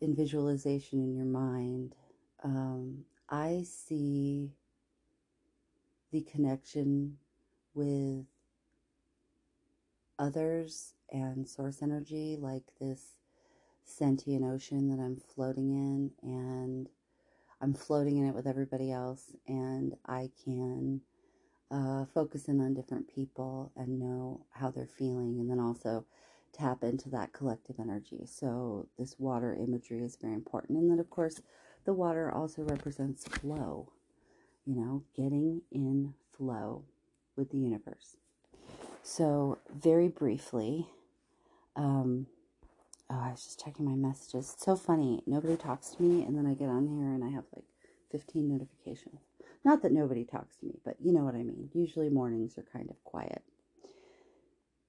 in 0.00 0.14
visualization 0.14 1.00
in 1.00 1.14
your 1.14 1.26
mind. 1.26 1.94
Um, 2.44 3.04
I 3.28 3.64
see 3.64 4.52
the 6.12 6.22
connection 6.22 7.18
with 7.74 8.24
others 10.18 10.94
and 11.10 11.48
source 11.48 11.82
energy 11.82 12.36
like 12.40 12.64
this 12.80 13.18
sentient 13.84 14.44
ocean 14.44 14.90
that 14.90 15.02
I'm 15.02 15.16
floating 15.34 15.70
in 15.70 16.10
and 16.22 16.88
I'm 17.60 17.74
floating 17.74 18.18
in 18.18 18.28
it 18.28 18.34
with 18.34 18.46
everybody 18.46 18.92
else 18.92 19.32
and 19.46 19.94
I 20.06 20.30
can 20.44 21.00
uh, 21.70 22.04
focus 22.14 22.48
in 22.48 22.60
on 22.60 22.74
different 22.74 23.12
people 23.12 23.72
and 23.76 23.98
know 23.98 24.44
how 24.50 24.70
they're 24.70 24.86
feeling 24.86 25.38
and 25.38 25.50
then 25.50 25.60
also 25.60 26.04
tap 26.52 26.82
into 26.82 27.10
that 27.10 27.32
collective 27.32 27.76
energy. 27.78 28.24
So 28.26 28.88
this 28.98 29.16
water 29.18 29.54
imagery 29.54 30.02
is 30.02 30.16
very 30.20 30.34
important. 30.34 30.78
And 30.78 30.90
then 30.90 30.98
of 30.98 31.10
course 31.10 31.40
the 31.88 31.94
water 31.94 32.30
also 32.30 32.60
represents 32.64 33.24
flow, 33.24 33.90
you 34.66 34.74
know, 34.74 35.02
getting 35.16 35.62
in 35.72 36.12
flow 36.36 36.84
with 37.34 37.50
the 37.50 37.56
universe. 37.56 38.18
So, 39.02 39.56
very 39.74 40.08
briefly, 40.08 40.86
um, 41.76 42.26
oh, 43.08 43.18
I 43.18 43.30
was 43.30 43.42
just 43.42 43.64
checking 43.64 43.86
my 43.86 43.94
messages. 43.94 44.52
It's 44.52 44.66
so 44.66 44.76
funny. 44.76 45.22
Nobody 45.26 45.56
talks 45.56 45.88
to 45.92 46.02
me, 46.02 46.26
and 46.26 46.36
then 46.36 46.44
I 46.44 46.52
get 46.52 46.68
on 46.68 46.86
here 46.88 47.14
and 47.14 47.24
I 47.24 47.30
have 47.30 47.44
like 47.56 47.64
15 48.12 48.46
notifications. 48.46 49.22
Not 49.64 49.80
that 49.80 49.90
nobody 49.90 50.26
talks 50.26 50.56
to 50.56 50.66
me, 50.66 50.74
but 50.84 50.96
you 51.00 51.14
know 51.14 51.24
what 51.24 51.36
I 51.36 51.42
mean. 51.42 51.70
Usually 51.72 52.10
mornings 52.10 52.58
are 52.58 52.66
kind 52.70 52.90
of 52.90 53.02
quiet. 53.04 53.42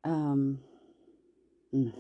Um, 0.04 0.60
mm, 1.74 1.94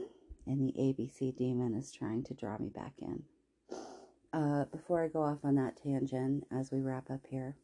and 0.45 0.59
the 0.59 0.73
ABC 0.77 1.37
demon 1.37 1.73
is 1.73 1.89
trying 1.89 2.25
to 2.25 2.33
draw 2.33 2.57
me 2.57 2.67
back 2.67 2.95
in. 3.01 3.23
Uh, 4.31 4.65
before 4.65 5.03
I 5.03 5.07
go 5.07 5.23
off 5.23 5.39
on 5.43 5.55
that 5.55 5.77
tangent, 5.81 6.45
as 6.51 6.71
we 6.71 6.81
wrap 6.81 7.09
up 7.09 7.21
here, 7.29 7.57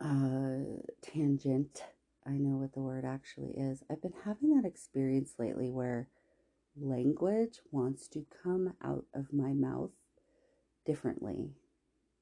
uh, 0.00 0.80
tangent 1.02 1.82
I 2.26 2.32
know 2.32 2.56
what 2.56 2.72
the 2.72 2.80
word 2.80 3.04
actually 3.04 3.52
is. 3.52 3.82
I've 3.90 4.00
been 4.00 4.14
having 4.24 4.56
that 4.56 4.66
experience 4.66 5.34
lately 5.38 5.70
where 5.70 6.08
language 6.76 7.60
wants 7.70 8.08
to 8.08 8.24
come 8.42 8.74
out 8.82 9.04
of 9.14 9.32
my 9.32 9.52
mouth 9.52 9.90
differently. 10.86 11.50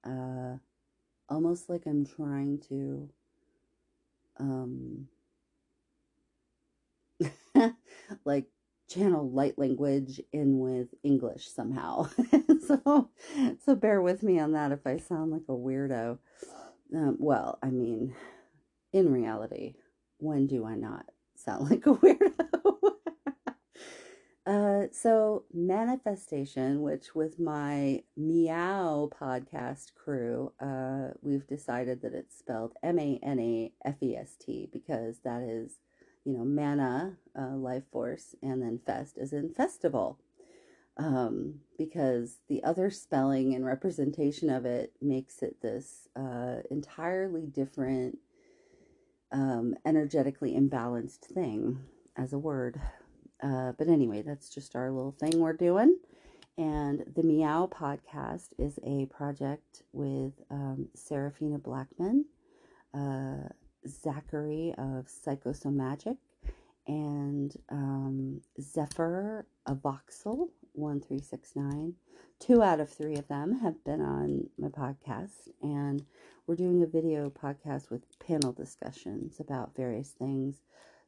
Uh, 0.05 0.57
almost 1.29 1.69
like 1.69 1.83
I'm 1.87 2.05
trying 2.05 2.61
to 2.69 3.09
um 4.39 5.09
like 8.25 8.47
channel 8.93 9.31
light 9.31 9.59
language 9.59 10.21
in 10.33 10.59
with 10.59 10.89
English 11.03 11.49
somehow. 11.49 12.09
so 12.67 13.11
so 13.65 13.75
bear 13.75 14.03
with 14.03 14.23
me 14.23 14.39
on 14.39 14.53
that 14.53 14.73
if 14.73 14.87
I 14.87 14.99
sound 14.99 15.33
like 15.33 15.45
a 15.49 15.53
weirdo. 15.53 16.19
Um, 16.95 17.17
well, 17.19 17.59
I 17.63 17.71
mean, 17.71 18.15
in 18.93 19.11
reality, 19.11 19.75
when 20.19 20.47
do 20.47 20.67
I 20.67 20.75
not 20.75 21.07
sound 21.35 21.71
like 21.71 21.87
a 21.87 21.95
weirdo? 21.95 22.79
uh, 24.47 24.87
so, 24.93 25.45
manifestation, 25.53 26.83
which 26.83 27.15
with 27.15 27.39
my 27.39 28.03
Meow 28.17 29.09
podcast 29.21 29.95
crew, 29.95 30.53
uh, 30.61 31.15
we've 31.23 31.47
decided 31.47 32.03
that 32.03 32.15
it's 32.15 32.39
spelled 32.39 32.75
M 32.83 32.99
A 32.99 33.19
N 33.23 33.39
A 33.41 33.73
F 33.85 33.97
E 34.03 34.17
S 34.17 34.37
T 34.39 34.69
because 34.73 35.21
that 35.25 35.43
is, 35.43 35.79
you 36.25 36.33
know, 36.33 36.45
mana, 36.45 37.17
uh, 37.39 37.57
life 37.57 37.85
force, 37.93 38.35
and 38.43 38.63
then 38.63 38.81
fest 38.85 39.19
is 39.19 39.33
in 39.33 39.53
festival. 39.53 40.19
Um, 40.99 41.61
because 41.79 42.41
the 42.49 42.63
other 42.63 42.91
spelling 42.91 43.55
and 43.55 43.65
representation 43.65 44.51
of 44.51 44.67
it 44.67 44.93
makes 45.01 45.43
it 45.43 45.63
this 45.63 46.07
uh, 46.15 46.57
entirely 46.71 47.47
different 47.47 48.19
um, 49.33 49.75
energetically 49.87 50.55
imbalanced 50.55 51.21
thing 51.21 51.79
as 52.17 52.33
a 52.33 52.39
word. 52.39 52.81
Uh, 53.43 53.73
but 53.79 53.89
anyway, 53.89 54.23
that's 54.23 54.51
just 54.51 54.77
our 54.77 54.91
little 54.91 55.17
thing 55.19 55.41
we're 55.41 55.55
doing. 55.55 55.99
And 56.59 57.05
the 57.17 57.23
Meow 57.23 57.67
podcast 57.73 58.49
is 58.59 58.79
a 58.85 59.07
project 59.07 59.83
with 59.93 60.33
um, 60.51 60.89
Seraphina 60.95 61.59
Blackman, 61.59 62.27
uh, 62.95 63.49
Zachary 63.87 64.75
of 64.79 65.07
Psychosomagic, 65.07 66.17
and 66.87 67.57
um, 67.71 68.41
Zephyr 68.61 69.47
Avoxel 69.69 70.49
1369. 70.75 71.95
Two 72.41 72.63
out 72.63 72.81
of 72.81 72.91
three 72.91 73.15
of 73.17 73.29
them 73.29 73.61
have 73.61 73.85
been 73.85 74.01
on 74.01 74.49
my 74.59 74.69
podcast, 74.69 75.49
and 75.63 76.05
we're 76.47 76.57
doing 76.57 76.83
a 76.83 76.87
video 76.87 77.31
podcast 77.31 77.91
with 77.91 78.19
panel 78.19 78.53
discussions 78.53 79.39
about 79.39 79.77
various 79.77 80.11
things. 80.11 80.57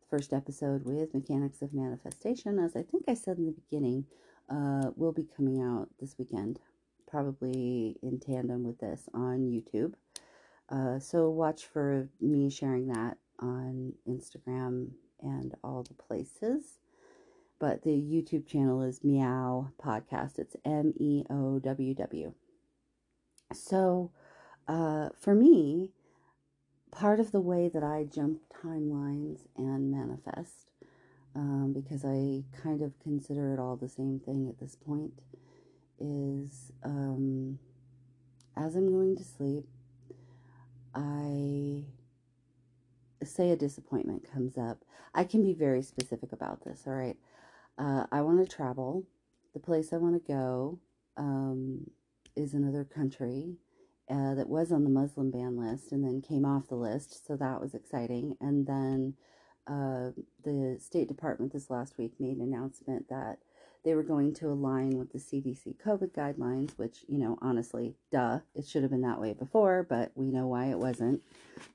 The 0.03 0.17
first 0.17 0.33
episode 0.33 0.85
with 0.85 1.15
Mechanics 1.15 1.61
of 1.63 1.75
Manifestation, 1.75 2.59
as 2.59 2.77
I 2.77 2.83
think 2.83 3.05
I 3.09 3.15
said 3.15 3.39
in 3.39 3.47
the 3.47 3.53
beginning, 3.53 4.07
uh, 4.49 4.91
will 4.97 5.13
be 5.13 5.27
coming 5.37 5.61
out 5.61 5.89
this 5.99 6.17
weekend, 6.19 6.61
probably 7.09 7.97
in 8.03 8.21
tandem 8.21 8.63
with 8.63 8.79
this 8.79 9.09
on 9.13 9.41
YouTube. 9.41 9.95
Uh, 10.69 10.99
so 10.99 11.29
watch 11.31 11.67
for 11.67 12.09
me 12.21 12.51
sharing 12.51 12.89
that 12.89 13.19
on 13.41 13.93
Instagram 14.09 14.89
and 15.21 15.55
all 15.63 15.83
the 15.83 15.95
places. 15.95 16.79
But 17.59 17.83
the 17.83 17.91
YouTube 17.91 18.47
channel 18.47 18.83
is 18.83 19.05
Meow 19.05 19.71
Podcast. 19.83 20.39
It's 20.39 20.57
M 20.65 20.93
E 20.99 21.25
O 21.31 21.59
W 21.61 21.95
W. 21.95 22.35
So, 23.53 24.11
uh, 24.67 25.11
for 25.19 25.35
me, 25.35 25.93
part 26.91 27.21
of 27.21 27.31
the 27.33 27.41
way 27.41 27.71
that 27.73 27.83
I 27.83 28.05
jump 28.13 28.41
timelines 28.65 29.41
and 29.57 29.91
manifest, 29.91 30.71
um, 31.37 31.73
because 31.73 32.05
I 32.05 32.45
kind 32.61 32.83
of 32.83 32.99
consider 32.99 33.53
it 33.53 33.61
all 33.61 33.77
the 33.77 33.89
same 33.89 34.19
thing 34.19 34.49
at 34.49 34.59
this 34.59 34.77
point, 34.77 35.23
is 35.99 36.73
um, 36.83 37.59
as 38.57 38.75
I'm 38.75 38.91
going 38.91 39.17
to 39.17 39.25
sleep, 39.25 39.65
I 40.95 41.85
say 43.25 43.51
a 43.51 43.57
disappointment 43.57 44.31
comes 44.31 44.59
up. 44.59 44.85
I 45.15 45.25
can 45.25 45.43
be 45.43 45.55
very 45.55 45.83
specific 45.83 46.33
about 46.33 46.65
this, 46.65 46.85
all 46.87 46.93
right? 46.93 47.17
Uh, 47.79 48.07
I 48.13 48.21
want 48.21 48.39
to 48.39 48.57
travel. 48.57 49.05
The 49.55 49.61
place 49.61 49.93
I 49.93 49.97
want 49.97 50.15
to 50.15 50.33
go 50.33 50.79
um, 51.17 51.91
is 52.37 52.55
another 52.55 52.85
country 52.85 53.57
uh, 54.11 54.35
that 54.35 54.49
was 54.49 54.73
on 54.73 54.85
the 54.85 54.91
Muslim 54.91 55.31
ban 55.31 55.57
list 55.57 55.93
and 55.93 56.05
then 56.05 56.21
came 56.21 56.45
off 56.45 56.69
the 56.69 56.75
list, 56.75 57.27
so 57.27 57.37
that 57.37 57.61
was 57.61 57.75
exciting. 57.75 58.37
And 58.41 58.67
then 58.67 59.15
uh, 59.67 60.11
the 60.45 60.77
State 60.81 61.09
Department 61.09 61.53
this 61.53 61.71
last 61.71 61.97
week 61.97 62.13
made 62.19 62.37
an 62.37 62.43
announcement 62.43 63.09
that 63.09 63.39
they 63.85 63.95
were 63.95 64.03
going 64.03 64.33
to 64.35 64.49
align 64.49 64.99
with 64.99 65.13
the 65.13 65.19
CDC 65.19 65.77
COVID 65.85 66.13
guidelines, 66.13 66.77
which, 66.79 67.05
you 67.07 67.19
know, 67.19 67.39
honestly, 67.43 67.95
duh, 68.11 68.41
it 68.55 68.67
should 68.67 68.83
have 68.83 68.91
been 68.91 69.03
that 69.03 69.21
way 69.21 69.35
before, 69.35 69.87
but 69.89 70.11
we 70.15 70.31
know 70.31 70.47
why 70.47 70.67
it 70.67 70.79
wasn't. 70.79 71.23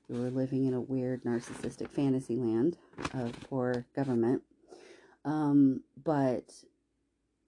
We 0.08 0.18
were 0.18 0.30
living 0.30 0.66
in 0.66 0.74
a 0.74 0.80
weird 0.80 1.22
narcissistic 1.22 1.88
fantasy 1.88 2.36
land 2.36 2.76
of 3.14 3.32
poor 3.48 3.86
government. 3.94 4.42
Um, 5.24 5.82
but 6.02 6.52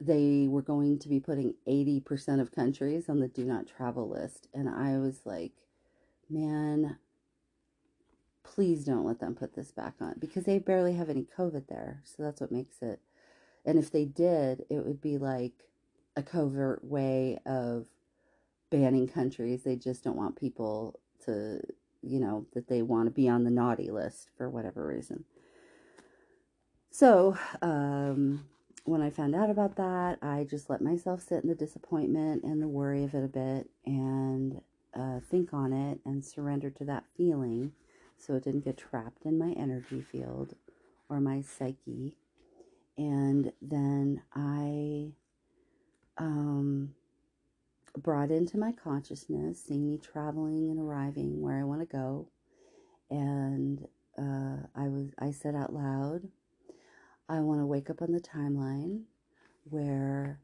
they 0.01 0.47
were 0.49 0.63
going 0.63 1.01
to 1.01 1.09
be 1.09 1.19
putting 1.19 1.55
80% 1.67 2.41
of 2.41 2.53
countries 2.53 3.09
on 3.09 3.19
the 3.19 3.29
do 3.29 3.45
not 3.45 3.67
travel 3.67 4.09
list. 4.09 4.47
And 4.55 4.69
I 4.69 4.97
was 4.99 5.21
like, 5.25 5.53
man, 6.31 6.99
please 8.45 8.85
don't 8.85 9.07
let 9.07 9.19
them 9.19 9.35
put 9.35 9.55
this 9.55 9.73
back 9.73 9.95
on 10.01 10.15
because 10.21 10.45
they 10.45 10.59
barely 10.59 10.95
have 10.95 11.11
any 11.11 11.27
COVID 11.37 11.67
there. 11.69 12.03
So 12.05 12.23
that's 12.23 12.41
what 12.41 12.53
makes 12.53 12.81
it 12.81 13.01
and 13.65 13.79
if 13.79 13.91
they 13.91 14.05
did, 14.05 14.65
it 14.71 14.85
would 14.85 15.01
be 15.01 15.19
like 15.19 15.53
a 16.17 16.23
covert 16.23 16.85
way 16.85 17.39
of 17.47 17.87
banning 18.71 19.09
countries. 19.09 19.63
They 19.63 19.77
just 19.77 20.03
don't 20.03 20.17
want 20.17 20.41
people 20.41 20.99
to, 21.27 21.61
you 22.03 22.21
know, 22.21 22.47
that 22.55 22.69
they 22.69 22.83
want 22.83 23.07
to 23.07 23.11
be 23.11 23.29
on 23.29 23.45
the 23.45 23.51
naughty 23.51 23.91
list 23.91 24.31
for 24.37 24.51
whatever 24.51 24.87
reason. 24.87 25.25
So, 26.91 27.39
um, 27.63 28.45
when 28.85 29.01
I 29.01 29.11
found 29.11 29.35
out 29.35 29.49
about 29.49 29.77
that, 29.77 30.19
I 30.23 30.45
just 30.49 30.69
let 30.69 30.81
myself 30.81 31.23
sit 31.23 31.43
in 31.43 31.49
the 31.49 31.55
disappointment 31.55 32.43
and 32.43 32.61
the 32.61 32.69
worry 32.69 33.05
of 33.05 33.15
it 33.15 33.25
a 33.25 33.29
bit 33.29 33.71
and 33.87 34.61
uh, 34.95 35.21
think 35.31 35.55
on 35.55 35.73
it 35.73 36.01
and 36.05 36.25
surrender 36.25 36.69
to 36.71 36.85
that 36.85 37.05
feeling 37.17 37.73
so 38.19 38.35
it 38.35 38.45
didn't 38.45 38.65
get 38.65 38.77
trapped 38.77 39.25
in 39.25 39.39
my 39.39 39.53
energy 39.53 40.03
field 40.03 40.55
or 41.09 41.21
my 41.21 41.41
psyche 41.41 42.17
and 42.99 43.53
then 43.61 44.23
I 44.35 45.13
um, 46.19 46.95
brought 47.97 48.31
into 48.31 48.59
my 48.59 48.73
consciousness, 48.73 49.63
seeing 49.67 49.87
me 49.87 49.99
traveling 49.99 50.71
and 50.71 50.79
arriving 50.81 51.41
where 51.41 51.61
I 51.61 51.65
want 51.65 51.81
to 51.81 51.87
go, 51.87 52.29
and 53.11 53.87
uh, 54.19 54.67
I 54.75 54.89
was 54.89 55.09
I 55.19 55.31
said 55.31 55.55
out 55.55 55.73
loud, 55.73 56.23
I 57.29 57.41
want 57.41 57.61
to 57.61 57.67
wake 57.67 57.91
up 57.91 58.03
on 58.03 58.13
the 58.13 58.21
timeline 58.21 59.03
where 59.65 60.41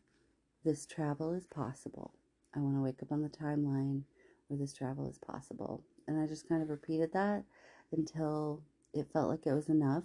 this 0.64 0.86
travel 0.86 1.32
is 1.32 1.46
possible. 1.46 2.14
I 2.54 2.60
want 2.60 2.76
to 2.76 2.82
wake 2.82 3.02
up 3.02 3.12
on 3.12 3.22
the 3.22 3.28
timeline 3.28 4.02
where 4.48 4.58
this 4.58 4.72
travel 4.72 5.08
is 5.08 5.18
possible, 5.18 5.84
and 6.06 6.20
I 6.20 6.26
just 6.26 6.48
kind 6.48 6.62
of 6.62 6.70
repeated 6.70 7.12
that 7.12 7.44
until 7.92 8.62
it 8.94 9.06
felt 9.12 9.28
like 9.28 9.46
it 9.46 9.54
was 9.54 9.68
enough, 9.68 10.04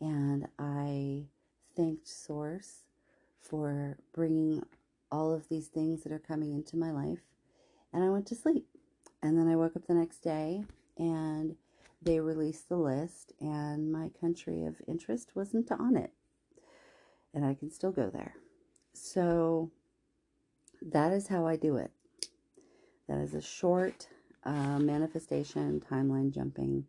and 0.00 0.46
I 0.58 1.26
thanked 1.76 2.08
Source 2.08 2.84
for 3.40 3.98
bringing 4.14 4.62
all 5.10 5.32
of 5.32 5.48
these 5.48 5.68
things 5.68 6.02
that 6.02 6.12
are 6.12 6.18
coming 6.18 6.52
into 6.52 6.76
my 6.76 6.90
life. 6.90 7.20
And 7.92 8.02
I 8.02 8.08
went 8.10 8.26
to 8.28 8.34
sleep. 8.34 8.66
And 9.22 9.38
then 9.38 9.48
I 9.48 9.56
woke 9.56 9.76
up 9.76 9.86
the 9.86 9.94
next 9.94 10.18
day 10.18 10.64
and 10.98 11.56
they 12.04 12.18
released 12.18 12.68
the 12.68 12.76
list, 12.76 13.32
and 13.40 13.92
my 13.92 14.10
country 14.20 14.64
of 14.64 14.80
interest 14.88 15.36
wasn't 15.36 15.70
on 15.70 15.96
it. 15.96 16.10
And 17.32 17.44
I 17.44 17.54
can 17.54 17.70
still 17.70 17.92
go 17.92 18.10
there. 18.10 18.34
So 18.92 19.70
that 20.80 21.12
is 21.12 21.28
how 21.28 21.46
I 21.46 21.56
do 21.56 21.76
it. 21.76 21.92
That 23.08 23.18
is 23.18 23.34
a 23.34 23.40
short 23.40 24.08
uh, 24.44 24.78
manifestation, 24.80 25.82
timeline 25.88 26.34
jumping 26.34 26.86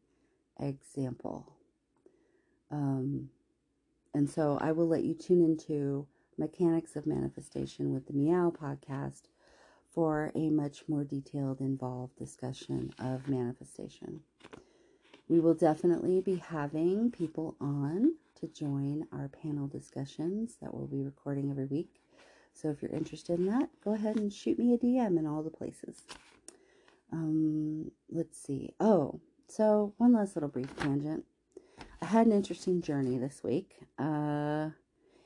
example. 0.60 1.52
Um, 2.72 3.30
and 4.14 4.30
so 4.30 4.58
I 4.62 4.72
will 4.72 4.88
let 4.88 5.04
you 5.04 5.14
tune 5.14 5.42
into 5.42 6.08
Mechanics 6.38 6.96
of 6.96 7.08
Manifestation 7.08 7.94
with 7.94 8.08
the 8.08 8.14
Meow 8.14 8.52
podcast 8.52 9.24
for 9.94 10.32
a 10.36 10.50
much 10.50 10.84
more 10.88 11.04
detailed, 11.04 11.62
involved 11.62 12.16
discussion 12.16 12.94
of 13.00 13.28
manifestation. 13.28 14.22
We 15.28 15.40
will 15.40 15.54
definitely 15.54 16.22
be 16.22 16.36
having 16.36 17.12
people 17.12 17.56
on 17.62 18.16
to 18.40 18.48
join 18.48 19.08
our 19.12 19.30
panel 19.30 19.68
discussions 19.68 20.58
that 20.62 20.74
we'll 20.74 20.88
be 20.88 21.04
recording 21.04 21.50
every 21.50 21.66
week. 21.66 22.02
So 22.54 22.70
if 22.70 22.82
you're 22.82 22.92
interested 22.92 23.40
in 23.40 23.46
that, 23.48 23.70
go 23.84 23.94
ahead 23.94 24.18
and 24.18 24.32
shoot 24.32 24.60
me 24.60 24.74
a 24.74 24.78
DM 24.78 25.18
in 25.18 25.26
all 25.26 25.44
the 25.44 25.50
places. 25.50 26.04
Um, 27.12 27.92
let's 28.12 28.38
see. 28.38 28.74
Oh, 28.80 29.20
so 29.48 29.94
one 29.98 30.14
last 30.14 30.36
little 30.36 30.50
brief 30.50 30.76
tangent. 30.78 31.26
I 32.04 32.06
had 32.06 32.28
an 32.28 32.34
interesting 32.34 32.82
journey 32.82 33.18
this 33.18 33.46
week, 33.46 33.78
uh, 33.98 34.72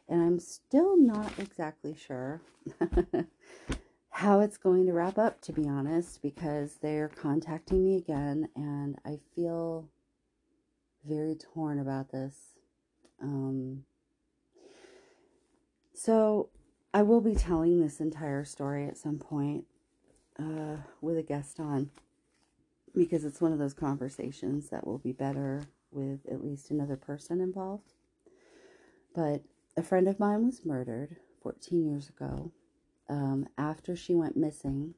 and 0.08 0.22
I'm 0.22 0.38
still 0.38 0.96
not 0.96 1.32
exactly 1.40 1.96
sure 1.96 2.40
how 4.12 4.42
it's 4.42 4.58
going 4.58 4.86
to 4.86 4.94
wrap 4.94 5.18
up, 5.18 5.42
to 5.42 5.54
be 5.54 5.68
honest, 5.68 6.22
because 6.22 6.76
they're 6.76 7.08
contacting 7.08 7.84
me 7.84 7.98
again, 7.98 8.50
and 8.56 8.96
I 9.04 9.18
feel 9.36 9.90
very 11.04 11.34
torn 11.34 11.80
about 11.80 12.12
this. 12.12 12.36
Um, 13.24 13.84
so, 15.96 16.50
I 16.94 17.02
will 17.02 17.22
be 17.22 17.34
telling 17.34 17.82
this 17.82 18.00
entire 18.00 18.46
story 18.46 18.86
at 18.86 19.00
some 19.00 19.18
point 19.18 19.66
uh, 20.38 20.78
with 21.02 21.18
a 21.18 21.24
guest 21.24 21.60
on 21.60 21.90
because 22.94 23.26
it's 23.26 23.42
one 23.42 23.52
of 23.52 23.58
those 23.58 23.74
conversations 23.74 24.70
that 24.70 24.86
will 24.86 25.00
be 25.00 25.12
better 25.12 25.64
with 25.92 26.20
at 26.32 26.44
least 26.44 26.72
another 26.72 26.96
person 26.96 27.42
involved. 27.42 27.94
But 29.16 29.44
a 29.76 29.84
friend 29.84 30.08
of 30.08 30.20
mine 30.20 30.46
was 30.46 30.66
murdered 30.66 31.18
14 31.42 31.86
years 31.86 32.10
ago. 32.10 32.52
Um, 33.10 33.48
after 33.58 33.96
she 33.96 34.16
went 34.16 34.36
missing, 34.36 34.94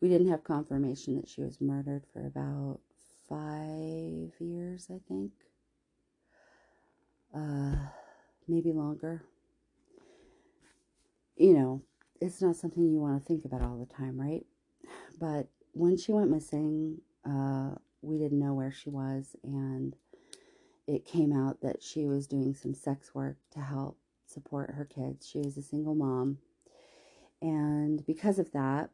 we 0.00 0.08
didn't 0.08 0.28
have 0.28 0.44
confirmation 0.44 1.16
that 1.16 1.28
she 1.28 1.40
was 1.40 1.60
murdered 1.60 2.04
for 2.12 2.26
about 2.26 2.80
five 3.28 4.32
years, 4.40 4.88
I 4.90 5.00
think. 5.08 5.32
Uh, 7.34 7.76
maybe 8.48 8.72
longer. 8.72 9.22
You 11.36 11.52
know, 11.54 11.82
it's 12.20 12.40
not 12.40 12.56
something 12.56 12.88
you 12.88 13.00
want 13.00 13.22
to 13.22 13.26
think 13.26 13.44
about 13.44 13.62
all 13.62 13.78
the 13.78 13.92
time, 13.94 14.18
right? 14.18 14.44
But 15.18 15.48
when 15.72 15.96
she 15.96 16.12
went 16.12 16.30
missing, 16.30 16.98
uh, 17.28 17.74
we 18.06 18.18
didn't 18.18 18.38
know 18.38 18.54
where 18.54 18.72
she 18.72 18.90
was, 18.90 19.36
and 19.42 19.96
it 20.86 21.04
came 21.04 21.32
out 21.32 21.60
that 21.62 21.82
she 21.82 22.06
was 22.06 22.26
doing 22.26 22.54
some 22.54 22.74
sex 22.74 23.14
work 23.14 23.36
to 23.52 23.60
help 23.60 23.98
support 24.26 24.70
her 24.70 24.84
kids. 24.84 25.28
She 25.28 25.38
was 25.38 25.56
a 25.56 25.62
single 25.62 25.94
mom, 25.94 26.38
and 27.42 28.04
because 28.06 28.38
of 28.38 28.52
that, 28.52 28.90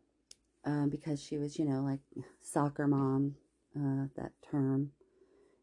um, 0.64 0.88
because 0.90 1.22
she 1.22 1.38
was, 1.38 1.58
you 1.58 1.64
know, 1.64 1.80
like 1.80 2.00
soccer 2.40 2.86
mom, 2.86 3.36
uh, 3.76 4.06
that 4.16 4.32
term, 4.50 4.92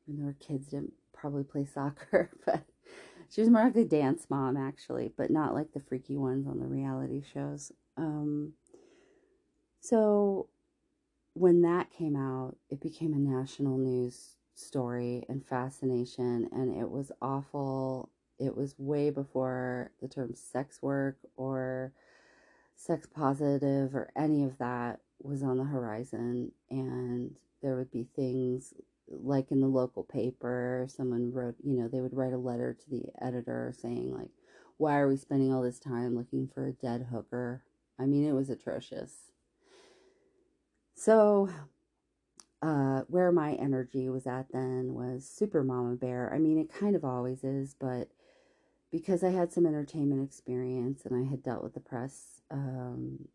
even 0.08 0.22
though 0.22 0.28
her 0.28 0.38
kids 0.40 0.68
didn't 0.68 0.94
probably 1.14 1.44
play 1.44 1.66
soccer, 1.74 2.30
but 2.46 2.64
she 3.30 3.42
was 3.42 3.50
more 3.50 3.64
like 3.64 3.76
a 3.76 3.86
dance 3.86 4.26
mom, 4.30 4.58
actually, 4.58 5.12
but 5.16 5.30
not 5.30 5.54
like 5.54 5.72
the 5.74 5.80
freaky 5.80 6.18
ones 6.18 6.48
on 6.48 6.60
the 6.60 6.66
reality 6.66 7.22
shows. 7.34 7.72
Um, 7.98 8.54
so 9.82 10.48
when 11.40 11.62
that 11.62 11.90
came 11.90 12.18
out, 12.18 12.58
it 12.70 12.82
became 12.82 13.14
a 13.14 13.18
national 13.18 13.78
news 13.78 14.36
story 14.56 15.24
and 15.30 15.46
fascination, 15.46 16.50
and 16.52 16.78
it 16.78 16.90
was 16.90 17.14
awful. 17.22 18.10
It 18.38 18.58
was 18.58 18.76
way 18.78 19.10
before 19.10 19.92
the 20.02 20.10
term 20.10 20.36
sex 20.36 20.82
work 20.82 21.18
or 21.38 21.94
sex 22.76 23.08
positive 23.08 23.96
or 23.96 24.12
any 24.18 24.44
of 24.44 24.58
that 24.58 25.00
was 25.22 25.42
on 25.42 25.58
the 25.58 25.64
horizon, 25.64 26.52
and 26.70 27.38
there 27.62 27.78
would 27.78 27.92
be 27.92 28.10
things 28.18 28.74
like 29.08 29.50
in 29.50 29.62
the 29.62 29.68
local 29.68 30.04
paper, 30.04 30.88
someone 30.90 31.32
wrote, 31.32 31.56
you 31.64 31.78
know, 31.78 31.88
they 31.88 32.02
would 32.02 32.16
write 32.16 32.34
a 32.34 32.38
letter 32.38 32.74
to 32.74 32.90
the 32.90 33.06
editor 33.22 33.74
saying, 33.82 34.14
like, 34.14 34.30
why 34.76 34.98
are 34.98 35.08
we 35.08 35.16
spending 35.16 35.54
all 35.54 35.62
this 35.62 35.80
time 35.80 36.18
looking 36.18 36.50
for 36.54 36.68
a 36.68 36.74
dead 36.74 37.08
hooker? 37.12 37.64
I 37.98 38.08
mean, 38.08 38.28
it 38.28 38.34
was 38.34 38.50
atrocious. 38.50 39.29
So, 41.00 41.48
uh, 42.62 43.04
where 43.08 43.32
my 43.32 43.54
energy 43.54 44.10
was 44.10 44.28
at 44.28 44.52
then 44.52 44.94
was 44.94 45.26
super 45.26 45.64
mama 45.64 45.96
bear. 45.96 46.30
I 46.36 46.40
mean, 46.40 46.58
it 46.58 46.74
kind 46.74 46.94
of 46.94 47.06
always 47.06 47.46
is, 47.46 47.74
but 47.80 48.10
because 48.92 49.24
I 49.24 49.30
had 49.30 49.54
some 49.54 49.66
entertainment 49.66 50.22
experience 50.28 51.06
and 51.06 51.16
I 51.16 51.30
had 51.30 51.42
dealt 51.42 51.64
with 51.64 51.74
the 51.74 51.80
press 51.80 52.42
um, 52.52 53.30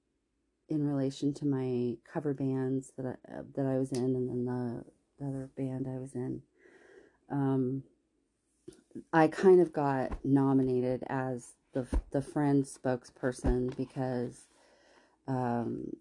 in 0.68 0.86
relation 0.86 1.32
to 1.32 1.46
my 1.46 1.96
cover 2.12 2.34
bands 2.34 2.92
that 2.98 3.06
I, 3.06 3.34
uh, 3.34 3.42
that 3.54 3.64
I 3.64 3.78
was 3.78 3.92
in, 3.92 4.14
and 4.14 4.28
then 4.28 4.44
the, 4.44 4.84
the 5.18 5.26
other 5.30 5.50
band 5.56 5.86
I 5.88 5.98
was 5.98 6.14
in, 6.14 6.42
um, 7.30 7.82
I 9.10 9.28
kind 9.28 9.62
of 9.62 9.72
got 9.72 10.22
nominated 10.22 11.02
as 11.06 11.54
the 11.72 11.86
the 12.10 12.20
friend 12.20 12.66
spokesperson 12.66 13.74
because 13.74 14.48
um, 15.26 15.96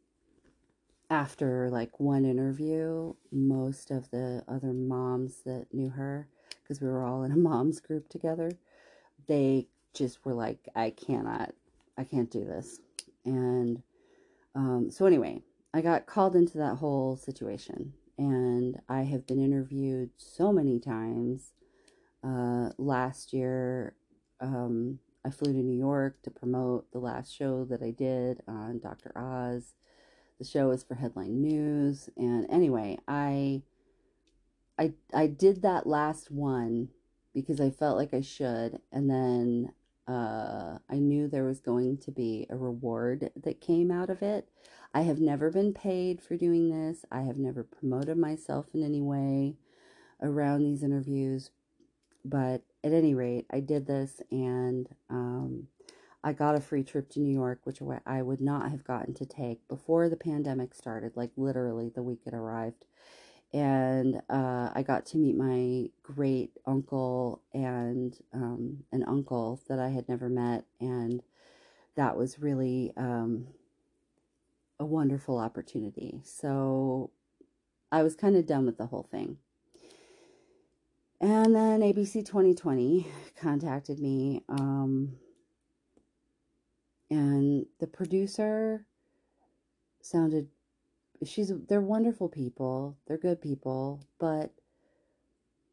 after 1.14 1.70
like 1.70 2.00
one 2.00 2.26
interview, 2.26 3.14
most 3.32 3.92
of 3.92 4.10
the 4.10 4.44
other 4.48 4.74
moms 4.74 5.42
that 5.46 5.68
knew 5.72 5.90
her, 5.90 6.28
because 6.62 6.82
we 6.82 6.88
were 6.88 7.04
all 7.04 7.22
in 7.24 7.32
a 7.32 7.38
moms 7.50 7.80
group 7.80 8.10
together, 8.10 8.52
they 9.28 9.68
just 9.94 10.26
were 10.26 10.34
like, 10.34 10.68
I 10.76 10.90
cannot, 10.90 11.54
I 12.00 12.04
can't 12.04 12.32
do 12.32 12.44
this. 12.44 12.80
And 13.26 13.84
um, 14.56 14.90
so, 14.90 15.06
anyway, 15.06 15.44
I 15.72 15.82
got 15.82 16.08
called 16.08 16.36
into 16.36 16.58
that 16.58 16.78
whole 16.78 17.16
situation. 17.16 17.94
And 18.18 18.80
I 18.90 19.04
have 19.04 19.28
been 19.28 19.40
interviewed 19.40 20.10
so 20.18 20.52
many 20.52 20.80
times. 20.80 21.54
Uh, 22.24 22.70
last 22.78 23.34
year, 23.34 23.96
um, 24.40 25.00
I 25.24 25.30
flew 25.30 25.54
to 25.54 25.60
New 25.60 25.78
York 25.78 26.22
to 26.24 26.32
promote 26.32 26.92
the 26.92 27.00
last 27.00 27.36
show 27.36 27.66
that 27.66 27.84
I 27.84 27.92
did 27.92 28.42
on 28.48 28.80
Dr. 28.80 29.12
Oz. 29.16 29.74
The 30.40 30.46
show 30.46 30.72
is 30.72 30.84
for 30.84 30.96
Headline 30.96 31.42
News. 31.42 32.10
And 32.18 32.46
anyway, 32.50 32.98
I. 33.08 33.62
I, 34.76 34.94
I 35.14 35.28
did 35.28 35.62
that 35.62 35.86
last 35.86 36.32
one 36.32 36.90
because 37.34 37.62
I 37.62 37.70
felt 37.70 37.96
like 37.96 38.12
I 38.12 38.22
should. 38.22 38.80
And 38.92 39.08
then 39.08 39.72
uh, 40.08 40.80
I 40.90 40.96
knew 40.96 41.28
there 41.28 41.46
was 41.46 41.60
going 41.60 41.98
to 42.00 42.12
be 42.12 42.48
a 42.50 42.58
reward 42.58 43.30
that 43.42 43.62
came 43.62 43.92
out 43.92 44.10
of 44.10 44.22
it. 44.22 44.50
I 44.94 45.02
have 45.02 45.20
never 45.20 45.50
been 45.50 45.74
paid 45.74 46.22
for 46.22 46.36
doing 46.36 46.70
this. 46.70 47.06
I 47.12 47.22
have 47.22 47.38
never 47.38 47.64
promoted 47.64 48.18
myself 48.18 48.68
in 48.74 48.84
any 48.84 49.02
way 49.02 49.56
around 50.22 50.64
these 50.64 50.84
interviews. 50.84 51.52
But 52.26 52.64
at 52.84 52.94
any 52.94 53.14
rate, 53.14 53.46
I 53.52 53.60
did 53.60 53.86
this 53.88 54.22
and 54.32 54.88
um, 55.10 55.68
I 56.24 56.34
got 56.34 56.56
a 56.56 56.62
free 56.62 56.84
trip 56.84 57.10
to 57.12 57.20
New 57.20 57.34
York, 57.34 57.62
which 57.64 57.80
I 58.06 58.22
would 58.22 58.42
not 58.42 58.72
have 58.72 58.84
gotten 58.84 59.14
to 59.16 59.26
take 59.26 59.68
before 59.68 60.08
the 60.10 60.16
pandemic 60.16 60.74
started, 60.74 61.14
like 61.16 61.32
literally 61.36 61.90
the 61.90 62.04
week 62.04 62.22
it 62.26 62.34
arrived 62.34 62.86
and 63.54 64.20
uh, 64.30 64.70
I 64.74 64.84
got 64.86 65.06
to 65.08 65.18
meet 65.18 65.38
my 65.38 65.90
great 66.02 66.52
uncle 66.66 67.42
and 67.54 68.18
um, 68.34 68.84
an 68.92 69.04
uncle 69.04 69.62
that 69.70 69.80
I 69.80 69.90
had 69.90 70.10
never 70.10 70.28
met, 70.28 70.66
and 70.80 71.22
that 71.96 72.18
was 72.18 72.40
really 72.40 72.92
um, 72.98 73.48
a 74.80 74.86
wonderful 74.86 75.38
opportunity. 75.38 76.22
So 76.24 77.12
I 77.92 78.02
was 78.02 78.16
kind 78.16 78.36
of 78.36 78.48
done 78.48 78.66
with 78.66 78.80
the 78.80 78.88
whole 78.88 79.08
thing. 79.12 79.38
And 81.22 81.56
then 81.56 81.82
ABC 81.82 82.26
2020 82.26 83.08
contacted 83.40 84.00
me, 84.00 84.44
um, 84.50 85.18
and 87.14 87.68
the 87.80 87.88
producer 87.88 88.86
sounded 90.02 90.48
she's 91.26 91.52
they're 91.70 91.82
wonderful 91.82 92.30
people. 92.30 92.98
They're 93.08 93.18
good 93.18 93.42
people 93.42 94.06
but 94.20 94.52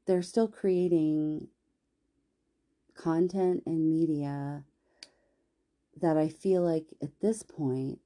they're 0.06 0.22
still 0.22 0.48
creating 0.48 1.48
content 2.94 3.62
and 3.66 3.90
media 3.90 4.64
that 6.02 6.16
i 6.18 6.28
feel 6.28 6.62
like 6.62 6.86
at 7.02 7.20
this 7.20 7.42
point 7.42 7.98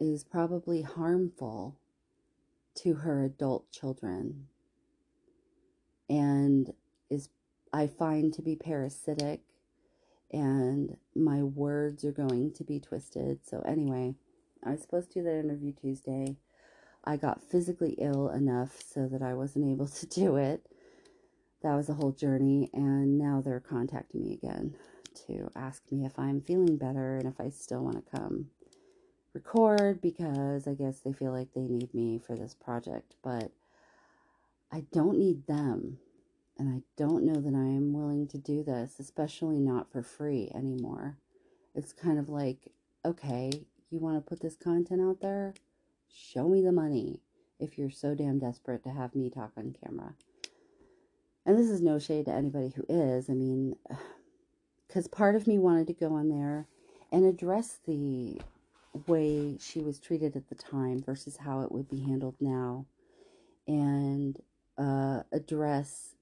is 0.00 0.24
probably 0.24 0.82
harmful 0.82 1.78
to 2.74 2.94
her 2.94 3.24
adult 3.24 3.70
children. 3.72 4.48
And 6.08 6.72
is 7.10 7.30
i 7.72 7.86
find 7.86 8.32
to 8.34 8.42
be 8.42 8.56
parasitic 8.56 9.40
and 10.32 10.96
my 11.14 11.42
words 11.42 12.04
are 12.04 12.12
going 12.12 12.52
to 12.52 12.64
be 12.64 12.80
twisted 12.80 13.38
so 13.44 13.60
anyway 13.66 14.14
I 14.66 14.70
was 14.70 14.82
supposed 14.82 15.12
to 15.12 15.20
do 15.20 15.24
that 15.24 15.38
interview 15.38 15.72
Tuesday. 15.72 16.36
I 17.04 17.16
got 17.16 17.42
physically 17.42 17.94
ill 17.98 18.28
enough 18.30 18.82
so 18.82 19.06
that 19.06 19.22
I 19.22 19.34
wasn't 19.34 19.70
able 19.70 19.86
to 20.00 20.06
do 20.06 20.36
it. 20.36 20.66
That 21.62 21.74
was 21.74 21.88
a 21.88 21.94
whole 21.94 22.12
journey, 22.12 22.68
and 22.74 23.18
now 23.18 23.40
they're 23.44 23.60
contacting 23.60 24.22
me 24.22 24.34
again 24.34 24.74
to 25.26 25.50
ask 25.56 25.82
me 25.90 26.04
if 26.04 26.18
I'm 26.18 26.40
feeling 26.40 26.76
better 26.76 27.16
and 27.16 27.26
if 27.26 27.40
I 27.40 27.48
still 27.48 27.82
want 27.82 28.04
to 28.04 28.18
come 28.18 28.50
record 29.32 30.00
because 30.00 30.66
I 30.66 30.74
guess 30.74 31.00
they 31.00 31.12
feel 31.12 31.32
like 31.32 31.48
they 31.54 31.66
need 31.66 31.92
me 31.94 32.18
for 32.18 32.36
this 32.36 32.54
project. 32.54 33.14
But 33.22 33.50
I 34.70 34.84
don't 34.92 35.18
need 35.18 35.46
them, 35.46 35.98
and 36.58 36.68
I 36.68 36.82
don't 36.96 37.24
know 37.24 37.40
that 37.40 37.54
I 37.54 37.66
am 37.66 37.92
willing 37.92 38.26
to 38.28 38.38
do 38.38 38.62
this, 38.62 38.98
especially 38.98 39.58
not 39.58 39.90
for 39.90 40.02
free 40.02 40.50
anymore. 40.54 41.18
It's 41.74 41.92
kind 41.92 42.18
of 42.18 42.28
like, 42.28 42.72
okay, 43.04 43.52
you 43.90 43.98
want 43.98 44.16
to 44.16 44.28
put 44.28 44.40
this 44.40 44.56
content 44.56 45.02
out 45.02 45.20
there? 45.20 45.54
Show 46.08 46.48
me 46.48 46.62
the 46.62 46.72
money 46.72 47.20
if 47.60 47.78
you're 47.78 47.90
so 47.90 48.14
damn 48.14 48.38
desperate 48.38 48.82
to 48.84 48.90
have 48.90 49.14
me 49.14 49.30
talk 49.30 49.52
on 49.56 49.76
camera. 49.84 50.14
And 51.44 51.58
this 51.58 51.68
is 51.68 51.80
no 51.80 51.98
shade 51.98 52.24
to 52.26 52.32
anybody 52.32 52.72
who 52.74 52.84
is. 52.88 53.30
I 53.30 53.34
mean, 53.34 53.76
because 54.88 55.06
part 55.08 55.36
of 55.36 55.46
me 55.46 55.58
wanted 55.58 55.86
to 55.88 55.92
go 55.92 56.14
on 56.14 56.28
there 56.28 56.66
and 57.12 57.24
address 57.24 57.78
the 57.86 58.40
way 59.06 59.58
she 59.60 59.80
was 59.80 60.00
treated 60.00 60.36
at 60.36 60.48
the 60.48 60.54
time 60.54 61.02
versus 61.02 61.36
how 61.36 61.60
it 61.60 61.70
would 61.70 61.88
be 61.88 62.00
handled 62.00 62.36
now 62.40 62.86
and 63.68 64.40
uh, 64.78 65.22
address 65.32 66.15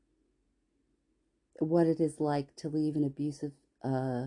what 1.59 1.87
it 1.87 2.01
is 2.01 2.21
like 2.21 2.55
to 2.57 2.69
leave 2.69 2.97
an 2.97 3.05
abusive 3.05 3.53
uh, 3.83 4.27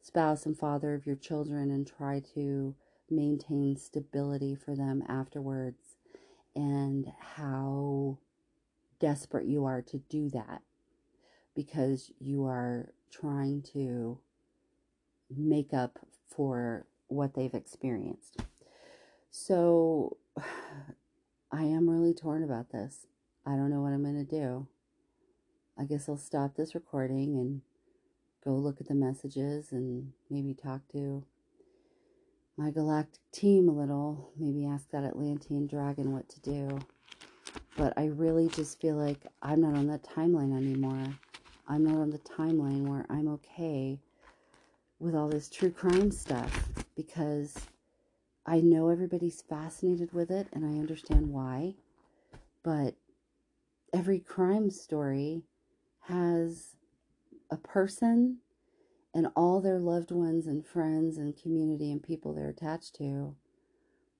spouse 0.00 0.46
and 0.46 0.56
father 0.56 0.94
of 0.94 1.06
your 1.06 1.16
children 1.16 1.70
and 1.70 1.86
try 1.86 2.22
to 2.34 2.74
maintain 3.10 3.76
stability 3.76 4.54
for 4.54 4.74
them 4.76 5.02
afterwards 5.08 5.96
and 6.54 7.12
how 7.36 8.18
desperate 9.00 9.46
you 9.46 9.64
are 9.64 9.82
to 9.82 9.98
do 10.08 10.28
that 10.30 10.62
because 11.54 12.12
you 12.18 12.44
are 12.44 12.92
trying 13.10 13.62
to 13.62 14.18
make 15.34 15.72
up 15.72 15.98
for 16.26 16.86
what 17.08 17.34
they've 17.34 17.54
experienced. 17.54 18.42
So 19.30 20.16
I 21.52 21.62
am 21.62 21.88
really 21.88 22.14
torn 22.14 22.42
about 22.42 22.70
this. 22.70 23.06
I 23.46 23.52
don't 23.52 23.70
know 23.70 23.80
what 23.80 23.92
I'm 23.92 24.02
going 24.02 24.26
to 24.26 24.30
do. 24.30 24.66
I 25.80 25.84
guess 25.84 26.08
I'll 26.08 26.16
stop 26.16 26.56
this 26.56 26.74
recording 26.74 27.36
and 27.36 27.60
go 28.44 28.50
look 28.50 28.80
at 28.80 28.88
the 28.88 28.94
messages 28.94 29.70
and 29.70 30.12
maybe 30.28 30.52
talk 30.52 30.80
to 30.90 31.24
my 32.56 32.72
galactic 32.72 33.22
team 33.30 33.68
a 33.68 33.72
little. 33.72 34.32
Maybe 34.36 34.66
ask 34.66 34.90
that 34.90 35.04
Atlantean 35.04 35.68
dragon 35.68 36.12
what 36.12 36.28
to 36.30 36.40
do. 36.40 36.80
But 37.76 37.92
I 37.96 38.06
really 38.06 38.48
just 38.48 38.80
feel 38.80 38.96
like 38.96 39.24
I'm 39.40 39.60
not 39.60 39.76
on 39.76 39.86
that 39.86 40.02
timeline 40.02 40.56
anymore. 40.56 41.14
I'm 41.68 41.84
not 41.84 42.00
on 42.00 42.10
the 42.10 42.18
timeline 42.18 42.88
where 42.88 43.06
I'm 43.08 43.28
okay 43.34 44.00
with 44.98 45.14
all 45.14 45.28
this 45.28 45.48
true 45.48 45.70
crime 45.70 46.10
stuff 46.10 46.72
because 46.96 47.54
I 48.44 48.60
know 48.60 48.88
everybody's 48.88 49.42
fascinated 49.42 50.12
with 50.12 50.32
it 50.32 50.48
and 50.52 50.64
I 50.64 50.80
understand 50.80 51.28
why. 51.28 51.74
But 52.64 52.96
every 53.94 54.18
crime 54.18 54.70
story 54.70 55.44
has 56.08 56.76
a 57.50 57.56
person 57.56 58.38
and 59.14 59.28
all 59.34 59.60
their 59.60 59.78
loved 59.78 60.10
ones 60.10 60.46
and 60.46 60.66
friends 60.66 61.16
and 61.16 61.40
community 61.40 61.90
and 61.90 62.02
people 62.02 62.34
they're 62.34 62.50
attached 62.50 62.94
to 62.94 63.34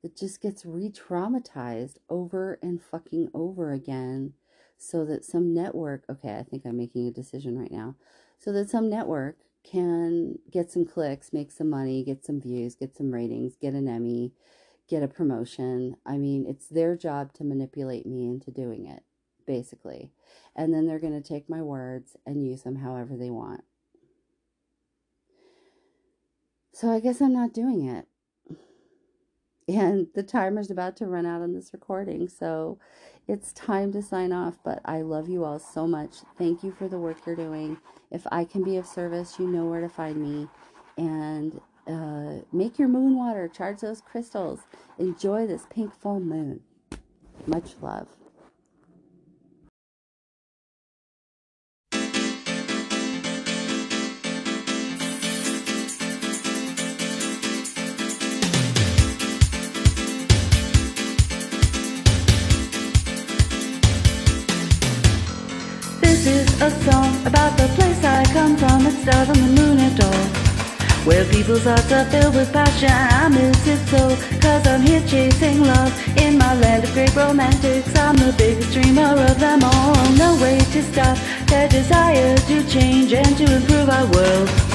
that 0.03 0.17
just 0.17 0.41
gets 0.41 0.65
re 0.65 0.91
traumatized 0.91 1.97
over 2.09 2.59
and 2.63 2.83
fucking 2.83 3.29
over 3.35 3.73
again 3.73 4.33
so 4.77 5.05
that 5.05 5.25
some 5.25 5.53
network, 5.53 6.05
okay, 6.09 6.37
I 6.37 6.45
think 6.45 6.65
I'm 6.65 6.77
making 6.77 7.09
a 7.09 7.13
decision 7.13 7.59
right 7.59 7.73
now, 7.73 7.97
so 8.39 8.53
that 8.53 8.71
some 8.71 8.89
network 8.89 9.39
can 9.65 10.39
get 10.51 10.71
some 10.71 10.85
clicks, 10.85 11.33
make 11.33 11.51
some 11.51 11.69
money, 11.69 12.05
get 12.05 12.25
some 12.25 12.41
views, 12.41 12.77
get 12.77 12.97
some 12.97 13.13
ratings, 13.13 13.57
get 13.57 13.75
an 13.75 13.89
Emmy, 13.89 14.33
get 14.89 15.03
a 15.03 15.09
promotion. 15.09 15.97
I 16.07 16.17
mean, 16.17 16.47
it's 16.47 16.69
their 16.69 16.97
job 16.97 17.33
to 17.35 17.45
manipulate 17.45 18.07
me 18.07 18.27
into 18.29 18.53
doing 18.53 18.87
it 18.87 19.03
basically. 19.49 20.13
And 20.55 20.73
then 20.73 20.87
they're 20.87 21.01
going 21.01 21.21
to 21.21 21.27
take 21.27 21.49
my 21.49 21.63
words 21.63 22.17
and 22.25 22.47
use 22.47 22.63
them 22.63 22.77
however 22.77 23.17
they 23.17 23.31
want. 23.31 23.63
So 26.73 26.93
I 26.93 27.01
guess 27.01 27.21
I'm 27.21 27.33
not 27.33 27.55
doing 27.55 27.89
it. 27.89 28.07
And 29.67 30.07
the 30.15 30.23
timer's 30.23 30.71
about 30.71 30.97
to 30.99 31.07
run 31.07 31.27
out 31.27 31.43
on 31.43 31.53
this 31.53 31.73
recording. 31.73 32.29
So 32.29 32.79
it's 33.27 33.53
time 33.53 33.93
to 33.93 34.03
sign 34.03 34.33
off. 34.33 34.59
But 34.65 34.81
I 34.85 35.01
love 35.01 35.29
you 35.29 35.45
all 35.45 35.59
so 35.59 35.87
much. 35.87 36.17
Thank 36.37 36.63
you 36.63 36.71
for 36.71 36.87
the 36.87 36.99
work 36.99 37.19
you're 37.27 37.35
doing. 37.35 37.79
If 38.11 38.27
I 38.31 38.45
can 38.45 38.63
be 38.63 38.77
of 38.77 38.87
service, 38.87 39.39
you 39.39 39.47
know 39.49 39.67
where 39.67 39.81
to 39.81 39.89
find 39.89 40.23
me. 40.23 40.49
And 40.97 41.61
uh, 41.87 42.45
make 42.53 42.79
your 42.79 42.89
moon 42.89 43.17
water, 43.17 43.49
charge 43.49 43.81
those 43.81 44.01
crystals, 44.01 44.61
enjoy 44.99 45.47
this 45.47 45.67
pink 45.71 45.95
full 45.99 46.21
moon. 46.21 46.61
Much 47.47 47.75
love. 47.81 48.18
A 66.69 66.85
song 66.85 67.27
about 67.27 67.57
the 67.57 67.67
place 67.77 68.03
I 68.05 68.25
come 68.37 68.55
from. 68.57 68.87
It's 68.87 69.09
out 69.09 69.29
on 69.29 69.39
the 69.45 69.53
moon 69.59 69.79
at 69.89 69.99
all. 70.05 70.25
Where 71.09 71.25
people's 71.25 71.65
hearts 71.65 71.91
are 71.93 72.05
filled 72.13 72.35
with 72.35 72.53
passion. 72.53 72.91
I 72.91 73.29
miss 73.29 73.67
it 73.67 73.81
so, 73.93 74.03
cause 74.45 74.67
I'm 74.67 74.83
here 74.83 75.05
chasing 75.07 75.63
love. 75.63 75.93
In 76.19 76.37
my 76.37 76.53
land 76.63 76.85
of 76.85 76.93
great 76.93 77.15
romantics, 77.17 77.97
I'm 77.97 78.17
the 78.17 78.35
biggest 78.37 78.73
dreamer 78.73 79.15
of 79.31 79.37
them 79.41 79.61
all. 79.65 79.97
No 80.25 80.31
way 80.43 80.59
to 80.59 80.81
stop 80.83 81.17
their 81.47 81.69
desire 81.69 82.37
to 82.37 82.57
change 82.69 83.13
and 83.13 83.33
to 83.39 83.45
improve 83.57 83.89
our 83.89 84.07
world. 84.13 84.68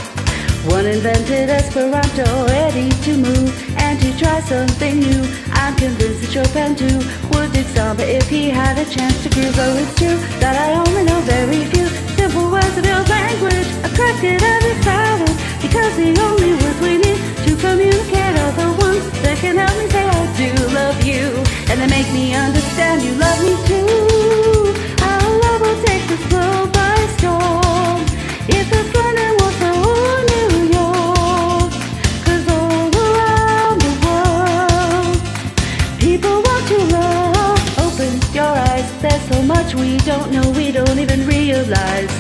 One 0.66 0.86
invented 0.86 1.50
Esperanto, 1.50 2.48
ready 2.48 2.90
to 2.90 3.18
move 3.18 3.52
and 3.78 4.00
to 4.00 4.10
try 4.18 4.40
something 4.42 5.00
new. 5.00 5.22
I'm 5.52 5.76
convinced 5.76 6.22
that 6.22 6.32
Chopin 6.32 6.76
too 6.76 7.00
would 7.32 7.52
dig 7.52 7.68
samba 7.76 8.08
if 8.08 8.30
he 8.30 8.50
had 8.50 8.78
a 8.78 8.86
chance 8.90 9.22
to 9.24 9.30
groove. 9.30 9.56
Though 9.56 9.76
it's 9.76 9.94
true 10.00 10.18
that 10.40 10.56
I 10.56 10.80
only 10.80 11.04
know 11.04 11.20
very 11.22 11.66
few 11.68 11.86
simple 12.16 12.50
words 12.50 12.78
of 12.78 12.86
your 12.86 13.04
language. 13.12 13.68
I 13.84 13.90
cracked 13.92 14.24
it 14.24 14.42
a 14.42 14.74
silence 14.88 15.36
because 15.62 15.94
the 16.00 16.16
only 16.28 16.52
words 16.56 16.80
we 16.80 16.94
need 16.98 17.20
to 17.46 17.52
communicate 17.60 18.36
are 18.44 18.54
the 18.56 18.70
ones 18.80 19.04
that 19.24 19.38
can 19.44 19.58
help 19.60 19.76
me 19.78 19.86
say 19.92 20.06
I 20.08 20.24
do 20.40 20.50
love 20.72 21.00
you, 21.04 21.28
and 21.70 21.76
they 21.82 21.90
make 21.92 22.10
me 22.16 22.34
understand 22.36 23.04
you 23.04 23.14
love 23.20 23.40
me 23.44 23.56
too. 23.68 24.72
Our 25.12 25.28
love 25.44 25.60
will 25.60 25.80
take 25.84 26.08
this 26.08 26.24
world 26.32 26.72
by 26.72 26.96
storm. 27.20 28.00
If 28.48 28.68
it's 28.72 28.92
London, 28.96 29.23
don't 40.14 40.32
know, 40.32 40.48
we 40.52 40.72
don't 40.72 41.00
even 41.00 41.26
realize. 41.26 42.12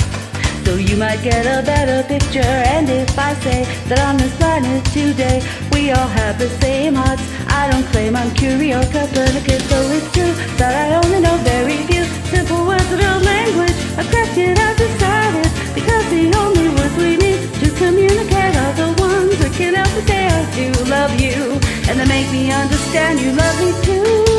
So 0.66 0.76
you 0.76 0.96
might 0.98 1.22
get 1.22 1.46
a 1.46 1.62
better 1.64 2.02
picture. 2.14 2.56
And 2.74 2.90
if 2.90 3.18
I 3.20 3.32
say 3.46 3.60
that 3.90 4.00
on 4.08 4.18
this 4.18 4.34
planet 4.38 4.84
today, 4.98 5.38
we 5.74 5.92
all 5.92 6.12
have 6.22 6.40
the 6.40 6.50
same 6.64 6.96
hearts. 6.96 7.22
I 7.60 7.70
don't 7.70 7.86
claim 7.94 8.16
I'm 8.16 8.32
Curie 8.34 8.74
or 8.74 8.86
Copernicus, 8.96 9.64
so 9.70 9.78
it's 9.98 10.10
true 10.16 10.34
that 10.60 10.74
I 10.84 10.86
only 11.02 11.20
know 11.26 11.38
very 11.54 11.78
few 11.90 12.04
simple 12.34 12.66
words 12.66 12.90
of 12.96 13.00
old 13.10 13.24
language. 13.34 13.78
I 14.00 14.04
cracked 14.12 14.38
it 14.38 14.58
as 14.58 14.76
a 14.86 14.90
started 14.98 15.50
because 15.78 16.06
the 16.16 16.26
only 16.44 16.70
words 16.76 16.96
we 16.98 17.12
need 17.24 17.42
to 17.62 17.68
communicate 17.82 18.56
are 18.64 18.74
the 18.82 18.90
ones 18.98 19.38
we 19.38 19.50
can 19.60 19.74
help 19.78 19.92
but 19.94 20.06
say 20.10 20.24
I 20.26 20.42
do 20.58 20.68
love 20.90 21.14
you, 21.26 21.40
and 21.88 22.00
they 22.00 22.08
make 22.10 22.30
me 22.32 22.50
understand 22.52 23.22
you 23.22 23.32
love 23.34 23.58
me 23.62 23.72
too. 23.86 24.33